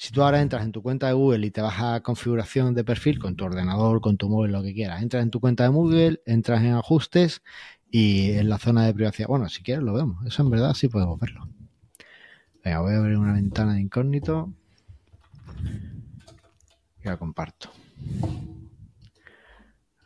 si 0.01 0.11
tú 0.11 0.23
ahora 0.23 0.41
entras 0.41 0.63
en 0.63 0.71
tu 0.71 0.81
cuenta 0.81 1.05
de 1.05 1.13
Google 1.13 1.45
y 1.45 1.51
te 1.51 1.61
vas 1.61 1.79
a 1.79 2.01
configuración 2.01 2.73
de 2.73 2.83
perfil 2.83 3.19
con 3.19 3.35
tu 3.35 3.45
ordenador, 3.45 4.01
con 4.01 4.17
tu 4.17 4.29
móvil, 4.29 4.51
lo 4.51 4.63
que 4.63 4.73
quieras, 4.73 5.03
entras 5.03 5.21
en 5.21 5.29
tu 5.29 5.39
cuenta 5.39 5.61
de 5.61 5.69
Google, 5.69 6.23
entras 6.25 6.63
en 6.63 6.73
ajustes 6.73 7.43
y 7.91 8.31
en 8.31 8.49
la 8.49 8.57
zona 8.57 8.83
de 8.83 8.95
privacidad. 8.95 9.27
Bueno, 9.27 9.47
si 9.47 9.61
quieres 9.61 9.83
lo 9.83 9.93
vemos. 9.93 10.25
Eso 10.25 10.41
en 10.41 10.49
verdad 10.49 10.73
sí 10.73 10.87
podemos 10.87 11.19
verlo. 11.19 11.47
Venga, 12.65 12.81
voy 12.81 12.95
a 12.95 12.97
abrir 12.97 13.15
una 13.15 13.33
ventana 13.33 13.75
de 13.75 13.81
incógnito. 13.81 14.51
Y 17.03 17.07
la 17.07 17.17
comparto. 17.17 17.69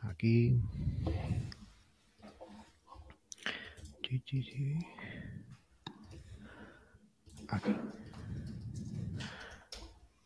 Aquí. 0.02 0.60
Aquí. 7.48 7.76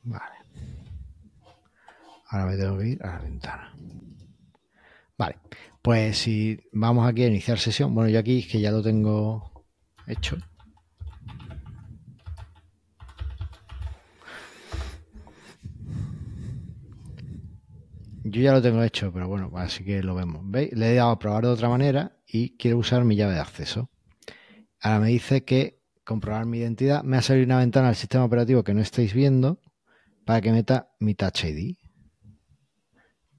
Vale. 0.04 0.36
Ahora 2.28 2.46
me 2.46 2.58
tengo 2.58 2.78
que 2.78 2.88
ir 2.88 3.04
a 3.04 3.14
la 3.14 3.20
ventana. 3.20 3.74
Vale. 5.18 5.38
Pues 5.82 6.18
si 6.18 6.60
vamos 6.72 7.08
aquí 7.08 7.24
a 7.24 7.28
iniciar 7.28 7.58
sesión, 7.58 7.94
bueno, 7.96 8.10
yo 8.10 8.20
aquí 8.20 8.40
es 8.40 8.48
que 8.48 8.62
ya 8.62 8.72
lo 8.72 8.84
tengo 8.84 9.66
hecho. 10.08 10.38
Yo 18.24 18.42
ya 18.42 18.52
lo 18.54 18.62
tengo 18.62 18.84
hecho, 18.84 19.12
pero 19.12 19.28
bueno, 19.28 19.52
así 19.56 19.84
que 19.84 20.04
lo 20.04 20.14
vemos. 20.14 20.42
¿Veis? 20.46 20.72
Le 20.74 20.92
he 20.92 20.96
dado 20.96 21.12
a 21.12 21.20
probar 21.20 21.46
de 21.46 21.50
otra 21.50 21.70
manera 21.70 22.18
y 22.28 22.58
quiero 22.58 22.78
usar 22.78 23.04
mi 23.04 23.16
llave 23.16 23.34
de 23.34 23.40
acceso. 23.40 23.90
Ahora 24.82 25.00
me 25.00 25.08
dice 25.08 25.44
que 25.44 25.82
comprobar 26.04 26.46
mi 26.46 26.60
identidad. 26.60 27.04
Me 27.04 27.18
ha 27.18 27.22
salido 27.22 27.46
una 27.46 27.58
ventana 27.58 27.88
del 27.88 27.96
sistema 27.96 28.26
operativo 28.26 28.64
que 28.64 28.74
no 28.74 28.82
estáis 28.82 29.14
viendo 29.14 29.60
para 30.30 30.42
que 30.42 30.52
meta 30.52 30.92
mi 31.00 31.16
Touch 31.16 31.46
ID 31.46 31.76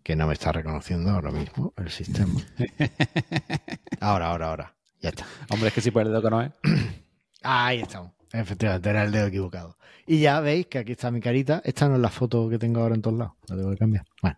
que 0.02 0.16
no 0.16 0.26
me 0.26 0.32
está 0.32 0.50
reconociendo 0.50 1.12
ahora 1.12 1.30
mismo 1.30 1.72
el 1.76 1.88
sistema. 1.88 2.34
Ahora, 4.00 4.30
ahora, 4.30 4.48
ahora. 4.48 4.76
Ya 5.00 5.10
está. 5.10 5.24
Hombre, 5.50 5.68
es 5.68 5.74
que 5.74 5.82
si 5.82 5.92
por 5.92 6.02
el 6.02 6.08
dedo 6.08 6.20
que 6.20 6.30
no 6.30 6.42
es. 6.42 6.50
Ahí 7.42 7.82
estamos. 7.82 8.10
Efectivamente, 8.32 8.90
era 8.90 9.04
el 9.04 9.12
dedo 9.12 9.28
equivocado. 9.28 9.76
Y 10.04 10.18
ya 10.18 10.40
veis 10.40 10.66
que 10.66 10.78
aquí 10.78 10.92
está 10.92 11.12
mi 11.12 11.20
carita. 11.20 11.62
Esta 11.64 11.88
no 11.88 11.94
es 11.94 12.00
la 12.00 12.08
foto 12.08 12.48
que 12.48 12.58
tengo 12.58 12.80
ahora 12.80 12.96
en 12.96 13.02
todos 13.02 13.18
lados. 13.18 13.34
La 13.46 13.54
tengo 13.54 13.70
que 13.70 13.76
cambiar. 13.76 14.04
Bueno. 14.20 14.36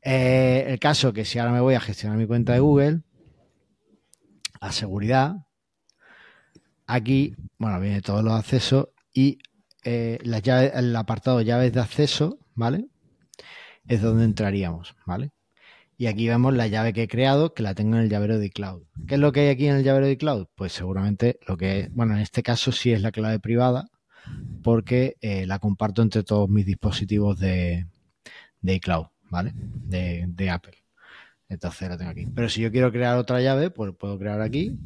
Eh, 0.00 0.64
el 0.68 0.78
caso 0.78 1.12
que 1.12 1.26
si 1.26 1.38
ahora 1.38 1.52
me 1.52 1.60
voy 1.60 1.74
a 1.74 1.80
gestionar 1.80 2.16
mi 2.16 2.26
cuenta 2.26 2.54
de 2.54 2.60
Google, 2.60 3.00
a 4.58 4.72
seguridad, 4.72 5.34
aquí, 6.86 7.36
bueno, 7.58 7.78
viene 7.78 8.00
todos 8.00 8.24
los 8.24 8.32
accesos 8.32 8.88
y 9.12 9.38
eh, 9.84 10.18
llaves, 10.42 10.72
el 10.74 10.94
apartado 10.96 11.40
llaves 11.40 11.72
de 11.72 11.80
acceso, 11.80 12.38
¿vale? 12.54 12.88
es 13.88 14.02
donde 14.02 14.24
entraríamos, 14.24 14.96
¿vale? 15.06 15.30
Y 15.96 16.06
aquí 16.06 16.26
vemos 16.28 16.52
la 16.54 16.66
llave 16.66 16.92
que 16.92 17.04
he 17.04 17.08
creado, 17.08 17.54
que 17.54 17.62
la 17.62 17.74
tengo 17.74 17.96
en 17.96 18.02
el 18.02 18.08
llavero 18.08 18.38
de 18.38 18.46
iCloud. 18.46 18.82
¿Qué 19.06 19.14
es 19.14 19.20
lo 19.20 19.30
que 19.30 19.40
hay 19.40 19.48
aquí 19.48 19.68
en 19.68 19.76
el 19.76 19.84
llavero 19.84 20.06
de 20.06 20.12
iCloud? 20.12 20.46
Pues 20.54 20.72
seguramente 20.72 21.38
lo 21.46 21.56
que 21.56 21.80
es, 21.80 21.94
bueno, 21.94 22.14
en 22.14 22.20
este 22.20 22.42
caso 22.42 22.72
sí 22.72 22.92
es 22.92 23.00
la 23.00 23.12
clave 23.12 23.38
privada, 23.38 23.88
porque 24.62 25.16
eh, 25.20 25.46
la 25.46 25.58
comparto 25.58 26.02
entre 26.02 26.24
todos 26.24 26.48
mis 26.48 26.66
dispositivos 26.66 27.38
de, 27.38 27.86
de 28.60 28.74
iCloud, 28.74 29.06
¿vale? 29.30 29.52
De, 29.54 30.24
de, 30.26 30.50
Apple. 30.50 30.76
Entonces 31.48 31.88
la 31.88 31.96
tengo 31.96 32.10
aquí. 32.10 32.26
Pero 32.26 32.48
si 32.48 32.62
yo 32.62 32.72
quiero 32.72 32.90
crear 32.90 33.16
otra 33.16 33.40
llave, 33.40 33.70
pues 33.70 33.94
puedo 33.96 34.18
crear 34.18 34.40
aquí. 34.40 34.76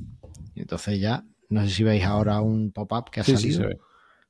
Y 0.55 0.61
entonces 0.61 1.01
ya, 1.01 1.25
no 1.49 1.63
sé 1.63 1.71
si 1.71 1.85
veis 1.85 2.05
ahora 2.05 2.43
un 2.43 2.71
pop-up 2.71 3.11
que 3.11 3.21
ha 3.21 3.25
salido. 3.25 3.41
Sí, 3.41 3.53
se 3.53 3.67
ve. 3.67 3.79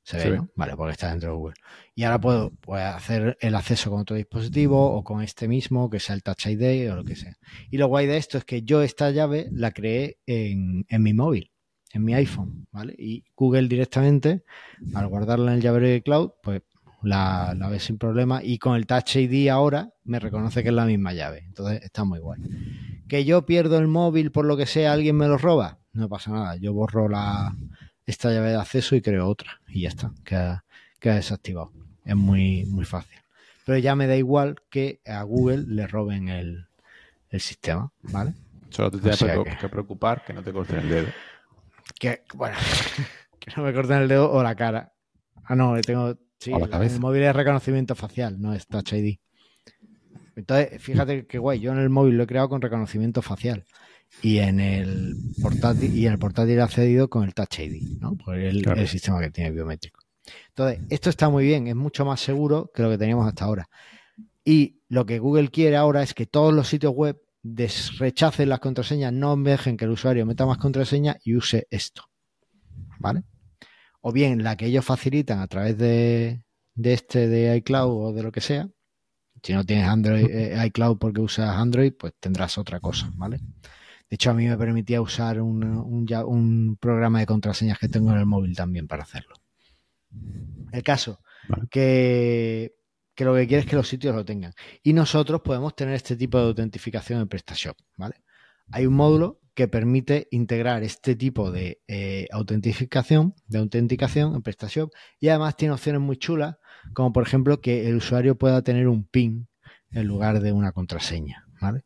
Se 0.09 0.17
ve, 0.17 0.37
¿no? 0.37 0.49
Vale, 0.55 0.75
porque 0.75 0.93
está 0.93 1.11
dentro 1.11 1.29
de 1.29 1.35
Google. 1.35 1.55
Y 1.93 2.03
ahora 2.03 2.19
puedo, 2.19 2.51
hacer 2.73 3.37
el 3.41 3.53
acceso 3.53 3.91
con 3.91 4.01
otro 4.01 4.15
dispositivo 4.15 4.91
o 4.91 5.03
con 5.03 5.21
este 5.21 5.47
mismo, 5.47 5.87
que 5.87 5.99
sea 5.99 6.15
el 6.15 6.23
Touch 6.23 6.47
ID 6.47 6.91
o 6.91 6.95
lo 6.95 7.03
que 7.03 7.15
sea. 7.15 7.37
Y 7.69 7.77
lo 7.77 7.87
guay 7.87 8.07
de 8.07 8.17
esto 8.17 8.39
es 8.39 8.43
que 8.43 8.63
yo 8.63 8.81
esta 8.81 9.11
llave 9.11 9.49
la 9.51 9.69
creé 9.69 10.17
en, 10.25 10.85
mi 10.89 11.13
móvil, 11.13 11.51
en 11.93 12.03
mi 12.03 12.15
iPhone, 12.15 12.65
¿vale? 12.71 12.95
Y 12.97 13.23
Google 13.35 13.67
directamente, 13.67 14.43
al 14.95 15.07
guardarla 15.07 15.51
en 15.51 15.57
el 15.57 15.63
llavero 15.63 15.87
de 15.87 16.01
cloud, 16.01 16.31
pues 16.41 16.63
la, 17.03 17.53
la, 17.55 17.69
ve 17.69 17.79
sin 17.79 17.99
problema 17.99 18.41
y 18.43 18.57
con 18.57 18.75
el 18.75 18.87
Touch 18.87 19.15
ID 19.15 19.49
ahora 19.49 19.93
me 20.05 20.17
reconoce 20.17 20.63
que 20.63 20.69
es 20.69 20.75
la 20.75 20.85
misma 20.85 21.13
llave. 21.13 21.43
Entonces 21.45 21.83
está 21.83 22.03
muy 22.03 22.17
guay. 22.17 22.41
Que 23.07 23.25
yo 23.25 23.45
pierdo 23.45 23.77
el 23.77 23.87
móvil 23.87 24.31
por 24.31 24.45
lo 24.45 24.57
que 24.57 24.65
sea, 24.65 24.91
alguien 24.91 25.17
me 25.17 25.27
lo 25.27 25.37
roba, 25.37 25.77
no 25.93 26.09
pasa 26.09 26.31
nada. 26.31 26.55
Yo 26.55 26.73
borro 26.73 27.09
la, 27.09 27.55
esta 28.09 28.31
llave 28.31 28.49
de 28.49 28.55
acceso 28.55 28.95
y 28.95 29.01
creo 29.01 29.27
otra 29.27 29.61
y 29.67 29.81
ya 29.81 29.89
está, 29.89 30.11
queda, 30.23 30.63
desactivado. 30.99 31.71
Es 32.03 32.15
muy, 32.15 32.65
muy 32.65 32.85
fácil. 32.85 33.19
Pero 33.65 33.77
ya 33.77 33.95
me 33.95 34.07
da 34.07 34.15
igual 34.15 34.55
que 34.69 34.99
a 35.05 35.21
Google 35.21 35.65
le 35.67 35.85
roben 35.85 36.27
el, 36.27 36.65
sistema, 37.39 37.91
¿vale? 38.01 38.33
Solo 38.71 38.89
te 38.89 38.97
tienes 38.97 39.57
que... 39.59 39.69
preocupar 39.69 40.25
que 40.25 40.33
no 40.33 40.41
te 40.41 40.51
corten 40.51 40.79
el 40.79 40.89
dedo. 40.89 41.07
Que, 41.99 42.23
bueno, 42.33 42.57
que 43.39 43.51
no 43.55 43.63
me 43.63 43.73
corten 43.73 43.97
el 43.97 44.07
dedo 44.07 44.31
o 44.31 44.41
la 44.41 44.55
cara. 44.55 44.91
Ah, 45.43 45.55
no, 45.55 45.79
tengo. 45.81 46.17
Sí, 46.39 46.51
el 46.51 46.99
móvil 46.99 47.23
es 47.23 47.35
reconocimiento 47.35 47.93
facial, 47.93 48.41
no 48.41 48.53
es 48.53 48.65
Touch 48.65 48.93
ID. 48.93 49.19
Entonces, 50.35 50.81
fíjate 50.81 51.27
qué 51.27 51.37
guay. 51.37 51.59
Yo 51.59 51.71
en 51.73 51.79
el 51.79 51.89
móvil 51.89 52.17
lo 52.17 52.23
he 52.23 52.27
creado 52.27 52.49
con 52.49 52.61
reconocimiento 52.61 53.21
facial 53.21 53.65
y 54.21 54.39
en 54.39 54.59
el 54.59 55.15
portátil 55.41 55.95
y 55.95 56.05
en 56.05 56.13
el 56.13 56.19
portátil 56.19 56.59
accedido 56.61 57.09
con 57.09 57.23
el 57.23 57.33
Touch 57.33 57.59
ID, 57.59 57.99
¿no? 57.99 58.15
Por 58.15 58.37
el, 58.37 58.67
el, 58.67 58.87
sistema 58.87 59.19
que 59.21 59.31
tiene 59.31 59.51
biométrico. 59.51 59.99
Entonces, 60.49 60.81
esto 60.89 61.09
está 61.09 61.29
muy 61.29 61.45
bien, 61.45 61.67
es 61.67 61.75
mucho 61.75 62.05
más 62.05 62.19
seguro 62.19 62.71
que 62.73 62.83
lo 62.83 62.89
que 62.89 62.97
teníamos 62.97 63.27
hasta 63.27 63.45
ahora. 63.45 63.69
Y 64.43 64.81
lo 64.89 65.05
que 65.05 65.19
Google 65.19 65.49
quiere 65.49 65.77
ahora 65.77 66.03
es 66.03 66.13
que 66.13 66.25
todos 66.25 66.53
los 66.53 66.67
sitios 66.67 66.93
web 66.93 67.21
rechacen 67.43 68.49
las 68.49 68.59
contraseñas, 68.59 69.13
no 69.13 69.35
dejen 69.37 69.77
que 69.77 69.85
el 69.85 69.91
usuario 69.91 70.25
meta 70.25 70.45
más 70.45 70.57
contraseñas 70.57 71.17
y 71.23 71.35
use 71.35 71.67
esto. 71.69 72.03
¿Vale? 72.99 73.23
O 74.01 74.11
bien 74.11 74.43
la 74.43 74.57
que 74.57 74.65
ellos 74.65 74.85
facilitan 74.85 75.39
a 75.39 75.47
través 75.47 75.77
de, 75.77 76.43
de 76.75 76.93
este 76.93 77.27
de 77.27 77.55
iCloud 77.57 78.07
o 78.07 78.13
de 78.13 78.23
lo 78.23 78.31
que 78.31 78.41
sea. 78.41 78.69
Si 79.41 79.53
no 79.53 79.63
tienes 79.65 79.87
Android, 79.87 80.25
eh, 80.29 80.65
iCloud 80.67 80.97
porque 80.97 81.21
usas 81.21 81.55
Android, 81.55 81.93
pues 81.97 82.13
tendrás 82.19 82.57
otra 82.57 82.79
cosa, 82.79 83.11
¿vale? 83.15 83.39
De 84.09 84.15
hecho, 84.15 84.31
a 84.31 84.33
mí 84.33 84.47
me 84.47 84.57
permitía 84.57 85.01
usar 85.01 85.39
un, 85.39 85.63
un, 85.63 86.77
programa 86.77 87.19
de 87.19 87.25
contraseñas 87.25 87.77
que 87.77 87.89
tengo 87.89 88.11
en 88.11 88.17
el 88.17 88.25
móvil 88.25 88.55
también 88.55 88.87
para 88.87 89.03
hacerlo. 89.03 89.35
El 90.71 90.81
caso, 90.83 91.21
que, 91.69 92.73
que, 93.13 93.25
lo 93.25 93.35
que 93.35 93.47
quiere 93.47 93.61
es 93.61 93.69
que 93.69 93.75
los 93.75 93.87
sitios 93.87 94.15
lo 94.15 94.25
tengan. 94.25 94.53
Y 94.81 94.93
nosotros 94.93 95.41
podemos 95.41 95.75
tener 95.75 95.93
este 95.93 96.15
tipo 96.15 96.39
de 96.39 96.45
autentificación 96.45 97.21
en 97.21 97.27
PrestaShop, 97.27 97.77
¿vale? 97.97 98.23
Hay 98.71 98.87
un 98.87 98.95
módulo 98.95 99.39
que 99.59 99.67
permite 99.67 100.27
integrar 100.31 100.83
este 100.83 101.15
tipo 101.15 101.51
de 101.51 101.81
eh, 101.87 102.27
autentificación, 102.31 103.35
de 103.47 103.59
autenticación 103.59 104.33
en 104.33 104.41
PrestaShop 104.41 104.91
y 105.19 105.27
además 105.27 105.57
tiene 105.57 105.73
opciones 105.73 106.01
muy 106.01 106.17
chulas, 106.17 106.55
como 106.93 107.11
por 107.11 107.23
ejemplo 107.27 107.59
que 107.59 107.89
el 107.89 107.97
usuario 107.97 108.37
pueda 108.37 108.61
tener 108.61 108.87
un 108.87 109.03
PIN 109.03 109.49
en 109.91 110.07
lugar 110.07 110.39
de 110.39 110.53
una 110.53 110.71
contraseña, 110.71 111.45
¿vale? 111.59 111.83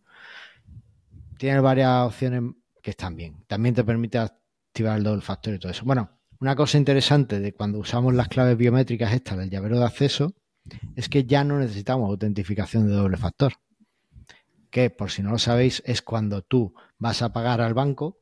Tiene 1.38 1.60
varias 1.60 2.06
opciones 2.06 2.44
que 2.82 2.92
están 2.92 3.16
bien. 3.16 3.44
También 3.48 3.76
te 3.76 3.84
permite 3.84 4.18
activar 4.18 4.98
el 4.98 5.04
doble 5.04 5.22
factor 5.22 5.54
y 5.54 5.60
todo 5.60 5.72
eso. 5.72 5.86
Bueno, 5.86 6.10
una 6.40 6.56
cosa 6.56 6.78
interesante 6.78 7.40
de 7.40 7.54
cuando 7.54 7.80
usamos 7.80 8.14
las 8.14 8.28
claves 8.28 8.58
biométricas 8.58 9.14
estas 9.14 9.38
del 9.38 9.50
llavero 9.50 9.80
de 9.80 9.86
acceso 9.86 10.34
es 10.96 11.10
que 11.10 11.26
ya 11.26 11.44
no 11.44 11.60
necesitamos 11.60 12.10
autentificación 12.10 12.88
de 12.88 12.94
doble 12.94 13.18
factor. 13.18 13.54
Que, 14.70 14.90
por 14.90 15.12
si 15.12 15.22
no 15.22 15.32
lo 15.32 15.38
sabéis, 15.38 15.84
es 15.86 16.02
cuando 16.02 16.42
tú 16.42 16.74
vas 16.98 17.22
a 17.22 17.32
pagar 17.32 17.62
al 17.62 17.74
banco 17.74 18.20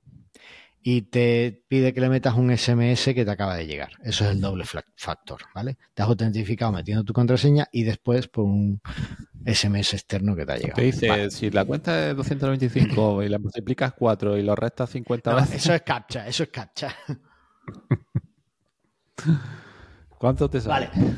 y 0.84 1.04
te 1.04 1.64
pide 1.68 1.94
que 1.94 2.02
le 2.02 2.10
metas 2.10 2.36
un 2.36 2.56
SMS 2.56 3.14
que 3.14 3.24
te 3.24 3.32
acaba 3.32 3.56
de 3.56 3.68
llegar. 3.68 3.92
Eso 4.04 4.26
es 4.26 4.32
el 4.32 4.42
doble 4.42 4.66
factor, 4.66 5.42
¿vale? 5.54 5.78
Te 5.94 6.02
has 6.02 6.10
autentificado 6.10 6.72
metiendo 6.72 7.04
tu 7.04 7.14
contraseña 7.14 7.68
y 7.72 7.84
después 7.84 8.28
por 8.28 8.46
un 8.46 8.82
SMS 9.46 9.94
externo 9.94 10.36
que 10.36 10.46
te 10.46 10.54
ha 10.54 10.58
llegado. 10.58 10.76
Te 10.76 10.84
dice, 10.84 11.30
si 11.30 11.52
la 11.52 11.66
cuenta 11.66 12.10
es 12.10 12.16
295 12.16 13.24
y 13.24 13.30
la 13.30 13.38
multiplicas 13.38 13.94
4 13.94 14.38
y 14.38 14.44
lo 14.44 14.56
restas 14.56 14.90
50 14.90 15.36
veces... 15.36 15.56
Eso 15.56 15.74
es 15.74 15.82
captcha, 15.84 16.28
eso 16.28 16.44
es 16.44 16.50
captcha. 16.50 16.96
¿Cuánto 20.18 20.50
te 20.50 20.62
sale? 20.62 20.88
Vale. 20.88 21.16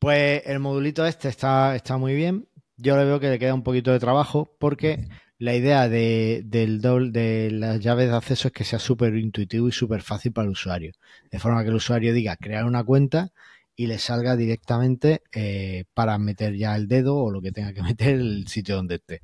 Pues 0.00 0.42
el 0.46 0.58
modulito 0.58 1.04
este 1.04 1.28
está, 1.28 1.76
está 1.76 1.96
muy 1.96 2.14
bien. 2.14 2.48
Yo 2.76 2.96
le 2.96 3.04
veo 3.04 3.20
que 3.20 3.28
le 3.28 3.38
queda 3.38 3.54
un 3.54 3.62
poquito 3.62 3.92
de 3.92 4.00
trabajo 4.00 4.56
porque 4.58 5.06
la 5.40 5.54
idea 5.54 5.88
de, 5.88 6.42
del 6.44 6.82
de 6.82 7.50
las 7.50 7.80
llaves 7.80 8.10
de 8.10 8.16
acceso 8.16 8.48
es 8.48 8.52
que 8.52 8.62
sea 8.62 8.78
súper 8.78 9.16
intuitivo 9.16 9.68
y 9.68 9.72
súper 9.72 10.02
fácil 10.02 10.32
para 10.32 10.44
el 10.44 10.52
usuario. 10.52 10.92
De 11.30 11.38
forma 11.38 11.62
que 11.62 11.70
el 11.70 11.76
usuario 11.76 12.12
diga 12.12 12.36
crear 12.36 12.66
una 12.66 12.84
cuenta 12.84 13.32
y 13.74 13.86
le 13.86 13.98
salga 13.98 14.36
directamente 14.36 15.22
eh, 15.32 15.84
para 15.94 16.18
meter 16.18 16.56
ya 16.56 16.76
el 16.76 16.88
dedo 16.88 17.16
o 17.16 17.30
lo 17.30 17.40
que 17.40 17.52
tenga 17.52 17.72
que 17.72 17.82
meter 17.90 18.16
el 18.16 18.48
sitio 18.48 18.76
donde 18.76 18.96
esté. 18.96 19.22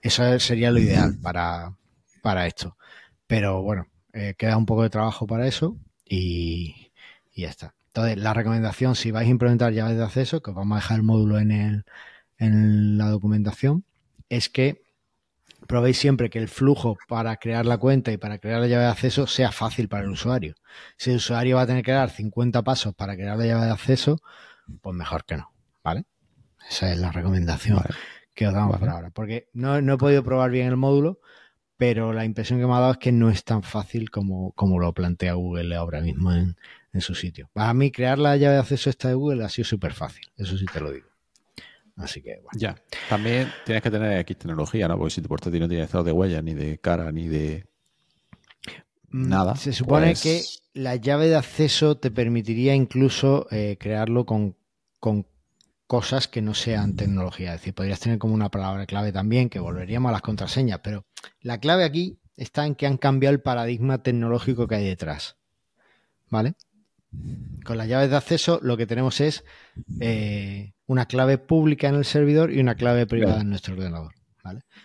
Eso 0.00 0.40
sería 0.40 0.70
lo 0.70 0.78
ideal 0.78 1.18
para, 1.20 1.76
para 2.22 2.46
esto. 2.46 2.78
Pero 3.26 3.62
bueno, 3.62 3.86
eh, 4.14 4.34
queda 4.38 4.56
un 4.56 4.64
poco 4.64 4.84
de 4.84 4.90
trabajo 4.90 5.26
para 5.26 5.46
eso 5.46 5.76
y, 6.06 6.90
y, 7.34 7.42
ya 7.42 7.50
está. 7.50 7.74
Entonces, 7.88 8.16
la 8.16 8.32
recomendación, 8.32 8.94
si 8.96 9.10
vais 9.10 9.28
a 9.28 9.30
implementar 9.30 9.74
llaves 9.74 9.98
de 9.98 10.04
acceso, 10.04 10.40
que 10.42 10.50
os 10.50 10.56
vamos 10.56 10.76
a 10.76 10.80
dejar 10.80 10.96
el 10.96 11.02
módulo 11.02 11.38
en, 11.38 11.50
el, 11.50 11.84
en 12.38 12.96
la 12.96 13.10
documentación, 13.10 13.84
es 14.30 14.48
que 14.48 14.80
probéis 15.72 15.96
siempre 15.96 16.28
que 16.28 16.38
el 16.38 16.48
flujo 16.48 16.98
para 17.08 17.34
crear 17.38 17.64
la 17.64 17.78
cuenta 17.78 18.12
y 18.12 18.18
para 18.18 18.36
crear 18.36 18.60
la 18.60 18.66
llave 18.66 18.84
de 18.84 18.90
acceso 18.90 19.26
sea 19.26 19.52
fácil 19.52 19.88
para 19.88 20.04
el 20.04 20.10
usuario. 20.10 20.54
Si 20.98 21.08
el 21.08 21.16
usuario 21.16 21.56
va 21.56 21.62
a 21.62 21.66
tener 21.66 21.82
que 21.82 21.92
dar 21.92 22.10
50 22.10 22.62
pasos 22.62 22.94
para 22.94 23.16
crear 23.16 23.38
la 23.38 23.46
llave 23.46 23.64
de 23.64 23.70
acceso, 23.70 24.20
pues 24.82 24.94
mejor 24.94 25.24
que 25.24 25.38
no, 25.38 25.50
¿vale? 25.82 26.04
Esa 26.68 26.92
es 26.92 26.98
la 26.98 27.10
recomendación 27.10 27.80
que 28.34 28.46
os 28.46 28.52
damos 28.52 28.78
por 28.78 28.90
ahora. 28.90 29.08
Porque 29.12 29.48
no, 29.54 29.78
he 29.78 29.96
podido 29.96 30.22
probar 30.22 30.50
bien 30.50 30.66
el 30.66 30.76
módulo, 30.76 31.20
pero 31.78 32.12
la 32.12 32.26
impresión 32.26 32.60
que 32.60 32.66
me 32.66 32.74
ha 32.74 32.80
dado 32.80 32.92
es 32.92 32.98
que 32.98 33.12
no 33.12 33.30
es 33.30 33.42
tan 33.42 33.62
fácil 33.62 34.10
como, 34.10 34.52
como 34.52 34.78
lo 34.78 34.92
plantea 34.92 35.32
Google 35.32 35.74
ahora 35.74 36.02
mismo 36.02 36.34
en, 36.34 36.54
en 36.92 37.00
su 37.00 37.14
sitio. 37.14 37.48
Para 37.54 37.72
mí, 37.72 37.90
crear 37.90 38.18
la 38.18 38.36
llave 38.36 38.56
de 38.56 38.60
acceso 38.60 38.90
esta 38.90 39.08
de 39.08 39.14
Google 39.14 39.42
ha 39.42 39.48
sido 39.48 39.64
súper 39.64 39.94
fácil, 39.94 40.26
eso 40.36 40.58
sí 40.58 40.66
te 40.70 40.80
lo 40.80 40.92
digo. 40.92 41.11
Así 41.96 42.22
que, 42.22 42.40
bueno. 42.42 42.58
Ya. 42.58 42.76
También 43.08 43.48
tienes 43.64 43.82
que 43.82 43.90
tener 43.90 44.18
X 44.20 44.38
tecnología, 44.38 44.88
¿no? 44.88 44.96
Porque 44.96 45.14
si 45.14 45.22
tu 45.22 45.28
portátil 45.28 45.60
no 45.60 45.68
tiene 45.68 45.84
estado 45.84 46.04
de 46.04 46.12
huella, 46.12 46.40
ni 46.42 46.54
de 46.54 46.78
cara, 46.78 47.12
ni 47.12 47.28
de 47.28 47.66
mm, 49.10 49.28
nada. 49.28 49.56
Se 49.56 49.72
supone 49.72 50.06
pues 50.08 50.22
que 50.22 50.42
la 50.80 50.96
llave 50.96 51.28
de 51.28 51.36
acceso 51.36 51.96
te 51.98 52.10
permitiría 52.10 52.74
incluso 52.74 53.46
eh, 53.50 53.76
crearlo 53.78 54.24
con, 54.24 54.56
con, 54.98 55.26
cosas 55.86 56.26
que 56.26 56.40
no 56.40 56.54
sean 56.54 56.96
tecnología. 56.96 57.52
Es 57.52 57.60
decir, 57.60 57.74
podrías 57.74 58.00
tener 58.00 58.18
como 58.18 58.32
una 58.32 58.50
palabra 58.50 58.86
clave 58.86 59.12
también, 59.12 59.50
que 59.50 59.60
volveríamos 59.60 60.08
a 60.08 60.12
las 60.12 60.22
contraseñas. 60.22 60.80
Pero 60.82 61.04
la 61.42 61.58
clave 61.58 61.84
aquí 61.84 62.18
está 62.38 62.64
en 62.64 62.74
que 62.74 62.86
han 62.86 62.96
cambiado 62.96 63.34
el 63.34 63.42
paradigma 63.42 64.02
tecnológico 64.02 64.66
que 64.66 64.76
hay 64.76 64.86
detrás. 64.86 65.36
¿Vale? 66.30 66.54
Con 67.64 67.76
las 67.76 67.88
llaves 67.88 68.08
de 68.08 68.16
acceso 68.16 68.58
lo 68.62 68.78
que 68.78 68.86
tenemos 68.86 69.20
es 69.20 69.44
eh, 70.00 70.72
una 70.92 71.06
clave 71.06 71.38
pública 71.38 71.88
en 71.88 71.94
el 71.94 72.04
servidor 72.04 72.52
y 72.52 72.60
una 72.60 72.74
clave 72.74 73.06
privada 73.06 73.40
en 73.40 73.48
nuestro 73.48 73.74
ordenador. 73.74 74.12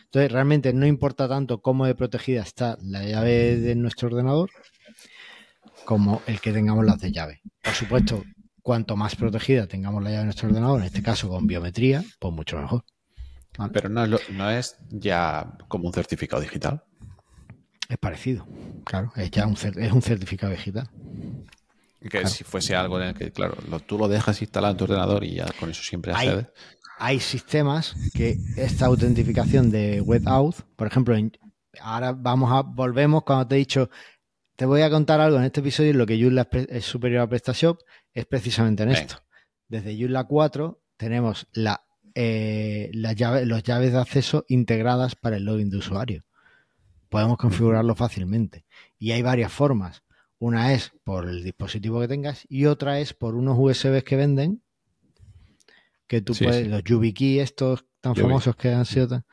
Entonces, 0.06 0.32
realmente 0.32 0.72
no 0.72 0.86
importa 0.86 1.28
tanto 1.28 1.62
cómo 1.62 1.86
de 1.86 1.96
protegida 1.96 2.42
está 2.42 2.78
la 2.82 3.04
llave 3.04 3.58
de 3.58 3.76
nuestro 3.76 4.08
ordenador 4.08 4.50
como 5.84 6.22
el 6.28 6.40
que 6.40 6.54
tengamos 6.54 6.86
las 6.86 7.00
de 7.00 7.12
llave. 7.12 7.42
Por 7.62 7.74
supuesto, 7.74 8.24
cuanto 8.62 8.96
más 8.96 9.16
protegida 9.16 9.68
tengamos 9.68 10.02
la 10.02 10.10
llave 10.10 10.20
de 10.20 10.26
nuestro 10.26 10.48
ordenador, 10.48 10.80
en 10.80 10.86
este 10.86 11.04
caso 11.04 11.28
con 11.28 11.46
biometría, 11.46 12.04
pues 12.20 12.34
mucho 12.34 12.58
mejor. 12.58 12.86
Pero 13.74 13.90
no 13.90 14.06
es, 14.06 14.30
no 14.30 14.50
es 14.50 14.78
ya 14.90 15.58
como 15.68 15.88
un 15.88 15.94
certificado 15.94 16.42
digital. 16.42 16.84
Es 17.90 17.98
parecido, 17.98 18.48
claro, 18.86 19.12
es 19.16 19.32
ya 19.32 19.46
un, 19.46 19.54
es 19.56 19.92
un 19.92 20.02
certificado 20.02 20.52
digital. 20.54 20.90
Que 22.00 22.28
si 22.28 22.44
fuese 22.44 22.76
algo 22.76 23.02
en 23.02 23.10
el 23.10 23.14
que, 23.16 23.32
claro, 23.32 23.56
tú 23.86 23.98
lo 23.98 24.08
dejas 24.08 24.42
instalado 24.42 24.72
en 24.72 24.78
tu 24.78 24.84
ordenador 24.84 25.24
y 25.24 25.36
ya 25.36 25.48
con 25.60 25.70
eso 25.72 25.82
siempre 25.82 26.14
accedes. 26.14 26.48
Hay, 27.00 27.20
sistemas 27.20 27.96
que 28.14 28.38
esta 28.56 28.86
autentificación 28.86 29.72
de 29.72 30.02
WebAuth, 30.02 30.62
por 30.76 30.88
ejemplo, 30.88 31.16
ahora 31.82 32.12
vamos 32.12 32.52
a, 32.52 32.62
volvemos 32.62 33.24
cuando 33.24 33.48
te 33.48 33.56
he 33.56 33.58
dicho, 33.60 33.90
te 34.56 34.66
voy 34.66 34.82
a 34.82 34.90
contar 34.90 35.20
algo 35.22 35.38
en 35.38 35.44
este 35.44 35.60
episodio, 35.60 35.94
lo 35.94 36.06
que 36.06 36.20
Joomla 36.20 36.48
es 36.52 36.86
superior 36.86 37.22
a 37.22 37.30
PrestaShop 37.30 37.80
es 38.14 38.26
precisamente 38.26 38.84
en 38.84 38.90
esto. 38.90 39.24
Desde 39.68 39.98
Joomla 39.98 40.24
4 40.24 40.82
tenemos 40.98 41.48
la, 41.54 41.84
eh, 42.16 42.90
la 42.94 43.14
llave, 43.14 43.46
los 43.46 43.62
llaves 43.64 43.92
de 43.92 44.00
acceso 44.00 44.46
integradas 44.48 45.16
para 45.16 45.38
el 45.38 45.46
login 45.46 45.70
de 45.70 45.78
usuario. 45.78 46.26
Podemos 47.10 47.38
configurarlo 47.38 47.96
fácilmente. 47.96 48.66
Y 48.98 49.12
hay 49.12 49.22
varias 49.22 49.52
formas. 49.52 50.04
Una 50.40 50.74
es 50.74 50.92
por 51.04 51.28
el 51.28 51.44
dispositivo 51.44 52.00
que 52.00 52.08
tengas 52.08 52.46
y 52.48 52.66
otra 52.66 53.00
es 53.00 53.14
por 53.14 53.36
unos 53.36 53.58
USBs 53.60 54.04
que 54.04 54.16
venden 54.16 54.62
que 56.06 56.22
tú 56.22 56.34
puedes, 56.34 56.68
los 56.68 56.84
YubiKey 56.84 57.40
estos 57.40 57.86
tan 58.02 58.16
famosos 58.16 58.56
que 58.56 58.72
han 58.72 58.86
sido 58.86 59.24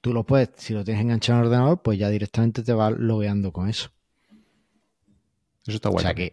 tú 0.00 0.12
lo 0.12 0.24
puedes, 0.24 0.50
si 0.56 0.74
lo 0.74 0.84
tienes 0.84 1.02
enganchado 1.02 1.38
en 1.38 1.42
el 1.42 1.46
ordenador, 1.48 1.82
pues 1.82 1.98
ya 1.98 2.08
directamente 2.08 2.62
te 2.62 2.72
va 2.72 2.90
logueando 2.90 3.52
con 3.52 3.68
eso. 3.68 3.90
Eso 5.66 5.76
está 5.76 5.90
bueno. 5.90 5.98
O 5.98 6.02
sea 6.02 6.14
que 6.14 6.32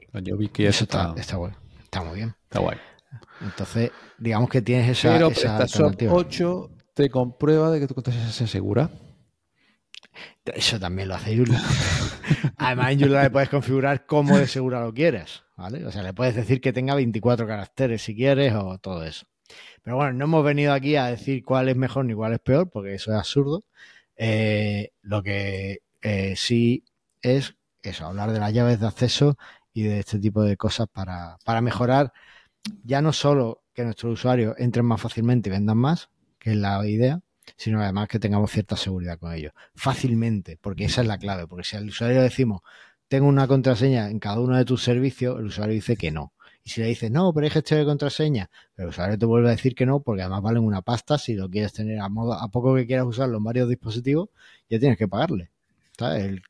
eso 0.67 0.83
está, 0.83 1.13
está, 1.17 1.37
bueno. 1.37 1.57
Está 1.83 2.01
muy 2.01 2.15
bien. 2.15 2.35
Está 2.43 2.59
guay. 2.59 2.77
Entonces, 3.41 3.91
digamos 4.17 4.49
que 4.49 4.61
tienes 4.61 4.89
esa, 4.89 5.13
Pero 5.13 5.27
esa 5.29 5.65
8 6.09 6.71
te 6.93 7.09
comprueba 7.09 7.69
de 7.71 7.81
que 7.81 7.87
tu 7.87 7.95
contraseña 7.95 8.31
se 8.31 8.45
asegura. 8.45 8.89
Eso 10.45 10.79
también 10.79 11.07
lo 11.07 11.15
hace 11.15 11.35
Joomla. 11.35 11.61
Además, 12.57 12.91
en 12.91 12.99
Joomla 12.99 13.23
le 13.23 13.29
puedes 13.29 13.49
configurar 13.49 14.05
cómo 14.05 14.37
de 14.37 14.47
segura 14.47 14.81
lo 14.81 14.93
quieres, 14.93 15.43
¿vale? 15.55 15.85
O 15.85 15.91
sea, 15.91 16.03
le 16.03 16.13
puedes 16.13 16.35
decir 16.35 16.61
que 16.61 16.73
tenga 16.73 16.95
24 16.95 17.47
caracteres 17.47 18.01
si 18.01 18.15
quieres 18.15 18.53
o 18.53 18.77
todo 18.77 19.03
eso. 19.03 19.25
Pero 19.83 19.97
bueno, 19.97 20.13
no 20.13 20.25
hemos 20.25 20.43
venido 20.43 20.73
aquí 20.73 20.95
a 20.95 21.05
decir 21.05 21.43
cuál 21.43 21.69
es 21.69 21.75
mejor 21.75 22.05
ni 22.05 22.13
cuál 22.13 22.33
es 22.33 22.39
peor, 22.39 22.69
porque 22.69 22.95
eso 22.95 23.11
es 23.11 23.17
absurdo. 23.17 23.63
Eh, 24.17 24.91
lo 25.01 25.21
que 25.23 25.81
eh, 26.01 26.35
sí 26.35 26.83
es 27.21 27.55
eso, 27.83 28.05
hablar 28.05 28.31
de 28.31 28.39
las 28.39 28.53
llaves 28.53 28.79
de 28.79 28.87
acceso 28.87 29.37
y 29.73 29.83
de 29.83 29.99
este 29.99 30.19
tipo 30.19 30.41
de 30.43 30.57
cosas 30.57 30.87
para, 30.91 31.37
para 31.43 31.61
mejorar 31.61 32.13
ya 32.83 33.01
no 33.01 33.13
solo 33.13 33.63
que 33.73 33.83
nuestros 33.83 34.13
usuarios 34.13 34.55
entren 34.57 34.85
más 34.85 35.01
fácilmente 35.01 35.49
y 35.49 35.51
vendan 35.51 35.77
más, 35.77 36.09
que 36.39 36.51
es 36.51 36.57
la 36.57 36.85
idea, 36.87 37.21
sino 37.57 37.81
además 37.81 38.07
que 38.07 38.19
tengamos 38.19 38.51
cierta 38.51 38.77
seguridad 38.77 39.19
con 39.19 39.33
ello. 39.33 39.51
Fácilmente, 39.75 40.57
porque 40.61 40.85
esa 40.85 41.01
es 41.01 41.07
la 41.07 41.17
clave, 41.17 41.47
porque 41.47 41.63
si 41.63 41.77
al 41.77 41.87
usuario 41.87 42.17
le 42.17 42.23
decimos, 42.23 42.61
tengo 43.07 43.27
una 43.27 43.47
contraseña 43.47 44.09
en 44.09 44.19
cada 44.19 44.39
uno 44.39 44.57
de 44.57 44.65
tus 44.65 44.83
servicios, 44.83 45.39
el 45.39 45.45
usuario 45.45 45.73
dice 45.75 45.95
que 45.95 46.11
no. 46.11 46.33
Y 46.63 46.71
si 46.71 46.81
le 46.81 46.87
dices, 46.87 47.11
no, 47.11 47.31
pero 47.31 47.45
hay 47.45 47.51
gestión 47.51 47.79
de 47.79 47.85
contraseña, 47.85 48.49
el 48.75 48.87
usuario 48.87 49.19
te 49.19 49.25
vuelve 49.25 49.49
a 49.49 49.51
decir 49.51 49.75
que 49.75 49.85
no, 49.85 49.99
porque 50.01 50.23
además 50.23 50.41
valen 50.41 50.63
una 50.63 50.81
pasta, 50.81 51.17
si 51.19 51.35
lo 51.35 51.49
quieres 51.49 51.73
tener 51.73 51.99
a, 51.99 52.09
modo, 52.09 52.33
a 52.33 52.47
poco 52.49 52.73
que 52.75 52.87
quieras 52.87 53.05
usarlo 53.05 53.37
en 53.37 53.43
varios 53.43 53.69
dispositivos, 53.69 54.29
ya 54.69 54.79
tienes 54.79 54.97
que 54.97 55.07
pagarle. 55.07 55.51
El, 55.99 56.41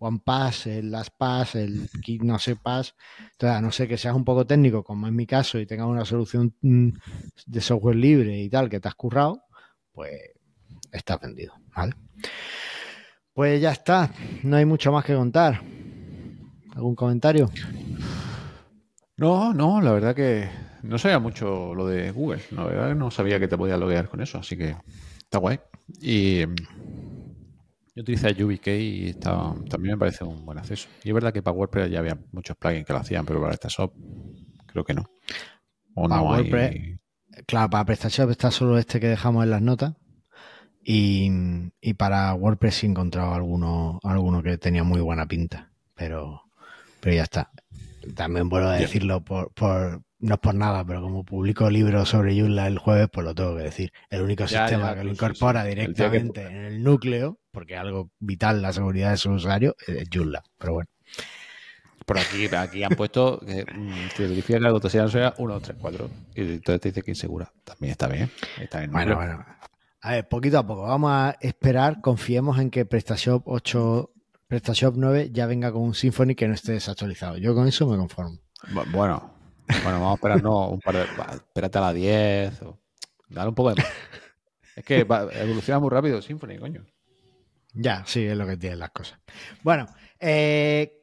OnePass, 0.00 0.66
el 0.66 0.90
LastPass, 0.90 1.56
el 1.56 1.88
no 2.22 2.38
sé 2.38 2.56
Pass. 2.56 2.94
Entonces, 3.32 3.56
a 3.56 3.60
no 3.60 3.70
ser 3.70 3.86
que 3.86 3.98
seas 3.98 4.16
un 4.16 4.24
poco 4.24 4.46
técnico, 4.46 4.82
como 4.82 5.06
es 5.06 5.12
mi 5.12 5.26
caso, 5.26 5.58
y 5.60 5.66
tengas 5.66 5.86
una 5.86 6.06
solución 6.06 6.54
mm, 6.62 6.88
de 7.46 7.60
software 7.60 7.96
libre 7.96 8.40
y 8.40 8.48
tal 8.48 8.70
que 8.70 8.80
te 8.80 8.88
has 8.88 8.94
currado, 8.94 9.42
pues 10.00 10.18
estás 10.92 11.20
vendido, 11.20 11.52
¿vale? 11.76 11.92
Pues 13.34 13.60
ya 13.60 13.72
está, 13.72 14.10
no 14.42 14.56
hay 14.56 14.64
mucho 14.64 14.90
más 14.92 15.04
que 15.04 15.14
contar. 15.14 15.60
¿Algún 16.74 16.94
comentario? 16.94 17.50
No, 19.18 19.52
no, 19.52 19.82
la 19.82 19.92
verdad 19.92 20.14
que 20.14 20.48
no 20.82 20.96
sabía 20.96 21.18
mucho 21.18 21.74
lo 21.74 21.86
de 21.86 22.12
Google. 22.12 22.40
La 22.52 22.64
verdad 22.64 22.88
que 22.88 22.94
no 22.94 23.10
sabía 23.10 23.38
que 23.38 23.46
te 23.46 23.58
podías 23.58 23.78
loguear 23.78 24.08
con 24.08 24.22
eso, 24.22 24.38
así 24.38 24.56
que 24.56 24.74
está 25.18 25.36
guay. 25.36 25.60
Y 26.00 26.46
mm, 26.46 26.54
yo 27.94 28.00
utilicé 28.00 28.42
UBK 28.42 28.68
y 28.68 29.12
también 29.12 29.96
me 29.96 29.98
parece 29.98 30.24
un 30.24 30.46
buen 30.46 30.56
acceso. 30.56 30.88
Y 31.04 31.08
es 31.08 31.14
verdad 31.14 31.34
que 31.34 31.42
para 31.42 31.54
WordPress 31.54 31.90
ya 31.90 31.98
había 31.98 32.18
muchos 32.32 32.56
plugins 32.56 32.86
que 32.86 32.94
lo 32.94 33.00
hacían, 33.00 33.26
pero 33.26 33.38
para 33.38 33.50
PrestaShop 33.50 33.92
creo 34.64 34.82
que 34.82 34.94
no. 34.94 35.04
O 35.94 36.08
no 36.08 36.22
WordPress, 36.22 36.98
Claro, 37.46 37.70
para 37.70 37.84
PrestaShop 37.84 38.30
está 38.30 38.50
solo 38.50 38.78
este 38.78 39.00
que 39.00 39.08
dejamos 39.08 39.44
en 39.44 39.50
las 39.50 39.62
notas. 39.62 39.94
Y, 40.82 41.30
para 41.96 42.34
WordPress 42.34 42.74
sí 42.74 42.86
he 42.86 42.90
encontrado 42.90 43.34
alguno, 43.34 44.00
alguno 44.02 44.42
que 44.42 44.58
tenía 44.58 44.82
muy 44.82 45.00
buena 45.00 45.26
pinta. 45.26 45.70
Pero, 45.94 46.42
pero 47.00 47.16
ya 47.16 47.24
está. 47.24 47.50
También 48.14 48.48
puedo 48.48 48.70
decirlo 48.70 49.22
por, 49.22 49.52
por, 49.52 50.02
no 50.20 50.34
es 50.34 50.40
por 50.40 50.54
nada, 50.54 50.84
pero 50.84 51.02
como 51.02 51.24
publico 51.24 51.68
libros 51.70 52.08
sobre 52.08 52.38
Joomla 52.38 52.66
el 52.66 52.78
jueves, 52.78 53.08
pues 53.12 53.24
lo 53.24 53.34
tengo 53.34 53.56
que 53.56 53.64
decir. 53.64 53.92
El 54.08 54.22
único 54.22 54.48
sistema 54.48 54.94
que 54.94 55.04
lo 55.04 55.10
incorpora 55.10 55.64
directamente 55.64 56.46
en 56.46 56.56
el 56.56 56.82
núcleo, 56.82 57.38
porque 57.50 57.74
es 57.74 57.80
algo 57.80 58.10
vital 58.18 58.62
la 58.62 58.72
seguridad 58.72 59.10
de 59.10 59.16
su 59.18 59.30
usuario, 59.30 59.76
es 59.86 60.08
Joomla. 60.12 60.42
Pero 60.58 60.74
bueno. 60.74 60.88
Por 62.06 62.18
aquí, 62.18 62.46
aquí 62.54 62.82
han 62.82 62.96
puesto 62.96 63.40
que 63.40 63.64
mm, 63.64 64.10
si 64.16 64.22
verifica 64.22 64.58
que 64.58 64.64
la 64.64 64.70
dotación 64.70 65.10
sea 65.10 65.34
1, 65.38 65.60
3, 65.60 65.78
4. 65.80 66.10
Y 66.34 66.40
entonces 66.40 66.80
te 66.80 66.88
dice 66.88 67.02
que 67.02 67.10
insegura. 67.10 67.52
También 67.64 67.92
está 67.92 68.08
bien. 68.08 68.30
Está 68.58 68.86
bueno, 68.86 69.16
bueno. 69.16 69.44
A 70.02 70.12
ver, 70.12 70.28
poquito 70.28 70.58
a 70.58 70.66
poco. 70.66 70.82
Vamos 70.82 71.10
a 71.12 71.36
esperar, 71.40 72.00
confiemos 72.00 72.58
en 72.58 72.70
que 72.70 72.86
PrestaShop 72.86 73.42
8, 73.46 74.10
PrestaShop 74.48 74.94
9 74.96 75.30
ya 75.32 75.46
venga 75.46 75.70
con 75.72 75.82
un 75.82 75.94
Symfony 75.94 76.34
que 76.34 76.48
no 76.48 76.54
esté 76.54 76.72
desactualizado. 76.72 77.36
Yo 77.36 77.54
con 77.54 77.68
eso 77.68 77.86
me 77.86 77.96
conformo. 77.96 78.38
Bueno, 78.92 79.34
bueno, 79.82 80.00
vamos 80.00 80.12
a 80.12 80.14
esperar, 80.14 80.42
no, 80.42 80.68
un 80.70 80.80
par 80.80 80.96
de. 80.96 81.02
Espérate 81.02 81.78
a 81.78 81.80
la 81.82 81.92
10. 81.92 82.62
O, 82.62 82.78
dale 83.28 83.48
un 83.50 83.54
poco 83.54 83.74
de 83.74 83.84
Es 84.76 84.84
que 84.84 85.00
evoluciona 85.00 85.78
muy 85.78 85.90
rápido 85.90 86.22
Symfony, 86.22 86.58
coño. 86.58 86.84
Ya, 87.74 88.02
sí, 88.06 88.24
es 88.24 88.36
lo 88.36 88.46
que 88.46 88.56
tienen 88.56 88.78
las 88.78 88.90
cosas. 88.90 89.18
Bueno, 89.62 89.86
eh, 90.18 90.99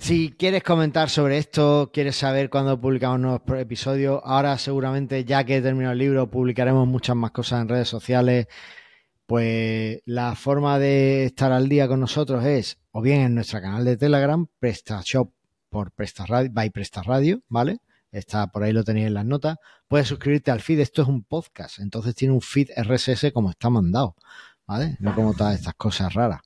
si 0.00 0.30
quieres 0.32 0.62
comentar 0.62 1.10
sobre 1.10 1.36
esto, 1.36 1.90
quieres 1.92 2.16
saber 2.16 2.48
cuándo 2.48 2.80
publicamos 2.80 3.20
nuevos 3.20 3.42
episodios, 3.58 4.20
ahora 4.24 4.56
seguramente 4.56 5.24
ya 5.26 5.44
que 5.44 5.58
he 5.58 5.62
terminado 5.62 5.92
el 5.92 5.98
libro 5.98 6.30
publicaremos 6.30 6.88
muchas 6.88 7.16
más 7.16 7.32
cosas 7.32 7.60
en 7.60 7.68
redes 7.68 7.88
sociales. 7.88 8.46
Pues 9.26 10.00
la 10.06 10.34
forma 10.34 10.78
de 10.78 11.26
estar 11.26 11.52
al 11.52 11.68
día 11.68 11.86
con 11.86 12.00
nosotros 12.00 12.44
es 12.44 12.78
o 12.92 13.02
bien 13.02 13.20
en 13.20 13.34
nuestro 13.34 13.60
canal 13.60 13.84
de 13.84 13.96
Telegram, 13.98 14.46
PrestaShop 14.58 15.32
por 15.68 15.92
Presta 15.92 16.24
Radio, 16.26 16.50
by 16.52 16.70
Presta 16.70 17.02
Radio, 17.02 17.42
¿vale? 17.48 17.78
Está 18.10 18.46
por 18.48 18.64
ahí 18.64 18.72
lo 18.72 18.82
tenéis 18.84 19.06
en 19.08 19.14
las 19.14 19.26
notas. 19.26 19.58
Puedes 19.86 20.08
suscribirte 20.08 20.50
al 20.50 20.60
feed, 20.60 20.80
esto 20.80 21.02
es 21.02 21.08
un 21.08 21.24
podcast, 21.24 21.78
entonces 21.78 22.14
tiene 22.14 22.34
un 22.34 22.40
feed 22.40 22.70
RSS 22.74 23.32
como 23.32 23.50
está 23.50 23.68
mandado, 23.70 24.16
¿vale? 24.66 24.96
No 24.98 25.14
como 25.14 25.34
todas 25.34 25.56
estas 25.56 25.74
cosas 25.74 26.14
raras. 26.14 26.40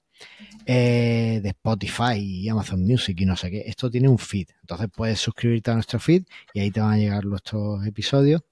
Eh, 0.66 1.40
de 1.42 1.48
Spotify 1.50 2.16
y 2.16 2.48
Amazon 2.48 2.82
Music 2.82 3.20
y 3.20 3.26
no 3.26 3.36
sé 3.36 3.50
qué. 3.50 3.64
Esto 3.66 3.90
tiene 3.90 4.08
un 4.08 4.18
feed. 4.18 4.48
Entonces 4.62 4.88
puedes 4.94 5.20
suscribirte 5.20 5.70
a 5.70 5.74
nuestro 5.74 5.98
feed 5.98 6.24
y 6.54 6.60
ahí 6.60 6.70
te 6.70 6.80
van 6.80 6.92
a 6.92 6.96
llegar 6.96 7.24
nuestros 7.26 7.86
episodios. 7.86 8.42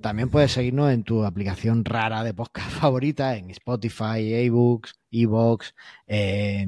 También 0.00 0.30
puedes 0.30 0.52
seguirnos 0.52 0.92
en 0.92 1.04
tu 1.04 1.24
aplicación 1.24 1.84
rara 1.84 2.24
de 2.24 2.34
podcast 2.34 2.70
favorita, 2.80 3.36
en 3.36 3.50
Spotify, 3.50 4.34
ebooks, 4.34 4.94
ebooks, 5.10 5.74
eh, 6.06 6.66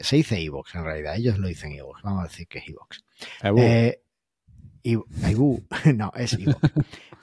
se 0.00 0.16
dice 0.16 0.40
Evox 0.40 0.74
en 0.74 0.84
realidad, 0.84 1.16
ellos 1.16 1.38
lo 1.38 1.48
dicen 1.48 1.72
Evox, 1.72 2.02
vamos 2.02 2.20
a 2.20 2.28
decir 2.28 2.46
que 2.46 2.58
es 2.58 2.68
Evox. 2.68 3.04
Eh, 3.42 4.00
no, 5.94 6.12
es 6.16 6.32
Evox. 6.34 6.72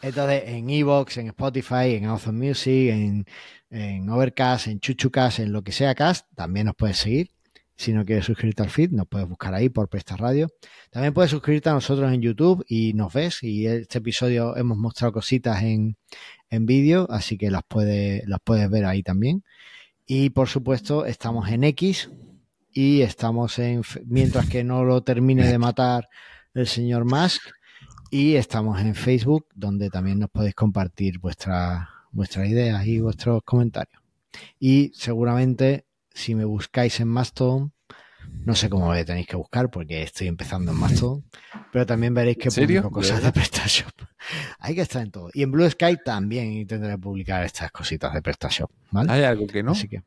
Entonces, 0.01 0.43
en 0.45 0.69
Evox, 0.69 1.17
en 1.17 1.27
Spotify, 1.27 1.95
en 1.95 2.05
Amazon 2.05 2.37
Music, 2.37 2.89
en, 2.89 3.25
en 3.69 4.09
Overcast, 4.09 4.67
en 4.67 4.79
Chuchucast, 4.79 5.39
en 5.39 5.51
lo 5.51 5.63
que 5.63 5.71
sea 5.71 5.95
cast, 5.95 6.27
también 6.35 6.67
nos 6.67 6.75
puedes 6.75 6.97
seguir. 6.97 7.31
Si 7.77 7.91
no 7.91 8.05
quieres 8.05 8.25
suscribirte 8.25 8.63
al 8.63 8.69
feed, 8.69 8.91
nos 8.91 9.07
puedes 9.07 9.27
buscar 9.27 9.53
ahí 9.53 9.67
por 9.67 9.89
Presta 9.89 10.15
Radio. 10.15 10.47
También 10.91 11.13
puedes 11.13 11.31
suscribirte 11.31 11.69
a 11.69 11.73
nosotros 11.73 12.11
en 12.13 12.21
YouTube 12.21 12.63
y 12.69 12.93
nos 12.93 13.13
ves. 13.13 13.43
Y 13.43 13.67
este 13.67 13.97
episodio 13.97 14.55
hemos 14.55 14.77
mostrado 14.77 15.11
cositas 15.11 15.61
en, 15.61 15.97
en 16.49 16.65
vídeo, 16.65 17.05
así 17.09 17.37
que 17.37 17.51
las 17.51 17.63
puedes, 17.67 18.25
las 18.27 18.39
puedes 18.41 18.69
ver 18.69 18.85
ahí 18.85 19.03
también. 19.03 19.43
Y 20.05 20.29
por 20.29 20.47
supuesto, 20.47 21.05
estamos 21.05 21.49
en 21.49 21.65
X, 21.65 22.09
y 22.75 23.01
estamos 23.01 23.57
en, 23.57 23.83
mientras 24.05 24.49
que 24.49 24.65
no 24.65 24.83
lo 24.83 25.01
termine 25.01 25.47
de 25.47 25.57
matar 25.57 26.09
el 26.55 26.67
señor 26.67 27.05
Musk, 27.05 27.41
y 28.09 28.35
estamos 28.35 28.79
en 28.79 28.95
Facebook, 28.95 29.47
donde 29.53 29.89
también 29.89 30.19
nos 30.19 30.29
podéis 30.29 30.55
compartir 30.55 31.19
vuestras 31.19 31.87
vuestras 32.11 32.47
ideas 32.47 32.85
y 32.87 32.99
vuestros 33.01 33.43
comentarios. 33.43 34.01
Y 34.57 34.91
seguramente, 34.95 35.85
si 36.11 36.33
me 36.33 36.45
buscáis 36.45 36.99
en 37.01 37.09
Mastodon, 37.09 37.73
no 38.45 38.55
sé 38.55 38.69
cómo 38.69 38.89
me 38.89 39.03
tenéis 39.03 39.27
que 39.27 39.35
buscar 39.35 39.69
porque 39.69 40.01
estoy 40.01 40.27
empezando 40.27 40.71
en 40.71 40.79
Mastodon, 40.79 41.25
pero 41.71 41.85
también 41.85 42.13
veréis 42.13 42.37
que 42.37 42.49
publico 42.49 42.89
cosas 42.89 43.21
de 43.21 43.31
PrestaShop. 43.31 43.91
Hay 44.59 44.75
que 44.75 44.81
estar 44.81 45.01
en 45.01 45.11
todo. 45.11 45.29
Y 45.33 45.43
en 45.43 45.51
Blue 45.51 45.69
Sky 45.69 45.97
también 46.03 46.53
intentaré 46.53 46.97
publicar 46.97 47.43
estas 47.43 47.69
cositas 47.71 48.13
de 48.13 48.21
PrestaShop. 48.21 48.71
¿vale? 48.91 49.11
Hay 49.11 49.23
algo 49.23 49.45
que 49.45 49.61
no. 49.61 49.73
Así 49.73 49.89
que 49.89 50.01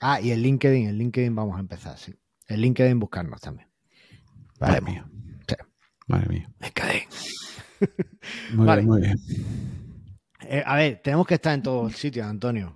Ah, 0.00 0.20
y 0.20 0.30
el 0.30 0.42
LinkedIn, 0.42 0.88
el 0.88 0.98
LinkedIn 0.98 1.34
vamos 1.34 1.56
a 1.56 1.60
empezar, 1.60 1.98
sí. 1.98 2.14
El 2.46 2.60
LinkedIn 2.60 3.00
buscarnos 3.00 3.40
también. 3.40 3.68
Vale, 4.60 4.80
mío. 4.80 5.04
Madre 6.08 6.28
mía. 6.28 6.50
LinkedIn. 6.60 7.08
Muy 8.54 8.66
bien, 8.66 8.86
muy 8.86 9.00
bien. 9.00 9.18
Eh, 10.40 10.62
a 10.64 10.76
ver, 10.76 11.00
tenemos 11.02 11.26
que 11.26 11.34
estar 11.34 11.54
en 11.54 11.62
todos 11.62 11.94
sitios, 11.94 12.26
Antonio. 12.26 12.72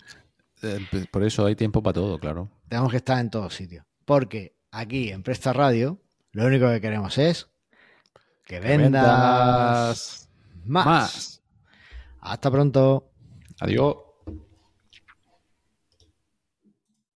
Eh, 0.63 0.79
pues, 0.91 1.07
por 1.09 1.25
eso 1.25 1.45
hay 1.45 1.57
tiempo 1.57 1.83
para 1.83 1.95
todo, 1.95 2.19
claro. 2.19 2.49
Tenemos 2.69 2.91
que 2.91 2.99
estar 2.99 3.19
en 3.19 3.31
todos 3.31 3.55
sitios. 3.55 3.85
Porque 4.05 4.57
aquí 4.71 5.11
en 5.11 5.23
Presta 5.23 5.53
Radio, 5.53 6.01
lo 6.33 6.47
único 6.47 6.69
que 6.69 6.81
queremos 6.81 7.19
es 7.19 7.49
que 8.45 8.61
vendas, 8.61 10.29
más. 10.65 10.87
más. 10.87 11.43
Hasta 12.21 12.51
pronto. 12.51 13.11
Adiós. 13.61 13.97